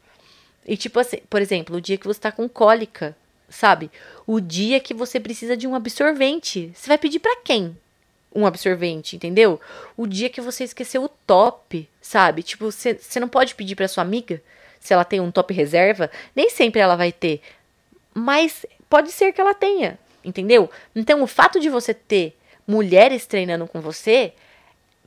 E 0.65 0.75
tipo 0.75 0.99
assim, 0.99 1.17
por 1.29 1.41
exemplo, 1.41 1.77
o 1.77 1.81
dia 1.81 1.97
que 1.97 2.07
você 2.07 2.19
tá 2.19 2.31
com 2.31 2.49
cólica, 2.49 3.15
sabe? 3.49 3.91
O 4.25 4.39
dia 4.39 4.79
que 4.79 4.93
você 4.93 5.19
precisa 5.19 5.55
de 5.55 5.67
um 5.67 5.75
absorvente. 5.75 6.71
Você 6.73 6.87
vai 6.87 6.97
pedir 6.97 7.19
para 7.19 7.37
quem? 7.37 7.77
Um 8.33 8.45
absorvente, 8.45 9.15
entendeu? 9.15 9.61
O 9.95 10.07
dia 10.07 10.29
que 10.29 10.41
você 10.41 10.63
esqueceu 10.63 11.03
o 11.03 11.09
top, 11.09 11.87
sabe? 12.01 12.43
Tipo, 12.43 12.71
você 12.71 13.19
não 13.19 13.29
pode 13.29 13.55
pedir 13.55 13.75
para 13.75 13.87
sua 13.87 14.03
amiga 14.03 14.41
se 14.79 14.93
ela 14.93 15.05
tem 15.05 15.19
um 15.19 15.31
top 15.31 15.53
reserva. 15.53 16.11
Nem 16.35 16.49
sempre 16.49 16.81
ela 16.81 16.95
vai 16.95 17.11
ter. 17.11 17.41
Mas 18.13 18.65
pode 18.89 19.11
ser 19.11 19.31
que 19.31 19.41
ela 19.41 19.53
tenha, 19.53 19.97
entendeu? 20.23 20.69
Então, 20.95 21.21
o 21.21 21.27
fato 21.27 21.59
de 21.59 21.69
você 21.69 21.93
ter 21.93 22.37
mulheres 22.67 23.25
treinando 23.25 23.67
com 23.67 23.79
você 23.79 24.33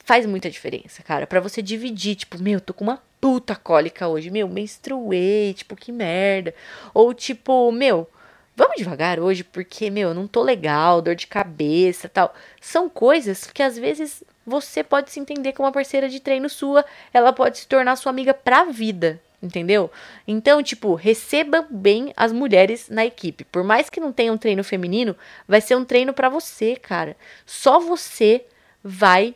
faz 0.09 0.25
muita 0.25 0.49
diferença, 0.49 1.03
cara. 1.03 1.27
para 1.27 1.39
você 1.39 1.61
dividir, 1.61 2.17
tipo, 2.17 2.43
meu, 2.43 2.63
tô 2.63 2.73
com 2.73 2.83
uma 2.83 3.03
puta 3.21 3.55
cólica 3.55 4.09
hoje, 4.09 4.31
meu, 4.31 4.49
menstruei, 4.49 5.53
tipo, 5.53 5.77
que 5.77 5.93
merda. 5.93 6.55
Ou 6.95 7.13
tipo, 7.13 7.71
meu, 7.71 8.09
vamos 8.57 8.79
devagar 8.79 9.21
hoje 9.21 9.45
porque, 9.45 9.91
meu, 9.91 10.15
não 10.15 10.27
tô 10.27 10.43
legal, 10.43 11.03
dor 11.03 11.15
de 11.15 11.27
cabeça, 11.27 12.09
tal. 12.09 12.35
São 12.59 12.89
coisas 12.89 13.51
que 13.53 13.63
às 13.63 13.77
vezes 13.77 14.25
você 14.47 14.83
pode 14.83 15.11
se 15.11 15.21
entender 15.21 15.53
como 15.53 15.67
uma 15.67 15.73
parceira 15.73 16.09
de 16.09 16.21
treino 16.21 16.49
sua, 16.49 16.87
ela 17.13 17.31
pode 17.31 17.59
se 17.59 17.69
tornar 17.69 17.95
sua 17.97 18.09
amiga 18.09 18.33
pra 18.33 18.65
vida, 18.65 19.21
entendeu? 19.43 19.91
Então, 20.27 20.63
tipo, 20.63 20.95
receba 20.95 21.67
bem 21.69 22.15
as 22.17 22.33
mulheres 22.33 22.89
na 22.89 23.05
equipe. 23.05 23.45
Por 23.45 23.63
mais 23.63 23.91
que 23.91 24.01
não 24.01 24.11
tenha 24.11 24.33
um 24.33 24.39
treino 24.39 24.65
feminino, 24.65 25.15
vai 25.47 25.61
ser 25.61 25.77
um 25.77 25.85
treino 25.85 26.15
para 26.15 26.31
você, 26.31 26.77
cara. 26.77 27.15
Só 27.45 27.79
você 27.79 28.47
vai 28.83 29.35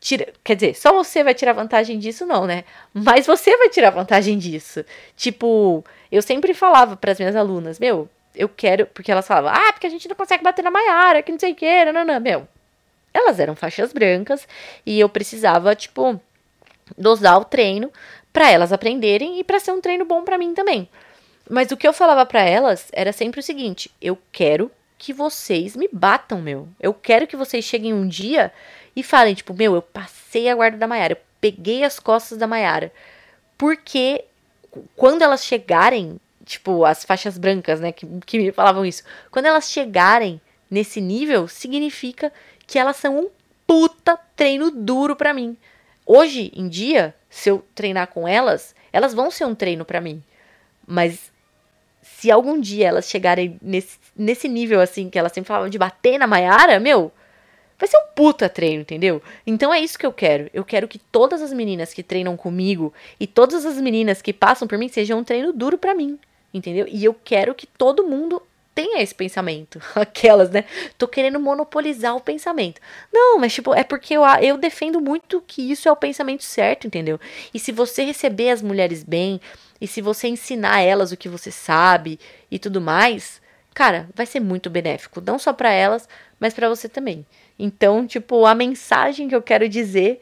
tira, 0.00 0.32
quer 0.42 0.54
dizer, 0.54 0.74
só 0.74 0.92
você 0.92 1.22
vai 1.22 1.34
tirar 1.34 1.52
vantagem 1.52 1.98
disso, 1.98 2.24
não, 2.24 2.46
né? 2.46 2.64
Mas 2.92 3.26
você 3.26 3.56
vai 3.56 3.68
tirar 3.68 3.90
vantagem 3.90 4.38
disso. 4.38 4.84
Tipo, 5.14 5.84
eu 6.10 6.22
sempre 6.22 6.54
falava 6.54 6.96
para 6.96 7.12
as 7.12 7.18
minhas 7.18 7.36
alunas, 7.36 7.78
meu, 7.78 8.08
eu 8.34 8.48
quero, 8.48 8.86
porque 8.86 9.12
elas 9.12 9.26
falavam, 9.26 9.52
ah, 9.52 9.72
porque 9.72 9.86
a 9.86 9.90
gente 9.90 10.08
não 10.08 10.16
consegue 10.16 10.42
bater 10.42 10.62
na 10.62 10.70
Maiara, 10.70 11.22
que 11.22 11.30
não 11.30 11.38
sei 11.38 11.52
o 11.52 11.54
que, 11.54 11.84
não, 11.84 11.92
não, 11.92 12.04
não, 12.04 12.20
meu. 12.20 12.48
Elas 13.12 13.38
eram 13.38 13.54
faixas 13.54 13.92
brancas 13.92 14.48
e 14.86 14.98
eu 14.98 15.08
precisava, 15.08 15.74
tipo, 15.74 16.18
dosar 16.96 17.38
o 17.38 17.44
treino 17.44 17.92
para 18.32 18.50
elas 18.50 18.72
aprenderem 18.72 19.38
e 19.38 19.44
para 19.44 19.60
ser 19.60 19.72
um 19.72 19.80
treino 19.80 20.04
bom 20.04 20.22
para 20.22 20.38
mim 20.38 20.54
também. 20.54 20.88
Mas 21.48 21.70
o 21.72 21.76
que 21.76 21.86
eu 21.86 21.92
falava 21.92 22.24
para 22.24 22.42
elas 22.42 22.88
era 22.92 23.12
sempre 23.12 23.40
o 23.40 23.42
seguinte: 23.42 23.90
eu 24.00 24.16
quero 24.30 24.70
que 24.96 25.12
vocês 25.12 25.74
me 25.74 25.88
batam, 25.90 26.40
meu. 26.40 26.68
Eu 26.78 26.94
quero 26.94 27.26
que 27.26 27.36
vocês 27.36 27.64
cheguem 27.64 27.92
um 27.92 28.06
dia 28.06 28.52
e 29.00 29.02
falem, 29.02 29.34
tipo, 29.34 29.54
meu, 29.54 29.74
eu 29.74 29.82
passei 29.82 30.48
a 30.48 30.54
guarda 30.54 30.76
da 30.76 30.86
Maiara, 30.86 31.14
eu 31.14 31.18
peguei 31.40 31.84
as 31.84 31.98
costas 31.98 32.38
da 32.38 32.46
Maiara. 32.46 32.92
Porque 33.56 34.24
quando 34.94 35.22
elas 35.22 35.44
chegarem, 35.44 36.20
tipo, 36.44 36.84
as 36.84 37.04
faixas 37.04 37.36
brancas, 37.36 37.80
né, 37.80 37.92
que, 37.92 38.06
que 38.26 38.38
me 38.38 38.52
falavam 38.52 38.84
isso, 38.84 39.02
quando 39.30 39.46
elas 39.46 39.70
chegarem 39.70 40.40
nesse 40.70 41.00
nível, 41.00 41.48
significa 41.48 42.32
que 42.66 42.78
elas 42.78 42.96
são 42.96 43.18
um 43.18 43.30
puta 43.66 44.18
treino 44.36 44.70
duro 44.70 45.16
para 45.16 45.34
mim. 45.34 45.56
Hoje 46.06 46.52
em 46.54 46.68
dia, 46.68 47.14
se 47.28 47.50
eu 47.50 47.64
treinar 47.74 48.08
com 48.08 48.26
elas, 48.26 48.74
elas 48.92 49.14
vão 49.14 49.30
ser 49.30 49.44
um 49.44 49.54
treino 49.54 49.84
para 49.84 50.00
mim. 50.00 50.22
Mas 50.86 51.32
se 52.02 52.30
algum 52.30 52.60
dia 52.60 52.88
elas 52.88 53.08
chegarem 53.08 53.58
nesse, 53.62 53.98
nesse 54.16 54.48
nível 54.48 54.80
assim, 54.80 55.08
que 55.08 55.18
elas 55.18 55.32
sempre 55.32 55.48
falavam 55.48 55.70
de 55.70 55.78
bater 55.78 56.18
na 56.18 56.26
Maiara, 56.26 56.78
meu, 56.78 57.12
Vai 57.80 57.88
ser 57.88 57.96
um 57.96 58.12
puta 58.14 58.46
treino, 58.46 58.82
entendeu? 58.82 59.22
Então 59.46 59.72
é 59.72 59.80
isso 59.80 59.98
que 59.98 60.04
eu 60.04 60.12
quero. 60.12 60.50
Eu 60.52 60.62
quero 60.62 60.86
que 60.86 60.98
todas 60.98 61.40
as 61.40 61.50
meninas 61.50 61.94
que 61.94 62.02
treinam 62.02 62.36
comigo 62.36 62.92
e 63.18 63.26
todas 63.26 63.64
as 63.64 63.80
meninas 63.80 64.20
que 64.20 64.34
passam 64.34 64.68
por 64.68 64.76
mim 64.76 64.88
sejam 64.88 65.20
um 65.20 65.24
treino 65.24 65.50
duro 65.50 65.78
para 65.78 65.94
mim, 65.94 66.18
entendeu? 66.52 66.86
E 66.86 67.02
eu 67.02 67.14
quero 67.24 67.54
que 67.54 67.66
todo 67.66 68.06
mundo 68.06 68.42
tenha 68.74 69.02
esse 69.02 69.14
pensamento. 69.14 69.80
Aquelas, 69.96 70.50
né? 70.50 70.66
Tô 70.98 71.08
querendo 71.08 71.40
monopolizar 71.40 72.14
o 72.14 72.20
pensamento. 72.20 72.82
Não, 73.10 73.38
mas 73.38 73.54
tipo, 73.54 73.74
é 73.74 73.82
porque 73.82 74.14
eu, 74.14 74.24
eu 74.42 74.58
defendo 74.58 75.00
muito 75.00 75.42
que 75.46 75.72
isso 75.72 75.88
é 75.88 75.92
o 75.92 75.96
pensamento 75.96 76.44
certo, 76.44 76.86
entendeu? 76.86 77.18
E 77.54 77.58
se 77.58 77.72
você 77.72 78.04
receber 78.04 78.50
as 78.50 78.60
mulheres 78.60 79.02
bem, 79.02 79.40
e 79.80 79.86
se 79.86 80.02
você 80.02 80.28
ensinar 80.28 80.80
elas 80.80 81.12
o 81.12 81.16
que 81.16 81.30
você 81.30 81.50
sabe 81.50 82.20
e 82.50 82.58
tudo 82.58 82.78
mais, 82.78 83.40
cara, 83.72 84.06
vai 84.14 84.26
ser 84.26 84.40
muito 84.40 84.68
benéfico, 84.68 85.22
não 85.22 85.38
só 85.38 85.54
para 85.54 85.72
elas, 85.72 86.06
mas 86.38 86.52
para 86.52 86.68
você 86.68 86.90
também. 86.90 87.24
Então, 87.62 88.06
tipo, 88.06 88.46
a 88.46 88.54
mensagem 88.54 89.28
que 89.28 89.34
eu 89.34 89.42
quero 89.42 89.68
dizer 89.68 90.18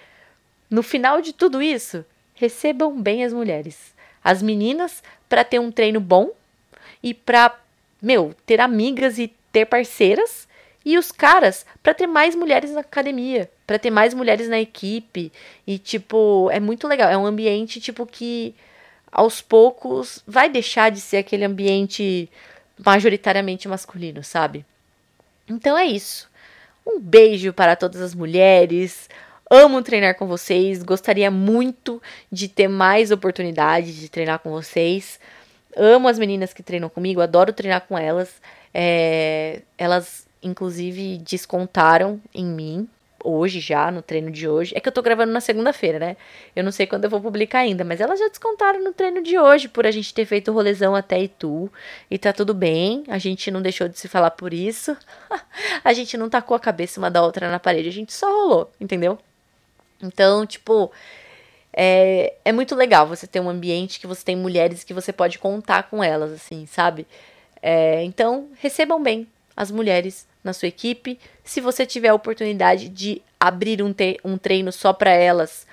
no 0.69 0.83
final 0.83 1.23
de 1.23 1.33
tudo 1.33 1.63
isso, 1.63 2.05
recebam 2.35 3.01
bem 3.01 3.25
as 3.25 3.33
mulheres, 3.33 3.95
as 4.23 4.43
meninas 4.43 5.03
para 5.29 5.45
ter 5.45 5.59
um 5.59 5.71
treino 5.71 6.01
bom 6.01 6.31
e 7.03 7.15
para, 7.15 7.59
meu, 8.03 8.35
ter 8.45 8.61
amigas 8.61 9.19
e 9.19 9.33
ter 9.51 9.65
parceiras 9.65 10.47
E 10.85 10.97
os 10.97 11.13
caras 11.13 11.67
para 11.83 11.93
ter 11.93 12.07
mais 12.07 12.35
mulheres 12.35 12.71
na 12.71 12.81
academia, 12.81 13.51
para 13.67 13.79
ter 13.79 13.91
mais 13.91 14.15
mulheres 14.15 14.49
na 14.49 14.59
equipe. 14.59 15.31
E, 15.67 15.79
tipo, 15.79 16.49
é 16.51 16.59
muito 16.59 16.89
legal. 16.89 17.11
É 17.11 17.17
um 17.17 17.27
ambiente, 17.27 17.79
tipo, 17.79 18.07
que 18.07 18.55
aos 19.13 19.43
poucos 19.43 20.23
vai 20.27 20.49
deixar 20.49 20.91
de 20.91 21.01
ser 21.01 21.19
aquele 21.19 21.45
ambiente 21.45 22.31
majoritariamente 22.85 23.69
masculino, 23.69 24.25
sabe? 24.25 24.65
Então 25.49 25.77
é 25.77 25.85
isso. 25.85 26.31
Um 26.89 26.99
beijo 26.99 27.53
para 27.53 27.77
todas 27.77 28.01
as 28.01 28.15
mulheres. 28.15 29.11
Amo 29.51 29.83
treinar 29.83 30.17
com 30.17 30.27
vocês. 30.27 30.83
Gostaria 30.83 31.31
muito 31.31 32.01
de 32.33 32.49
ter 32.49 32.67
mais 32.67 33.11
oportunidade 33.11 34.01
de 34.01 34.09
treinar 34.09 34.39
com 34.39 34.51
vocês. 34.51 35.21
Amo 35.77 36.09
as 36.09 36.19
meninas 36.19 36.55
que 36.55 36.63
treinam 36.63 36.89
comigo, 36.89 37.21
adoro 37.21 37.53
treinar 37.53 37.83
com 37.87 37.97
elas. 37.97 38.41
É, 38.73 39.61
elas, 39.77 40.27
inclusive, 40.43 41.19
descontaram 41.19 42.19
em 42.35 42.47
mim 42.47 42.89
hoje 43.23 43.61
já, 43.61 43.91
no 43.91 44.03
treino 44.03 44.31
de 44.31 44.49
hoje. 44.49 44.73
É 44.77 44.81
que 44.81 44.89
eu 44.89 44.93
tô 44.93 45.03
gravando 45.03 45.33
na 45.33 45.41
segunda-feira, 45.41 45.99
né? 45.99 46.17
Eu 46.55 46.63
não 46.63 46.73
sei 46.73 46.87
quando 46.87 47.05
eu 47.05 47.11
vou 47.11 47.21
publicar 47.21 47.61
ainda, 47.61 47.85
mas 47.85 48.01
elas 48.01 48.19
já 48.19 48.29
descontaram 48.29 48.83
no 48.83 48.93
treino 48.93 49.23
de 49.23 49.39
hoje 49.39 49.69
por 49.69 49.87
a 49.87 49.91
gente 49.91 50.15
ter 50.15 50.25
feito 50.25 50.51
o 50.51 50.55
rolezão 50.55 50.95
até 50.95 51.21
Itu. 51.21 51.71
E 52.11 52.19
tá 52.19 52.33
tudo 52.33 52.55
bem, 52.55 53.05
a 53.09 53.19
gente 53.19 53.51
não 53.51 53.61
deixou 53.63 53.89
de 53.89 53.99
se 53.99 54.09
falar 54.09 54.31
por 54.33 54.53
isso. 54.53 54.97
a 55.85 55.93
gente 55.93 56.17
não 56.17 56.29
tacou 56.29 56.57
a 56.57 56.61
cabeça 56.61 57.01
uma 57.01 57.11
da 57.11 57.23
outra 57.23 57.51
na 57.51 57.59
parede, 57.59 57.89
a 57.89 57.93
gente 57.93 58.13
só 58.13 58.27
rolou, 58.31 58.71
entendeu? 58.81 59.19
Então, 60.03 60.47
tipo, 60.47 60.93
é, 61.73 62.35
é 62.45 62.53
muito 62.53 62.75
legal 62.75 63.07
você 63.07 63.27
ter 63.27 63.41
um 63.41 63.49
ambiente 63.49 64.01
que 64.01 64.07
você 64.07 64.25
tem 64.25 64.37
mulheres 64.37 64.85
que 64.85 64.95
você 64.95 65.13
pode 65.13 65.39
contar 65.39 65.85
com 65.85 66.03
elas, 66.03 66.33
assim, 66.33 66.67
sabe? 66.67 67.07
É, 67.61 68.05
então, 68.05 68.49
recebam 68.61 69.03
bem 69.03 69.27
as 69.59 69.73
mulheres 69.73 70.25
na 70.45 70.53
sua 70.53 70.69
equipe. 70.69 71.19
Se 71.43 71.61
você 71.61 71.85
tiver 71.85 72.11
a 72.11 72.15
oportunidade 72.15 72.89
de 72.89 73.21
abrir 73.41 73.83
um, 73.83 73.93
um 74.25 74.39
treino 74.39 74.71
só 74.71 74.93
para 74.93 75.11
elas 75.11 75.67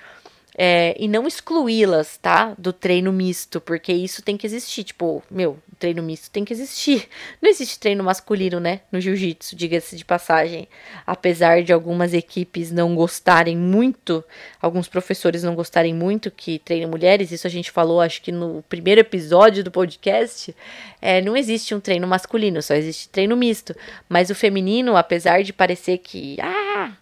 é, 0.58 0.96
e 0.98 1.06
não 1.06 1.24
excluí-las, 1.24 2.16
tá? 2.16 2.52
Do 2.58 2.72
treino 2.72 3.12
misto, 3.12 3.60
porque 3.60 3.92
isso 3.92 4.22
tem 4.22 4.36
que 4.36 4.44
existir. 4.44 4.82
Tipo, 4.82 5.22
meu, 5.30 5.56
treino 5.78 6.02
misto 6.02 6.30
tem 6.30 6.44
que 6.44 6.52
existir. 6.52 7.08
Não 7.40 7.48
existe 7.48 7.78
treino 7.78 8.02
masculino, 8.02 8.58
né? 8.58 8.80
No 8.90 9.00
jiu-jitsu, 9.00 9.54
diga-se 9.54 9.96
de 9.96 10.04
passagem. 10.04 10.68
Apesar 11.06 11.62
de 11.62 11.72
algumas 11.72 12.12
equipes 12.12 12.70
não 12.70 12.94
gostarem 12.94 13.56
muito, 13.56 14.24
alguns 14.60 14.88
professores 14.88 15.42
não 15.42 15.54
gostarem 15.54 15.94
muito 15.94 16.30
que 16.30 16.58
treinem 16.58 16.86
mulheres, 16.86 17.30
isso 17.30 17.46
a 17.46 17.50
gente 17.50 17.70
falou, 17.70 18.00
acho 18.00 18.22
que 18.22 18.32
no 18.32 18.64
primeiro 18.68 19.00
episódio 19.00 19.62
do 19.62 19.70
podcast. 19.70 20.54
É, 21.00 21.20
não 21.20 21.36
existe 21.36 21.74
um 21.74 21.80
treino 21.80 22.06
masculino, 22.06 22.62
só 22.62 22.74
existe 22.74 23.08
treino 23.08 23.36
misto. 23.36 23.74
Mas 24.08 24.30
o 24.30 24.34
feminino, 24.34 24.96
apesar 24.96 25.42
de 25.42 25.52
parecer 25.52 25.98
que. 25.98 26.36
Ah! 26.40 26.92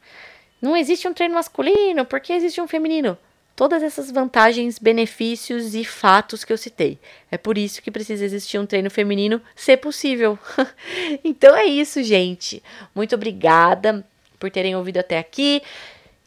Não 0.61 0.75
existe 0.75 1.07
um 1.07 1.13
treino 1.13 1.35
masculino, 1.35 2.07
porque 2.07 2.33
existe 2.33 2.59
um 2.61 2.67
feminino? 2.67 3.19
Todas 3.57 3.83
essas 3.83 4.11
vantagens, 4.11 4.79
benefícios 4.79 5.75
e 5.75 5.85
fatos 5.85 6.45
que 6.45 6.53
eu 6.53 6.59
citei. 6.59 6.99
É 7.31 7.39
por 7.39 7.57
isso 7.57 7.81
que 7.83 7.91
precisa 7.91 8.25
existir 8.25 8.59
um 8.59 8.67
treino 8.67 8.91
feminino, 8.91 9.41
se 9.55 9.77
possível. 9.77 10.39
então 11.23 11.55
é 11.55 11.65
isso, 11.65 12.03
gente. 12.03 12.63
Muito 12.95 13.15
obrigada 13.15 14.05
por 14.39 14.51
terem 14.51 14.75
ouvido 14.75 14.99
até 14.99 15.19
aqui. 15.19 15.63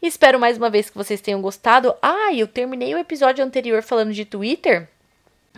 Espero 0.00 0.38
mais 0.38 0.56
uma 0.56 0.70
vez 0.70 0.88
que 0.88 0.96
vocês 0.96 1.20
tenham 1.20 1.42
gostado. 1.42 1.94
Ah, 2.00 2.32
eu 2.32 2.46
terminei 2.46 2.94
o 2.94 2.98
episódio 2.98 3.44
anterior 3.44 3.82
falando 3.82 4.12
de 4.12 4.24
Twitter. 4.24 4.88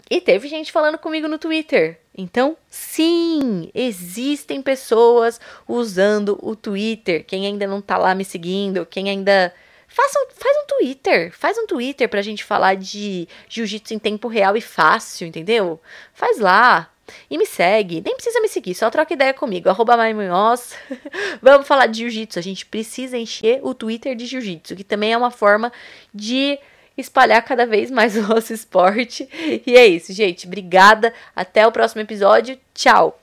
E 0.08 0.20
teve 0.20 0.48
gente 0.48 0.72
falando 0.72 0.98
comigo 0.98 1.28
no 1.28 1.38
Twitter. 1.38 2.00
Então, 2.16 2.56
sim, 2.68 3.70
existem 3.74 4.62
pessoas 4.62 5.40
usando 5.68 6.38
o 6.42 6.56
Twitter. 6.56 7.24
Quem 7.24 7.46
ainda 7.46 7.66
não 7.66 7.80
tá 7.80 7.96
lá 7.98 8.14
me 8.14 8.24
seguindo, 8.24 8.86
quem 8.86 9.10
ainda 9.10 9.52
Faça 9.90 10.20
um, 10.20 10.26
faz 10.32 10.56
um 10.56 10.66
Twitter, 10.66 11.32
faz 11.36 11.58
um 11.58 11.66
Twitter 11.66 12.08
pra 12.08 12.22
gente 12.22 12.44
falar 12.44 12.76
de 12.76 13.28
jiu-jitsu 13.48 13.92
em 13.92 13.98
tempo 13.98 14.28
real 14.28 14.56
e 14.56 14.60
fácil, 14.60 15.26
entendeu? 15.26 15.80
Faz 16.14 16.38
lá. 16.38 16.88
E 17.28 17.36
me 17.36 17.44
segue, 17.44 18.00
nem 18.00 18.14
precisa 18.14 18.40
me 18.40 18.48
seguir, 18.48 18.72
só 18.72 18.88
troca 18.88 19.12
ideia 19.12 19.34
comigo, 19.34 19.68
arroba 19.68 19.96
Vamos 21.42 21.66
falar 21.66 21.86
de 21.86 21.98
jiu-jitsu, 21.98 22.38
a 22.38 22.42
gente 22.42 22.64
precisa 22.64 23.18
encher 23.18 23.58
o 23.64 23.74
Twitter 23.74 24.14
de 24.14 24.26
jiu-jitsu, 24.26 24.76
que 24.76 24.84
também 24.84 25.12
é 25.12 25.16
uma 25.16 25.32
forma 25.32 25.72
de 26.14 26.56
espalhar 26.96 27.42
cada 27.42 27.66
vez 27.66 27.90
mais 27.90 28.14
o 28.16 28.22
nosso 28.22 28.52
esporte. 28.52 29.28
E 29.66 29.76
é 29.76 29.86
isso, 29.86 30.12
gente. 30.12 30.46
Obrigada. 30.46 31.12
Até 31.34 31.66
o 31.66 31.72
próximo 31.72 32.02
episódio. 32.02 32.58
Tchau! 32.72 33.20